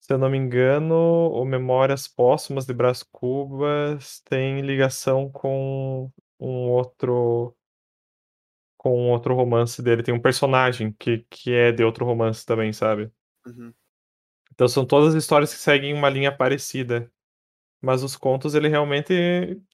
Se 0.00 0.12
eu 0.12 0.18
não 0.18 0.30
me 0.30 0.38
engano, 0.38 0.94
o 0.94 1.44
Memórias 1.44 2.06
Póstumas 2.08 2.66
de 2.66 2.74
Brás 2.74 3.02
Cubas 3.02 4.20
tem 4.24 4.60
ligação 4.60 5.30
com 5.30 6.10
um 6.38 6.70
outro 6.70 7.56
com 8.76 9.06
um 9.06 9.10
outro 9.10 9.34
romance 9.34 9.82
dele. 9.82 10.02
Tem 10.02 10.12
um 10.12 10.20
personagem 10.20 10.92
que, 10.98 11.24
que 11.30 11.54
é 11.54 11.72
de 11.72 11.82
outro 11.82 12.04
romance 12.04 12.44
também, 12.44 12.70
sabe? 12.70 13.10
Uhum. 13.46 13.72
Então 14.52 14.68
são 14.68 14.84
todas 14.84 15.14
histórias 15.14 15.54
que 15.54 15.58
seguem 15.58 15.94
uma 15.94 16.10
linha 16.10 16.30
parecida. 16.30 17.10
Mas 17.84 18.02
os 18.02 18.16
contos 18.16 18.54
ele 18.54 18.68
realmente 18.68 19.12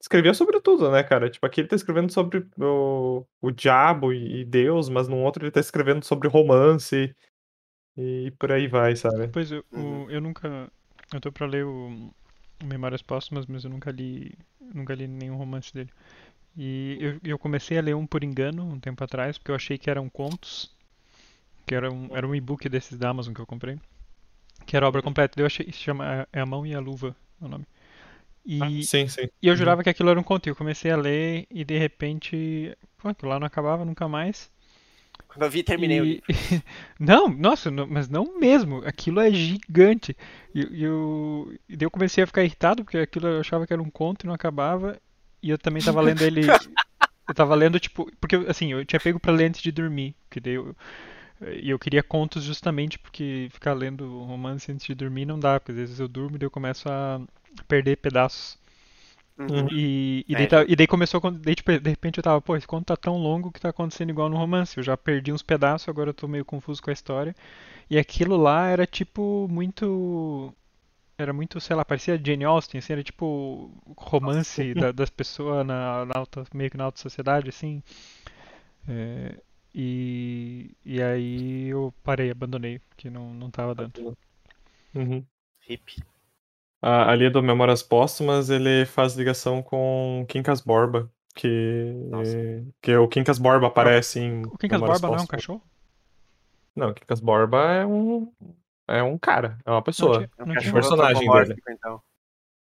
escrevia 0.00 0.34
sobre 0.34 0.60
tudo, 0.60 0.90
né, 0.90 1.02
cara? 1.02 1.30
Tipo, 1.30 1.46
aqui 1.46 1.60
ele 1.60 1.68
tá 1.68 1.76
escrevendo 1.76 2.12
sobre 2.12 2.46
o, 2.58 3.24
o 3.40 3.50
diabo 3.50 4.12
e 4.12 4.40
e 4.40 4.44
Deus, 4.44 4.88
mas 4.88 5.06
no 5.08 5.18
outro 5.18 5.44
ele 5.44 5.50
tá 5.50 5.60
escrevendo 5.60 6.04
sobre 6.04 6.28
romance 6.28 7.14
e 7.96 8.32
por 8.38 8.50
aí 8.52 8.66
vai, 8.66 8.96
sabe? 8.96 9.28
Pois 9.28 9.50
eu, 9.52 9.64
Uhum. 9.72 10.04
o- 10.06 10.10
eu 10.10 10.20
nunca. 10.20 10.70
Eu 11.12 11.20
tô 11.20 11.30
pra 11.32 11.46
ler 11.46 11.64
o, 11.64 12.12
o 12.62 12.66
Memórias 12.66 13.02
Póstumas, 13.02 13.46
mas 13.46 13.64
eu 13.64 13.70
nunca 13.70 13.90
li. 13.90 14.32
Nunca 14.74 14.94
li 14.94 15.06
nenhum 15.08 15.36
romance 15.36 15.72
dele. 15.74 15.90
E 16.56 16.96
eu, 17.00 17.20
eu 17.24 17.38
comecei 17.38 17.78
a 17.78 17.82
ler 17.82 17.94
um 17.94 18.06
por 18.06 18.22
engano 18.24 18.64
um 18.64 18.78
tempo 18.80 19.02
atrás, 19.04 19.38
porque 19.38 19.50
eu 19.50 19.54
achei 19.56 19.76
que 19.78 19.90
eram 19.90 20.08
contos. 20.08 20.74
Que 21.66 21.74
era 21.74 21.90
um, 21.92 22.08
era 22.16 22.26
um 22.26 22.34
e-book 22.34 22.68
desses 22.68 22.98
da 22.98 23.10
Amazon 23.10 23.32
que 23.34 23.40
eu 23.40 23.46
comprei. 23.46 23.78
Que 24.66 24.76
era 24.76 24.86
a 24.86 24.88
obra 24.88 25.02
completa. 25.02 25.40
Eu 25.40 25.46
achei. 25.46 25.66
Se 25.66 25.78
chama 25.78 26.26
É 26.32 26.40
a 26.40 26.46
Mão 26.46 26.66
e 26.66 26.74
a 26.74 26.80
Luva 26.80 27.14
é 27.40 27.44
o 27.44 27.48
nome. 27.48 27.66
E, 28.44 28.82
Sim, 28.82 29.06
sim. 29.08 29.28
e 29.42 29.48
eu 29.48 29.54
Uhum. 29.54 29.56
jurava 29.56 29.82
que 29.82 29.90
aquilo 29.90 30.10
era 30.10 30.20
um 30.20 30.22
conto. 30.22 30.46
E 30.48 30.50
eu 30.50 30.56
comecei 30.56 30.90
a 30.90 30.96
ler 30.96 31.46
e 31.50 31.64
de 31.64 31.78
repente. 31.78 32.76
Pô, 32.98 33.08
aquilo 33.08 33.30
lá 33.30 33.40
não 33.40 33.46
acabava 33.46 33.84
nunca 33.84 34.08
mais. 34.08 34.50
Quando 35.28 35.44
eu 35.44 35.50
vi, 35.50 35.62
terminei 35.62 36.00
o 36.00 36.04
E- 36.04 36.06
livro. 36.06 36.26
Não, 36.98 37.28
nossa, 37.28 37.70
não- 37.70 37.86
mas 37.86 38.08
não 38.08 38.38
mesmo. 38.38 38.82
Aquilo 38.86 39.20
é 39.20 39.30
gigante. 39.32 40.16
E, 40.54 40.60
e 40.80 40.84
eu, 40.84 41.52
e 41.68 41.76
daí 41.76 41.86
eu 41.86 41.90
comecei 41.90 42.24
a 42.24 42.26
ficar 42.26 42.44
irritado, 42.44 42.84
porque 42.84 42.98
aquilo 42.98 43.28
eu 43.28 43.40
achava 43.40 43.66
que 43.66 43.72
era 43.72 43.82
um 43.82 43.90
conto 43.90 44.24
e 44.24 44.26
não 44.26 44.34
acabava. 44.34 44.98
E 45.42 45.50
eu 45.50 45.58
também 45.58 45.82
tava 45.82 46.00
lendo 46.00 46.22
ele. 46.22 46.42
Eu 47.28 47.34
tava 47.34 47.54
lendo, 47.54 47.80
tipo. 47.80 48.10
Porque, 48.20 48.36
assim, 48.48 48.72
eu 48.72 48.84
tinha 48.84 49.00
pego 49.00 49.20
pra 49.20 49.32
ler 49.32 49.46
antes 49.46 49.62
de 49.62 49.72
dormir. 49.72 50.14
Que 50.30 50.40
daí 50.40 50.54
eu, 50.54 50.76
e 51.62 51.70
eu 51.70 51.78
queria 51.78 52.02
contos 52.02 52.44
justamente 52.44 52.98
porque 52.98 53.48
ficar 53.52 53.72
lendo 53.74 54.22
romance 54.24 54.70
antes 54.72 54.86
de 54.86 54.94
dormir 54.94 55.26
não 55.26 55.38
dá. 55.38 55.60
Porque 55.60 55.72
às 55.72 55.78
vezes 55.78 56.00
eu 56.00 56.08
durmo 56.08 56.36
e 56.36 56.38
daí 56.38 56.46
eu 56.46 56.50
começo 56.50 56.88
a 56.90 57.20
perder 57.68 57.96
pedaços. 57.96 58.58
Uhum. 59.38 59.68
E, 59.72 60.24
e, 60.28 60.34
É. 60.34 60.38
daí, 60.38 60.46
tá- 60.46 60.64
e 60.68 60.76
daí 60.76 60.86
começou, 60.86 61.20
daí, 61.30 61.54
tipo, 61.54 61.72
de 61.78 61.90
repente 61.90 62.18
eu 62.18 62.22
tava, 62.22 62.40
pô, 62.42 62.56
esse 62.56 62.66
conto 62.66 62.86
tá 62.86 62.96
tão 62.96 63.16
longo 63.16 63.50
que 63.50 63.60
tá 63.60 63.70
acontecendo 63.70 64.10
igual 64.10 64.28
no 64.28 64.36
romance. 64.36 64.76
Eu 64.76 64.82
já 64.84 64.96
perdi 64.96 65.32
uns 65.32 65.42
pedaços, 65.42 65.88
agora 65.88 66.10
eu 66.10 66.14
tô 66.14 66.28
meio 66.28 66.44
confuso 66.44 66.82
com 66.82 66.90
a 66.90 66.92
história. 66.92 67.34
E 67.90 67.98
aquilo 67.98 68.36
lá 68.36 68.68
era 68.68 68.86
tipo 68.86 69.48
muito. 69.50 70.54
Era 71.18 71.32
muito, 71.32 71.60
sei 71.60 71.76
lá, 71.76 71.84
parecia 71.84 72.20
Jane 72.22 72.44
Austen, 72.44 72.78
assim, 72.78 72.94
era 72.94 73.02
tipo 73.04 73.70
romance 73.96 74.74
da- 74.74 74.92
das 74.92 75.10
pessoas 75.10 75.66
na, 75.66 76.06
na 76.06 76.14
alta, 76.16 76.44
meio 76.54 76.70
que 76.70 76.76
na 76.78 76.84
alta 76.84 77.00
sociedade, 77.00 77.48
assim. 77.50 77.82
É, 78.88 79.34
e, 79.74 80.70
e 80.84 81.02
aí 81.02 81.68
eu 81.68 81.94
parei, 82.02 82.30
abandonei, 82.30 82.78
porque 82.88 83.08
não, 83.10 83.32
não 83.34 83.50
tava 83.50 83.74
dando. 83.74 84.16
Uhum. 84.94 85.24
Hip. 85.68 86.02
A- 86.82 87.10
ali 87.10 87.28
do 87.30 87.42
Memórias 87.42 87.82
Póstumas, 87.82 88.48
ele 88.50 88.86
faz 88.86 89.14
ligação 89.14 89.62
com 89.62 90.24
Quincas 90.28 90.60
Borba, 90.60 91.10
que, 91.34 91.92
Nossa. 92.08 92.36
que 92.80 92.96
o 92.96 93.06
Quincas 93.08 93.38
Borba 93.38 93.66
aparece 93.66 94.20
em 94.20 94.44
O 94.46 94.56
Quincas 94.56 94.80
Memórias 94.80 95.00
Borba 95.00 95.08
não 95.08 95.20
é 95.20 95.22
um 95.22 95.26
Póstumas. 95.26 95.40
cachorro? 95.42 95.62
Não, 96.74 96.88
o 96.90 96.94
Quincas 96.94 97.20
Borba 97.20 97.58
é 97.72 97.86
um 97.86 98.32
é 98.88 99.02
um 99.02 99.16
cara, 99.18 99.58
é 99.64 99.70
uma 99.70 99.82
pessoa. 99.82 100.18
tinha- 100.18 100.30
É 100.38 100.42
um 100.42 100.46
Não 100.46 100.54
cachorro 100.54 100.60
tinha- 100.62 100.72
personagem 100.82 101.16
antropomórfico, 101.28 101.70
então. 101.70 102.02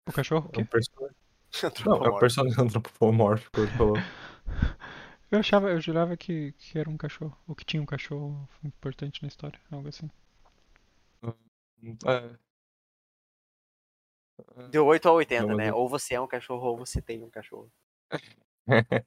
O 0.07 0.11
cachorro? 0.11 0.45
O 0.45 0.59
É 0.59 0.61
um 0.61 0.63
quê? 0.65 0.69
personagem. 0.71 1.15
Não, 1.63 1.65
é 1.65 1.69
um 1.69 1.69
Antropomórfico. 1.69 2.19
personagem 2.19 2.63
antropomórfico, 2.65 3.59
ele 3.61 3.71
falou. 3.71 3.95
Eu 5.31 5.37
achava, 5.39 5.69
eu 5.69 5.79
jurava 5.79 6.17
que, 6.17 6.53
que 6.57 6.79
era 6.79 6.89
um 6.89 6.97
cachorro, 6.97 7.37
ou 7.47 7.53
que 7.53 7.63
tinha 7.63 7.79
um 7.81 7.85
cachorro 7.85 8.49
importante 8.63 9.21
na 9.21 9.27
história, 9.27 9.59
algo 9.71 9.87
assim. 9.87 10.09
É, 12.07 12.29
Deu 14.69 14.85
8 14.85 15.07
a 15.07 15.11
80, 15.13 15.41
Não, 15.41 15.55
mas 15.55 15.57
né? 15.67 15.73
Ou 15.73 15.87
você 15.87 16.15
é 16.15 16.21
um 16.21 16.27
cachorro 16.27 16.67
ou 16.69 16.77
você 16.77 17.01
tem 17.01 17.23
um 17.23 17.29
cachorro. 17.29 17.69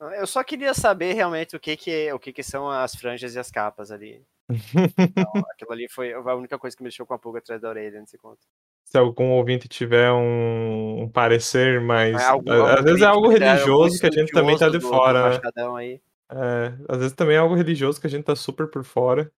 Eu 0.00 0.26
só 0.26 0.42
queria 0.42 0.72
saber 0.72 1.12
realmente 1.12 1.54
o 1.54 1.60
que 1.60 1.76
que, 1.76 2.10
o 2.12 2.18
que 2.18 2.32
que 2.32 2.42
são 2.42 2.70
as 2.70 2.94
franjas 2.94 3.34
e 3.34 3.38
as 3.38 3.50
capas 3.50 3.90
ali. 3.90 4.24
Então, 4.48 5.30
aquilo 5.52 5.72
ali 5.72 5.88
foi 5.90 6.12
a 6.12 6.34
única 6.34 6.58
coisa 6.58 6.74
que 6.76 6.82
me 6.82 6.88
deixou 6.88 7.04
com 7.04 7.12
a 7.12 7.18
pulga 7.18 7.38
atrás 7.38 7.60
da 7.60 7.68
orelha 7.68 8.00
nesse 8.00 8.16
conto. 8.16 8.40
Se 8.84 8.96
algum 8.98 9.30
ouvinte 9.32 9.68
tiver 9.68 10.10
um, 10.10 11.02
um 11.02 11.08
parecer 11.08 11.80
mais. 11.80 12.20
É 12.20 12.24
algo- 12.24 12.50
às 12.50 12.82
vezes 12.82 13.02
é 13.02 13.04
algo 13.04 13.28
religioso 13.28 14.00
que 14.00 14.06
a 14.06 14.10
gente 14.10 14.32
também 14.32 14.56
tá 14.58 14.68
de 14.68 14.78
do- 14.78 14.88
fora, 14.88 15.22
do 15.22 15.28
né? 15.28 16.00
É, 16.32 16.74
às 16.88 16.98
vezes 16.98 17.12
também 17.12 17.36
é 17.36 17.38
algo 17.38 17.54
religioso 17.54 18.00
que 18.00 18.06
a 18.06 18.10
gente 18.10 18.24
tá 18.24 18.34
super 18.34 18.68
por 18.68 18.82
fora. 18.84 19.30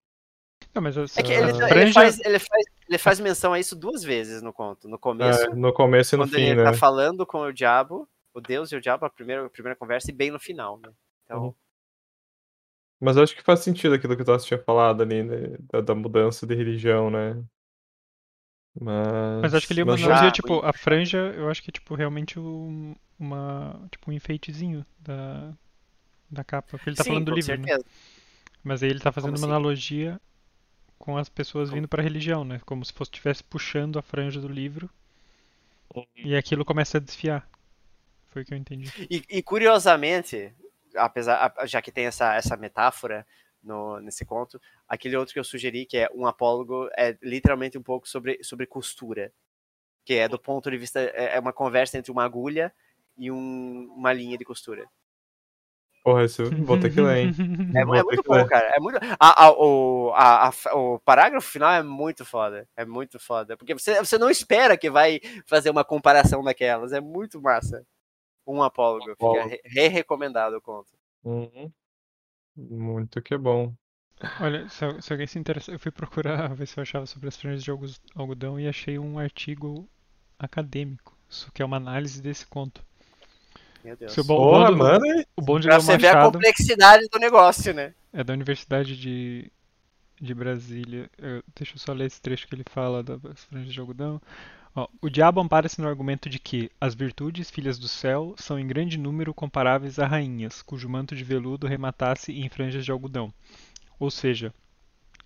Não, 0.74 0.82
mas 0.82 0.96
as, 0.96 1.18
É 1.18 1.22
que 1.22 1.32
ele, 1.32 1.50
ele 1.50 1.68
franja, 1.68 1.92
faz, 1.92 2.20
ele, 2.20 2.38
faz, 2.38 2.64
ele 2.88 2.98
faz 2.98 3.20
menção 3.20 3.52
a 3.52 3.60
isso 3.60 3.76
duas 3.76 4.02
vezes 4.02 4.42
no 4.42 4.52
conto. 4.52 4.88
No 4.88 4.98
começo, 4.98 5.44
É, 5.50 5.54
no 5.54 5.72
começo 5.72 6.14
e 6.14 6.18
no 6.18 6.24
quando 6.24 6.34
fim, 6.34 6.42
ele 6.42 6.56
né? 6.56 6.64
tá 6.64 6.72
falando 6.72 7.26
com 7.26 7.40
o 7.42 7.52
diabo, 7.52 8.08
o 8.34 8.40
Deus 8.40 8.72
e 8.72 8.76
o 8.76 8.80
diabo, 8.80 9.04
a 9.04 9.10
primeira, 9.10 9.46
a 9.46 9.50
primeira 9.50 9.76
conversa, 9.76 10.10
e 10.10 10.14
bem 10.14 10.30
no 10.30 10.40
final, 10.40 10.78
né? 10.78 10.90
Então, 11.24 11.40
Uhum. 11.40 11.54
Mas 13.00 13.16
eu 13.16 13.22
acho 13.22 13.34
que 13.34 13.42
faz 13.42 13.60
sentido 13.60 13.94
aquilo 13.94 14.16
que 14.16 14.22
o 14.22 14.24
Tassi 14.24 14.46
tinha 14.46 14.58
falado 14.62 15.02
ali, 15.02 15.22
né? 15.22 15.56
Da, 15.72 15.80
da 15.80 15.94
mudança 15.94 16.46
de 16.46 16.54
religião, 16.54 17.10
né? 17.10 17.42
Mas. 18.80 19.42
mas 19.42 19.54
acho 19.54 19.66
que 19.66 19.72
ele 19.72 19.80
é 19.80 19.84
uma 19.84 19.92
mas 19.92 20.02
analogia, 20.02 20.28
Ah, 20.28 20.32
tipo, 20.32 20.60
a 20.64 20.72
franja, 20.72 21.18
eu 21.36 21.48
acho 21.50 21.62
que 21.62 21.70
é 21.70 21.72
tipo 21.72 21.94
realmente 21.94 22.38
o 22.38 22.94
uma 23.18 23.86
tipo 23.90 24.10
um 24.10 24.14
enfeitezinho 24.14 24.84
da, 24.98 25.52
da 26.30 26.44
capa. 26.44 26.68
Porque 26.70 26.90
ele 26.90 26.96
tá 26.96 27.04
Sim, 27.04 27.10
falando 27.10 27.26
do 27.26 27.32
livro, 27.32 27.58
né? 27.58 27.68
Mas 28.64 28.82
aí 28.82 28.90
ele 28.90 29.00
tá 29.00 29.12
fazendo 29.12 29.32
Como 29.32 29.38
uma 29.38 29.46
assim? 29.46 29.46
analogia 29.46 30.20
com 31.02 31.18
as 31.18 31.28
pessoas 31.28 31.68
vindo 31.68 31.88
pra 31.88 32.00
religião, 32.00 32.44
né? 32.44 32.60
Como 32.64 32.84
se 32.84 32.92
fosse 32.92 33.10
estivesse 33.10 33.42
puxando 33.42 33.98
a 33.98 34.02
franja 34.02 34.40
do 34.40 34.46
livro 34.46 34.88
e 36.16 36.36
aquilo 36.36 36.64
começa 36.64 36.98
a 36.98 37.00
desfiar. 37.00 37.48
Foi 38.28 38.42
o 38.42 38.44
que 38.44 38.54
eu 38.54 38.58
entendi. 38.58 38.90
E, 39.10 39.22
e 39.28 39.42
curiosamente, 39.42 40.54
apesar, 40.96 41.52
a- 41.56 41.66
já 41.66 41.82
que 41.82 41.90
tem 41.90 42.06
essa, 42.06 42.34
essa 42.34 42.56
metáfora 42.56 43.26
no, 43.62 43.98
nesse 44.00 44.24
conto, 44.24 44.60
aquele 44.88 45.16
outro 45.16 45.32
que 45.34 45.40
eu 45.40 45.44
sugeri, 45.44 45.84
que 45.84 45.98
é 45.98 46.08
um 46.14 46.24
apólogo, 46.24 46.88
é 46.96 47.18
literalmente 47.20 47.76
um 47.76 47.82
pouco 47.82 48.08
sobre, 48.08 48.38
sobre 48.42 48.64
costura. 48.66 49.32
Que 50.04 50.14
é 50.14 50.28
do 50.28 50.38
ponto 50.38 50.70
de 50.70 50.78
vista. 50.78 51.00
É 51.00 51.36
é 51.36 51.40
uma 51.40 51.52
conversa 51.52 51.98
entre 51.98 52.12
uma 52.12 52.24
agulha 52.24 52.72
e 53.18 53.30
um- 53.30 53.92
uma 53.96 54.12
linha 54.12 54.38
de 54.38 54.44
costura. 54.44 54.86
Porra, 56.04 56.22
eu 56.22 56.64
vou 56.64 56.80
ter 56.80 56.92
que 56.92 57.00
ler, 57.00 57.18
hein? 57.26 57.32
É, 57.76 57.80
é 57.80 57.84
muito 58.02 58.22
bom, 58.24 58.34
ler. 58.34 58.48
cara. 58.48 58.72
É 58.74 58.80
muito, 58.80 58.98
a, 59.20 59.44
a- 59.46 59.52
o, 59.52 60.10
a- 60.14 60.48
a- 60.48 60.74
o 60.76 60.98
parágrafo 60.98 61.48
final 61.48 61.70
é 61.72 61.82
muito 61.82 62.24
foda. 62.24 62.66
É 62.76 62.84
muito 62.84 63.20
foda. 63.20 63.56
Porque 63.56 63.72
você, 63.74 63.98
você 64.00 64.18
não 64.18 64.28
espera 64.28 64.76
que 64.76 64.90
vai 64.90 65.20
fazer 65.46 65.70
uma 65.70 65.84
comparação 65.84 66.42
daquelas. 66.42 66.92
É 66.92 67.00
muito 67.00 67.40
massa. 67.40 67.86
Um 68.44 68.62
apólogo. 68.62 69.02
Fica 69.04 69.12
Apólogo. 69.12 69.56
re-recomendado 69.64 70.56
o 70.56 70.60
conto. 70.60 70.92
Uhum. 71.24 71.70
Muito 72.56 73.22
que 73.22 73.36
bom. 73.38 73.72
Olha, 74.40 74.68
se, 74.68 74.84
se 75.02 75.12
alguém 75.12 75.26
se 75.26 75.38
interessar, 75.38 75.74
eu 75.74 75.78
fui 75.78 75.90
procurar 75.92 76.48
ver 76.54 76.66
se 76.66 76.78
eu 76.78 76.82
achava 76.82 77.06
sobre 77.06 77.28
as 77.28 77.36
franjas 77.36 77.62
de 77.62 77.70
algo- 77.70 77.86
algodão 78.16 78.58
e 78.58 78.66
achei 78.68 78.98
um 78.98 79.18
artigo 79.18 79.88
acadêmico, 80.38 81.16
isso 81.28 81.50
que 81.52 81.62
é 81.62 81.64
uma 81.64 81.76
análise 81.76 82.20
desse 82.20 82.44
conto. 82.46 82.84
Meu 83.84 83.96
Deus. 83.96 84.12
Se 84.12 84.20
o 84.20 84.24
bom, 84.24 84.36
Porra, 84.36 84.70
bom 84.72 84.98
do- 84.98 85.04
aí. 85.04 85.26
o 85.36 85.42
bom 85.42 85.58
de 85.60 85.66
Pra 85.68 85.78
você 85.78 85.96
ver 85.98 86.08
a 86.16 86.24
complexidade 86.24 87.08
do 87.08 87.18
negócio, 87.18 87.72
né? 87.74 87.94
é 88.12 88.22
da 88.22 88.32
Universidade 88.32 88.96
de, 88.96 89.50
de 90.20 90.34
Brasília. 90.34 91.10
Eu- 91.18 91.42
deixa 91.56 91.74
eu 91.74 91.78
só 91.78 91.92
ler 91.92 92.06
esse 92.06 92.20
trecho 92.20 92.46
que 92.46 92.54
ele 92.54 92.64
fala 92.70 93.02
das 93.02 93.44
franjas 93.44 93.72
de 93.72 93.80
algodão. 93.80 94.20
Ó, 94.74 94.88
o 95.02 95.10
diabo 95.10 95.40
ampara-se 95.40 95.80
no 95.80 95.88
argumento 95.88 96.30
de 96.30 96.38
que 96.38 96.70
as 96.80 96.94
virtudes, 96.94 97.50
filhas 97.50 97.78
do 97.78 97.88
céu, 97.88 98.34
são 98.38 98.58
em 98.58 98.66
grande 98.66 98.96
número 98.98 99.34
comparáveis 99.34 99.98
a 99.98 100.06
rainhas, 100.06 100.62
cujo 100.62 100.88
manto 100.88 101.14
de 101.14 101.24
veludo 101.24 101.66
rematasse 101.66 102.32
em 102.32 102.48
franjas 102.48 102.84
de 102.84 102.90
algodão. 102.90 103.32
Ou 103.98 104.10
seja, 104.10 104.52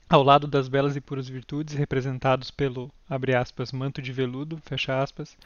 ao 0.08 0.22
lado 0.22 0.46
das 0.46 0.68
belas 0.68 0.94
e 0.94 1.00
puras 1.00 1.28
virtudes, 1.28 1.74
representados 1.74 2.50
pelo, 2.50 2.92
aspas, 3.36 3.72
manto 3.72 4.00
de 4.00 4.12
veludo, 4.12 4.62
aspas, 4.88 5.36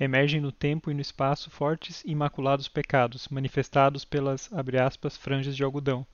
emergem 0.00 0.40
no 0.40 0.50
tempo 0.50 0.90
e 0.90 0.94
no 0.94 1.02
espaço 1.02 1.50
fortes 1.50 2.02
e 2.02 2.12
imaculados 2.12 2.66
pecados, 2.66 3.28
manifestados 3.28 4.06
pelas, 4.06 4.50
aspas, 4.82 5.18
franjas 5.18 5.54
de 5.54 5.62
algodão. 5.62 6.06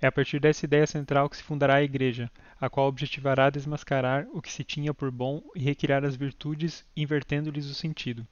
É 0.00 0.06
a 0.06 0.12
partir 0.12 0.38
dessa 0.38 0.64
ideia 0.64 0.86
central 0.86 1.28
que 1.28 1.36
se 1.36 1.42
fundará 1.42 1.76
a 1.76 1.82
Igreja, 1.82 2.30
a 2.60 2.70
qual 2.70 2.86
objetivará 2.86 3.50
desmascarar 3.50 4.26
o 4.32 4.40
que 4.40 4.52
se 4.52 4.62
tinha 4.62 4.94
por 4.94 5.10
bom 5.10 5.42
e 5.56 5.60
recriar 5.60 6.04
as 6.04 6.14
virtudes, 6.14 6.84
invertendo-lhes 6.96 7.66
o 7.66 7.74
sentido. 7.74 8.24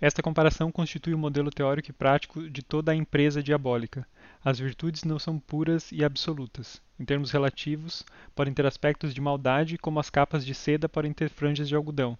Esta 0.00 0.22
comparação 0.22 0.70
constitui 0.70 1.14
o 1.14 1.18
modelo 1.18 1.50
teórico 1.50 1.90
e 1.90 1.94
prático 1.94 2.50
de 2.50 2.62
toda 2.62 2.92
a 2.92 2.94
empresa 2.94 3.42
diabólica. 3.42 4.06
As 4.44 4.58
virtudes 4.58 5.04
não 5.04 5.18
são 5.18 5.38
puras 5.38 5.90
e 5.90 6.04
absolutas. 6.04 6.82
Em 7.00 7.04
termos 7.04 7.30
relativos, 7.30 8.04
podem 8.34 8.52
ter 8.52 8.66
aspectos 8.66 9.14
de 9.14 9.20
maldade, 9.20 9.78
como 9.78 9.98
as 9.98 10.10
capas 10.10 10.44
de 10.44 10.54
seda 10.54 10.86
podem 10.86 11.14
ter 11.14 11.30
franjas 11.30 11.66
de 11.66 11.74
algodão. 11.74 12.18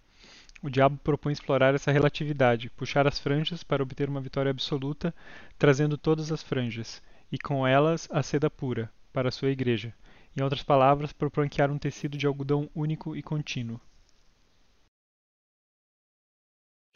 O 0.63 0.71
diabo 0.71 0.97
propõe 1.05 1.35
explorar 1.35 1.75
essa 1.75 1.93
relatividade, 1.93 2.71
puxar 2.71 3.07
as 3.07 3.19
franjas 3.19 3.63
para 3.63 3.83
obter 3.83 4.09
uma 4.09 4.23
vitória 4.23 4.51
absoluta, 4.51 5.15
trazendo 5.59 5.99
todas 5.99 6.33
as 6.33 6.43
franjas, 6.43 7.03
e 7.31 7.37
com 7.37 7.67
elas 7.67 8.09
a 8.11 8.23
seda 8.23 8.49
pura, 8.49 8.91
para 9.13 9.29
a 9.29 9.33
sua 9.33 9.51
igreja. 9.51 9.93
Em 10.35 10.43
outras 10.43 10.63
palavras, 10.63 11.13
propõe 11.13 11.47
criar 11.47 11.71
um 11.71 11.77
tecido 11.77 12.17
de 12.17 12.27
algodão 12.27 12.71
único 12.75 13.15
e 13.15 13.23
contínuo. 13.23 13.79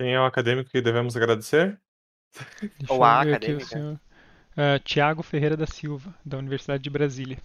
Quem 0.00 0.14
é 0.14 0.20
o 0.20 0.24
acadêmico 0.24 0.70
que 0.70 0.80
devemos 0.80 1.14
agradecer? 1.14 1.78
Deixa 2.78 2.94
Ou 2.94 3.04
a 3.04 3.20
acadêmica. 3.20 4.00
Senhor. 4.58 4.74
Ah, 4.74 4.78
Tiago 4.78 5.22
Ferreira 5.22 5.56
da 5.56 5.66
Silva, 5.66 6.12
da 6.24 6.38
Universidade 6.38 6.82
de 6.82 6.90
Brasília. 6.90 7.38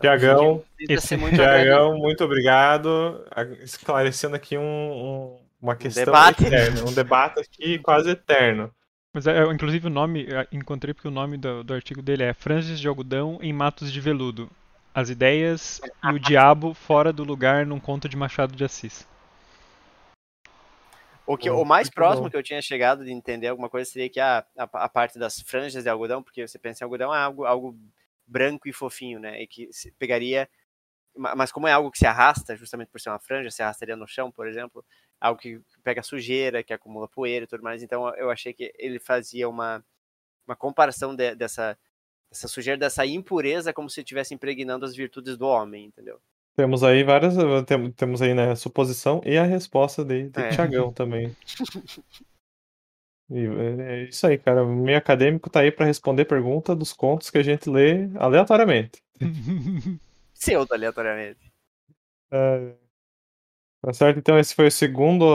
Tiagão, 0.00 0.62
esse- 0.88 1.16
muito 1.16 1.36
Tiagão, 1.36 1.96
muito 1.96 2.24
obrigado. 2.24 3.24
A- 3.30 3.44
Esclarecendo 3.62 4.34
aqui 4.34 4.58
um- 4.58 4.62
um- 4.62 5.38
uma 5.62 5.76
questão 5.76 6.04
debate. 6.04 6.44
eterna, 6.46 6.80
um 6.88 6.92
debate 6.92 7.40
aqui 7.40 7.78
quase 7.78 8.10
eterno. 8.10 8.70
Mas, 9.12 9.26
é, 9.28 9.44
inclusive, 9.44 9.86
o 9.86 9.90
nome, 9.90 10.26
ah, 10.34 10.46
encontrei 10.50 10.92
porque 10.92 11.06
o 11.06 11.10
nome 11.12 11.36
do, 11.36 11.62
do 11.62 11.72
artigo 11.72 12.02
dele 12.02 12.24
é 12.24 12.34
Franjas 12.34 12.80
de 12.80 12.88
Algodão 12.88 13.38
em 13.40 13.52
Matos 13.52 13.92
de 13.92 14.00
Veludo. 14.00 14.50
As 14.92 15.08
ideias 15.10 15.80
e 16.04 16.08
o 16.12 16.18
diabo 16.18 16.74
fora 16.74 17.12
do 17.12 17.22
lugar 17.24 17.64
num 17.64 17.78
conto 17.80 18.08
de 18.08 18.16
Machado 18.16 18.54
de 18.56 18.64
Assis. 18.64 19.06
O, 21.26 21.36
que, 21.36 21.48
o 21.50 21.64
mais 21.64 21.88
próximo 21.88 22.24
bom. 22.24 22.30
que 22.30 22.36
eu 22.36 22.42
tinha 22.42 22.60
chegado 22.60 23.04
de 23.04 23.10
entender 23.10 23.48
alguma 23.48 23.70
coisa 23.70 23.90
seria 23.90 24.10
que 24.10 24.20
a, 24.20 24.44
a, 24.56 24.62
a 24.84 24.88
parte 24.88 25.18
das 25.18 25.40
franjas 25.40 25.82
de 25.84 25.88
algodão, 25.88 26.22
porque 26.22 26.46
você 26.46 26.58
pensa 26.58 26.82
em 26.82 26.86
algodão 26.86 27.14
é 27.14 27.18
algo, 27.18 27.44
algo 27.44 27.78
branco 28.26 28.68
e 28.68 28.72
fofinho, 28.72 29.18
né? 29.18 29.40
E 29.42 29.46
que 29.46 29.72
se 29.72 29.90
pegaria. 29.92 30.48
ma- 31.16 31.34
Mas 31.34 31.52
como 31.52 31.68
é 31.68 31.72
algo 31.72 31.90
que 31.90 31.98
se 31.98 32.06
arrasta, 32.06 32.56
justamente 32.56 32.88
por 32.90 33.00
ser 33.00 33.10
uma 33.10 33.18
franja, 33.20 33.50
se 33.50 33.62
arrastaria 33.62 33.96
no 33.96 34.06
chão, 34.06 34.30
por 34.30 34.46
exemplo, 34.48 34.84
algo 35.20 35.40
que 35.40 35.60
pega 35.82 36.02
sujeira, 36.02 36.62
que 36.62 36.72
acumula 36.74 37.08
poeira 37.08 37.44
e 37.44 37.48
tudo 37.48 37.62
mais. 37.62 37.82
Então 37.82 38.14
eu 38.16 38.30
achei 38.30 38.52
que 38.52 38.72
ele 38.78 38.98
fazia 38.98 39.48
uma, 39.48 39.84
uma 40.46 40.56
comparação 40.56 41.14
de- 41.16 41.34
dessa, 41.34 41.78
dessa 42.30 42.48
sujeira, 42.48 42.78
dessa 42.78 43.06
impureza, 43.06 43.72
como 43.72 43.90
se 43.90 44.00
estivesse 44.00 44.34
impregnando 44.34 44.84
as 44.84 44.94
virtudes 44.96 45.36
do 45.38 45.46
homem, 45.46 45.86
entendeu? 45.86 46.20
Temos 46.56 46.82
aí 46.84 47.02
várias. 47.02 47.34
tem- 47.66 47.90
Temos 47.92 48.22
aí, 48.22 48.32
né, 48.34 48.52
a 48.52 48.56
suposição 48.56 49.20
e 49.24 49.36
a 49.36 49.44
resposta 49.44 50.04
de, 50.04 50.28
de 50.30 50.40
É. 50.40 50.48
Tiagão 50.50 50.92
também. 50.94 51.34
E 53.30 53.38
é 53.46 53.92
é 53.94 54.04
isso 54.04 54.26
aí, 54.26 54.38
cara. 54.38 54.62
O 54.64 54.68
meio 54.74 54.98
acadêmico 54.98 55.48
tá 55.50 55.60
aí 55.60 55.72
para 55.72 55.86
responder 55.86 56.24
pergunta 56.26 56.74
dos 56.76 56.92
contos 56.92 57.30
que 57.30 57.38
a 57.38 57.42
gente 57.42 57.68
lê 57.70 58.08
aleatoriamente. 58.16 59.02
Pseudo 60.34 60.72
aleatoriamente. 60.74 61.52
É, 62.30 62.74
Tá 63.82 63.92
certo? 63.92 64.18
Então, 64.18 64.38
esse 64.38 64.54
foi 64.54 64.68
o 64.68 64.70
segundo, 64.70 65.26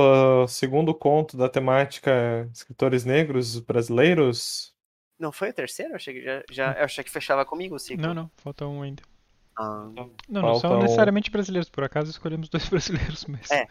uh, 0.43 0.47
segundo 0.47 0.91
conto 0.91 1.37
da 1.37 1.47
temática 1.47 2.49
escritores 2.51 3.05
negros 3.05 3.59
brasileiros. 3.59 4.73
Não 5.19 5.31
foi 5.31 5.51
o 5.51 5.53
terceiro? 5.53 5.91
Eu 5.91 5.95
achei 5.97 6.15
que 6.15 6.23
já, 6.23 6.43
já 6.49 6.73
eu 6.73 6.85
achei 6.85 7.03
que 7.03 7.11
fechava 7.11 7.45
comigo 7.45 7.75
o 7.75 7.79
ciclo. 7.79 8.07
não, 8.07 8.13
não, 8.15 8.31
falta 8.37 8.65
um 8.65 8.81
ainda. 8.81 9.03
Ah, 9.59 9.89
Não, 10.29 10.41
não 10.41 10.55
são 10.59 10.77
um. 10.77 10.81
necessariamente 10.81 11.29
brasileiros, 11.29 11.69
por 11.69 11.83
acaso 11.83 12.09
escolhemos 12.09 12.47
dois 12.49 12.67
brasileiros, 12.69 13.25
mas 13.27 13.51
É. 13.51 13.67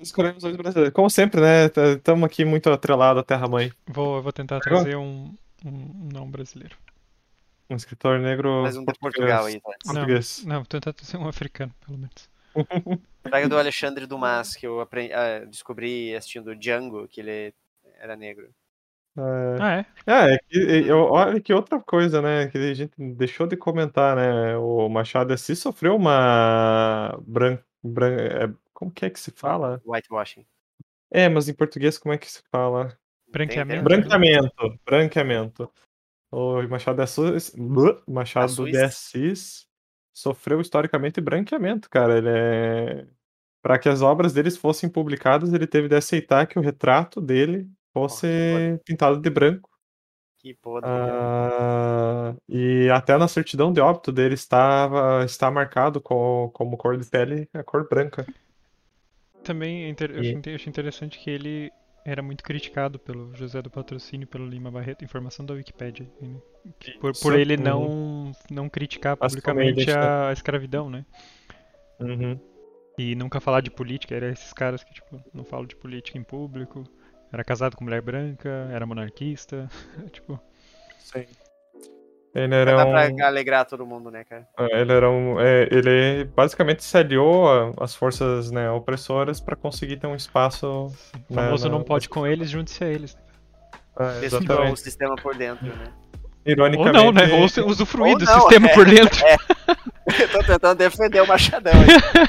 Escolhemos 0.00 0.42
dois 0.42 0.56
brasileiros. 0.56 0.94
Como 0.94 1.10
sempre, 1.10 1.40
né? 1.40 1.66
Estamos 1.96 2.24
aqui 2.24 2.44
muito 2.44 2.70
atrelado 2.70 3.18
à 3.20 3.22
Terra-mãe. 3.24 3.72
vou, 3.86 4.16
eu 4.16 4.22
vou 4.22 4.32
tentar 4.32 4.56
Agora? 4.56 4.70
trazer 4.82 4.96
um, 4.96 5.34
um 5.64 6.08
não 6.12 6.30
brasileiro. 6.30 6.76
Um 7.68 7.76
escritor 7.76 8.18
negro 8.18 8.62
mais 8.62 8.76
um 8.76 8.80
de 8.80 8.86
português. 8.98 9.30
Portugal 9.30 9.44
aí, 9.46 9.60
tá? 9.60 9.70
Português. 9.84 10.44
Não, 10.44 10.56
vou 10.56 10.66
tentar 10.66 10.92
trazer 10.92 11.16
um 11.16 11.28
africano, 11.28 11.72
pelo 11.84 11.98
menos. 11.98 12.30
Pega 13.22 13.48
do 13.48 13.58
Alexandre 13.58 14.06
Dumas, 14.06 14.54
que 14.56 14.66
eu 14.66 14.80
aprendi, 14.80 15.12
ah, 15.12 15.44
descobri 15.44 16.14
assistindo 16.16 16.54
Django, 16.56 17.06
que 17.06 17.20
ele 17.20 17.52
era 18.00 18.16
negro. 18.16 18.48
É, 19.16 19.56
Ah, 19.60 19.76
é? 19.76 19.86
É, 20.06 20.34
é 20.34 20.38
que, 20.38 20.58
eu- 20.88 20.98
olha 21.04 21.40
que 21.40 21.52
outra 21.52 21.80
coisa, 21.80 22.22
né, 22.22 22.46
que 22.48 22.56
a 22.58 22.74
gente 22.74 22.92
deixou 22.98 23.46
de 23.46 23.56
comentar, 23.56 24.16
né, 24.16 24.56
o 24.56 24.88
Machado 24.88 25.28
de 25.28 25.34
Assis 25.34 25.58
sofreu 25.58 25.96
uma 25.96 27.18
bran, 27.26 27.58
bran, 27.82 28.14
é, 28.16 28.52
como 28.72 28.90
que 28.90 29.04
é 29.04 29.10
que 29.10 29.18
se 29.20 29.30
fala? 29.32 29.80
Whitewashing. 29.84 30.46
É, 31.10 31.28
mas 31.28 31.48
em 31.48 31.54
português 31.54 31.98
como 31.98 32.14
é 32.14 32.18
que 32.18 32.30
se 32.30 32.40
fala? 32.50 32.96
Branqueamento. 33.28 33.82
Branqueamento, 33.84 34.78
branqueamento. 34.86 35.70
O 36.32 36.62
Machado 36.68 36.96
de 36.96 37.02
Assis, 37.02 37.52
Machado 38.06 38.64
de 38.64 38.78
Assis 38.78 39.66
sofreu 40.14 40.60
historicamente 40.60 41.20
branqueamento, 41.20 41.90
cara, 41.90 42.18
ele 42.18 42.28
é... 42.28 43.06
Para 43.62 43.78
que 43.78 43.88
as 43.88 44.00
obras 44.00 44.32
deles 44.32 44.56
fossem 44.56 44.88
publicadas, 44.88 45.52
ele 45.52 45.66
teve 45.66 45.88
de 45.88 45.96
aceitar 45.96 46.46
que 46.46 46.58
o 46.58 46.62
retrato 46.62 47.20
dele 47.20 47.68
fosse 47.92 48.26
Nossa, 48.26 48.80
pintado 48.84 49.20
de 49.20 49.30
branco. 49.30 49.70
Que 50.38 50.54
podre. 50.54 50.90
Ah, 50.90 52.34
e 52.48 52.88
até 52.90 53.16
na 53.18 53.28
certidão 53.28 53.72
de 53.72 53.80
óbito 53.80 54.10
dele 54.12 54.34
estava 54.34 55.24
está 55.24 55.50
marcado 55.50 56.00
co- 56.00 56.50
como 56.52 56.76
cor 56.76 56.96
de 56.96 57.04
pele 57.06 57.48
a 57.52 57.62
cor 57.62 57.86
branca. 57.88 58.26
Também 59.44 59.84
é 59.84 59.88
inter- 59.88 60.10
eu 60.10 60.20
E- 60.20 60.20
achei 60.20 60.38
inte- 60.38 60.50
achei 60.54 60.70
interessante 60.70 61.18
que 61.18 61.30
ele 61.30 61.70
era 62.04 62.22
muito 62.22 62.42
criticado 62.42 62.98
pelo 62.98 63.34
José 63.34 63.60
do 63.62 63.70
Patrocínio 63.70 64.24
e 64.24 64.26
pelo 64.26 64.46
Lima 64.46 64.70
Barreto, 64.70 65.04
informação 65.04 65.44
da 65.44 65.54
Wikipédia. 65.54 66.06
né? 66.20 66.36
Por, 67.00 67.12
por 67.18 67.38
ele 67.38 67.56
uhum. 67.56 67.62
não, 67.62 68.32
não 68.50 68.68
criticar 68.68 69.16
Assumir 69.20 69.48
a 69.48 69.54
publicamente 69.54 69.80
identidade. 69.80 70.14
a 70.28 70.32
escravidão, 70.32 70.90
né? 70.90 71.04
Uhum. 72.00 72.40
E 72.98 73.14
nunca 73.14 73.40
falar 73.40 73.62
de 73.62 73.70
política, 73.70 74.14
era 74.14 74.30
esses 74.30 74.52
caras 74.52 74.84
que, 74.84 74.92
tipo, 74.92 75.20
não 75.32 75.44
falam 75.44 75.66
de 75.66 75.74
política 75.76 76.18
em 76.18 76.22
público. 76.22 76.84
Era 77.32 77.44
casado 77.44 77.76
com 77.76 77.84
mulher 77.84 78.02
branca, 78.02 78.68
era 78.72 78.84
monarquista, 78.86 79.68
tipo... 80.12 80.38
Sim. 80.98 81.24
Ele 82.32 82.54
era 82.54 82.76
Dá 82.76 82.84
um... 82.86 82.90
pra 82.92 83.26
alegrar 83.26 83.64
todo 83.66 83.84
mundo, 83.84 84.08
né, 84.10 84.22
cara? 84.22 84.46
É, 84.56 84.80
Ele 84.82 84.92
era 84.92 85.10
um. 85.10 85.40
é, 85.40 85.62
ele 85.70 86.24
basicamente 86.26 86.84
se 86.84 86.96
aliou 86.96 87.48
a- 87.48 87.72
às 87.82 87.92
forças 87.96 88.52
né, 88.52 88.70
opressoras 88.70 89.40
para 89.40 89.56
conseguir 89.56 89.96
ter 89.96 90.06
um 90.06 90.14
espaço. 90.14 90.64
O 91.28 91.34
né, 91.34 91.42
famoso 91.42 91.68
na- 91.68 91.76
não 91.76 91.82
pode 91.82 92.08
com 92.08 92.24
eles, 92.24 92.48
junte-se 92.48 92.84
a 92.84 92.86
eles. 92.86 93.16
É, 93.98 94.20
Destruiu 94.20 94.48
o 94.48 94.52
exatamente. 94.52 94.80
sistema 94.80 95.16
por 95.16 95.34
dentro, 95.34 95.66
né? 95.66 95.92
Ou 96.46 96.52
Ironicamente. 96.52 96.96
não, 97.04 97.10
né? 97.12 97.32
Ou 97.34 97.48
se- 97.48 97.60
usufruir 97.62 98.12
Ou 98.12 98.18
do 98.20 98.24
não, 98.24 98.40
sistema 98.42 98.68
é. 98.68 98.74
por 98.74 98.84
dentro. 98.86 99.18
Eu 100.20 100.28
tô 100.30 100.38
tentando 100.44 100.78
defender 100.78 101.20
o 101.22 101.26
Machadão 101.26 101.72
aí. 101.72 102.28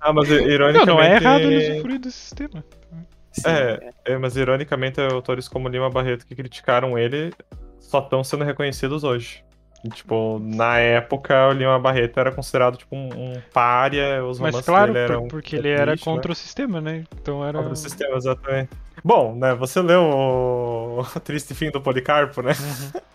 Ah, 0.00 0.12
mas 0.12 0.28
Não, 0.28 0.36
ironicamente. 0.36 0.86
não 0.86 1.02
é 1.02 1.16
errado 1.16 1.40
ele 1.42 1.70
usufruir 1.72 2.00
do 2.00 2.10
sistema. 2.10 2.64
Sim, 3.32 3.48
É, 3.48 3.92
é, 4.04 4.18
mas 4.18 4.36
ironicamente, 4.36 5.00
autores 5.00 5.48
como 5.48 5.68
Lima 5.68 5.88
Barreto 5.90 6.26
que 6.26 6.34
criticaram 6.34 6.98
ele 6.98 7.32
só 7.78 8.00
estão 8.00 8.22
sendo 8.24 8.44
reconhecidos 8.44 9.04
hoje. 9.04 9.44
E, 9.84 9.88
tipo, 9.90 10.40
na 10.40 10.78
época, 10.78 11.48
o 11.48 11.52
Lima 11.52 11.78
Barreto 11.78 12.18
era 12.18 12.32
considerado 12.32 12.76
tipo 12.76 12.96
um, 12.96 13.08
um 13.36 13.40
pária, 13.52 14.24
os 14.24 14.40
Mas 14.40 14.60
claro, 14.60 14.92
dele 14.92 15.06
por- 15.06 15.12
eram 15.14 15.28
porque 15.28 15.54
ele 15.54 15.68
era 15.68 15.92
né? 15.92 15.98
contra 16.02 16.32
o 16.32 16.34
sistema, 16.34 16.80
né? 16.80 17.04
Então 17.14 17.44
era. 17.44 17.58
Contra 17.58 17.72
o 17.74 17.76
sistema, 17.76 18.16
exatamente. 18.16 18.70
Bom, 19.04 19.36
né, 19.36 19.54
você 19.54 19.80
leu 19.80 20.02
o 20.02 21.00
o 21.14 21.20
Triste 21.20 21.54
Fim 21.54 21.70
do 21.70 21.80
Policarpo, 21.80 22.42
né? 22.42 22.52
Uhum. 22.52 23.00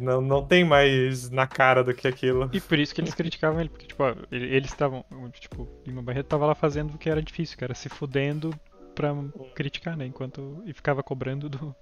Não, 0.00 0.20
não 0.20 0.44
tem 0.44 0.64
mais 0.64 1.30
na 1.30 1.46
cara 1.46 1.84
do 1.84 1.94
que 1.94 2.08
aquilo. 2.08 2.50
E 2.52 2.60
por 2.60 2.76
isso 2.80 2.92
que 2.92 3.00
eles 3.00 3.14
criticavam 3.14 3.60
ele, 3.60 3.68
porque, 3.68 3.86
tipo, 3.86 4.02
ó, 4.02 4.12
eles 4.28 4.70
estavam. 4.72 5.04
Tipo, 5.38 5.68
Lima 5.86 6.02
Barreto 6.02 6.26
tava 6.26 6.46
lá 6.46 6.54
fazendo 6.56 6.94
o 6.94 6.98
que 6.98 7.08
era 7.08 7.22
difícil, 7.22 7.56
que 7.56 7.62
era 7.62 7.74
se 7.74 7.88
fudendo 7.88 8.52
pra 8.98 9.14
criticar, 9.54 9.96
né? 9.96 10.04
Enquanto. 10.06 10.60
E 10.66 10.72
ficava 10.72 11.04
cobrando 11.04 11.48
do. 11.48 11.74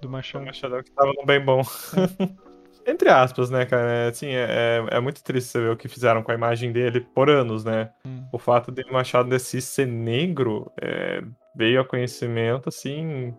Do 0.00 0.08
O 0.08 0.10
Machado. 0.10 0.82
Que 0.82 0.90
tava 0.90 1.12
no 1.12 1.26
bem 1.26 1.38
bom. 1.38 1.60
Entre 2.86 3.08
aspas, 3.08 3.50
né, 3.50 3.64
cara? 3.64 3.90
É, 3.90 4.08
Assim, 4.08 4.28
é, 4.28 4.46
é, 4.90 4.96
é 4.96 5.00
muito 5.00 5.22
triste 5.22 5.50
você 5.50 5.60
ver 5.60 5.70
o 5.70 5.76
que 5.76 5.88
fizeram 5.88 6.22
com 6.22 6.30
a 6.30 6.34
imagem 6.34 6.72
dele 6.72 7.00
por 7.00 7.30
anos, 7.30 7.64
né? 7.64 7.90
Hum. 8.06 8.26
O 8.32 8.38
fato 8.38 8.72
de 8.72 8.84
Machado 8.90 9.28
de 9.28 9.36
Assis 9.36 9.64
ser 9.64 9.86
negro 9.86 10.70
é, 10.80 11.22
veio 11.54 11.80
a 11.80 11.84
conhecimento, 11.84 12.68
assim, 12.68 13.34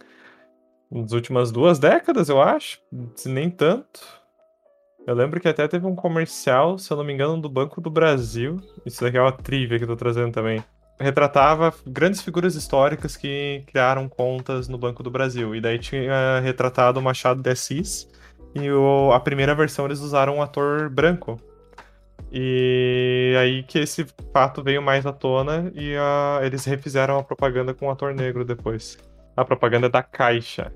nas 0.91 1.11
últimas 1.11 1.51
duas 1.51 1.77
décadas, 1.77 2.29
eu 2.29 2.41
acho. 2.41 2.79
Se 3.15 3.29
nem 3.29 3.49
tanto. 3.49 4.01
Eu 5.05 5.13
lembro 5.13 5.39
que 5.39 5.47
até 5.47 5.67
teve 5.67 5.85
um 5.85 5.95
comercial, 5.95 6.79
se 6.79 6.91
eu 6.91 6.97
não 6.97 7.03
me 7.03 7.13
engano, 7.13 7.39
do 7.39 7.49
Banco 7.49 7.79
do 7.79 7.91
Brasil. 7.91 8.59
Isso 8.83 9.03
daqui 9.03 9.17
é 9.17 9.21
uma 9.21 9.31
trivia 9.31 9.77
que 9.77 9.83
eu 9.83 9.89
tô 9.89 9.95
trazendo 9.95 10.31
também. 10.31 10.63
Retratava 10.99 11.73
grandes 11.85 12.21
figuras 12.21 12.55
históricas 12.55 13.17
que 13.17 13.63
criaram 13.67 14.07
contas 14.07 14.67
no 14.69 14.77
Banco 14.77 15.03
do 15.03 15.11
Brasil. 15.11 15.53
E 15.55 15.59
daí 15.59 15.77
tinha 15.77 16.39
retratado 16.41 16.99
o 16.99 17.03
Machado 17.03 17.41
de 17.41 17.49
Assis. 17.49 18.07
E 18.53 18.71
o- 18.71 19.11
a 19.11 19.19
primeira 19.19 19.53
versão 19.53 19.85
eles 19.85 19.99
usaram 19.99 20.37
um 20.37 20.41
ator 20.41 20.89
branco. 20.89 21.39
E 22.31 23.35
aí 23.39 23.63
que 23.63 23.79
esse 23.79 24.05
fato 24.33 24.63
veio 24.63 24.81
mais 24.81 25.05
à 25.05 25.11
tona 25.11 25.71
e 25.75 25.95
a- 25.97 26.39
eles 26.43 26.63
refizeram 26.65 27.17
a 27.19 27.23
propaganda 27.23 27.73
com 27.73 27.87
um 27.87 27.91
ator 27.91 28.13
negro 28.13 28.45
depois. 28.45 28.97
A 29.35 29.43
propaganda 29.43 29.89
da 29.89 30.01
Caixa. 30.01 30.71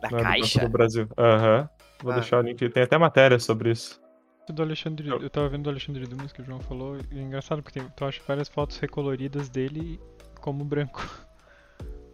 Da 0.00 0.08
do 0.08 0.16
Banco 0.16 0.22
caixa? 0.24 0.60
do 0.60 0.68
Brasil. 0.68 1.08
Aham. 1.18 1.68
Vou 2.02 2.12
Ah. 2.12 2.16
deixar 2.16 2.38
o 2.38 2.42
link. 2.42 2.68
Tem 2.70 2.82
até 2.82 2.96
matéria 2.98 3.38
sobre 3.38 3.70
isso. 3.70 4.00
Do 4.48 4.62
Alexandre, 4.62 5.08
Eu- 5.08 5.28
tava 5.28 5.48
vendo 5.48 5.64
do 5.64 5.70
Alexandre 5.70 6.06
Dumas 6.06 6.32
que 6.32 6.40
o 6.40 6.44
João 6.44 6.60
falou, 6.60 6.96
e 7.10 7.18
é 7.18 7.22
engraçado 7.22 7.62
porque 7.62 7.80
tu 7.96 8.04
acha 8.04 8.22
várias 8.26 8.48
fotos 8.48 8.78
recoloridas 8.78 9.48
dele 9.48 10.00
como 10.40 10.64
branco. 10.64 11.02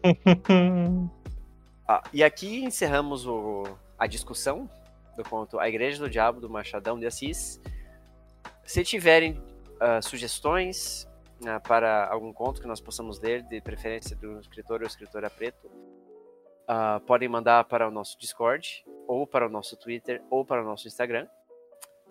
Ah, 1.87 2.03
e 2.13 2.23
aqui 2.23 2.65
encerramos 2.65 3.27
o- 3.27 3.65
a 3.99 4.07
discussão 4.07 4.71
do 5.17 5.23
conto 5.25 5.59
A 5.59 5.69
Igreja 5.69 5.99
do 5.99 6.09
Diabo, 6.09 6.41
do 6.41 6.49
Machadão 6.49 6.99
de 6.99 7.05
Assis. 7.07 7.61
Se 8.65 8.83
tiverem 8.85 9.43
ah, 9.81 10.01
sugestões 10.01 11.07
ah, 11.47 11.59
para 11.61 12.07
algum 12.09 12.33
conto 12.33 12.61
que 12.61 12.67
nós 12.69 12.81
possamos 12.81 13.19
ler, 13.21 13.43
de 13.43 13.61
preferência 13.61 14.17
do 14.17 14.41
escritor 14.41 14.81
ou 14.81 14.87
escritora 14.87 15.29
preto, 15.29 15.69
ah, 16.69 17.01
podem 17.07 17.29
mandar 17.29 17.65
para 17.65 17.87
o 17.89 17.91
nosso 17.91 18.17
Discord, 18.19 18.85
ou 19.09 19.27
para 19.27 19.47
o 19.47 19.51
nosso 19.51 19.77
Twitter, 19.77 20.23
ou 20.31 20.45
para 20.45 20.63
o 20.63 20.65
nosso 20.65 20.87
Instagram, 20.87 21.27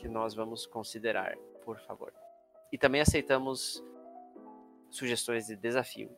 que 0.01 0.09
nós 0.09 0.33
vamos 0.33 0.65
considerar, 0.65 1.37
por 1.63 1.79
favor. 1.81 2.11
E 2.71 2.77
também 2.77 3.01
aceitamos 3.01 3.83
sugestões 4.89 5.45
de 5.45 5.55
desafio. 5.55 6.09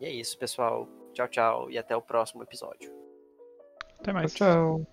E 0.00 0.06
é 0.06 0.10
isso, 0.10 0.38
pessoal. 0.38 0.88
Tchau, 1.12 1.28
tchau 1.28 1.70
e 1.70 1.76
até 1.76 1.96
o 1.96 2.02
próximo 2.02 2.42
episódio. 2.42 2.94
Até 3.98 4.12
mais. 4.12 4.32
Tchau. 4.32 4.86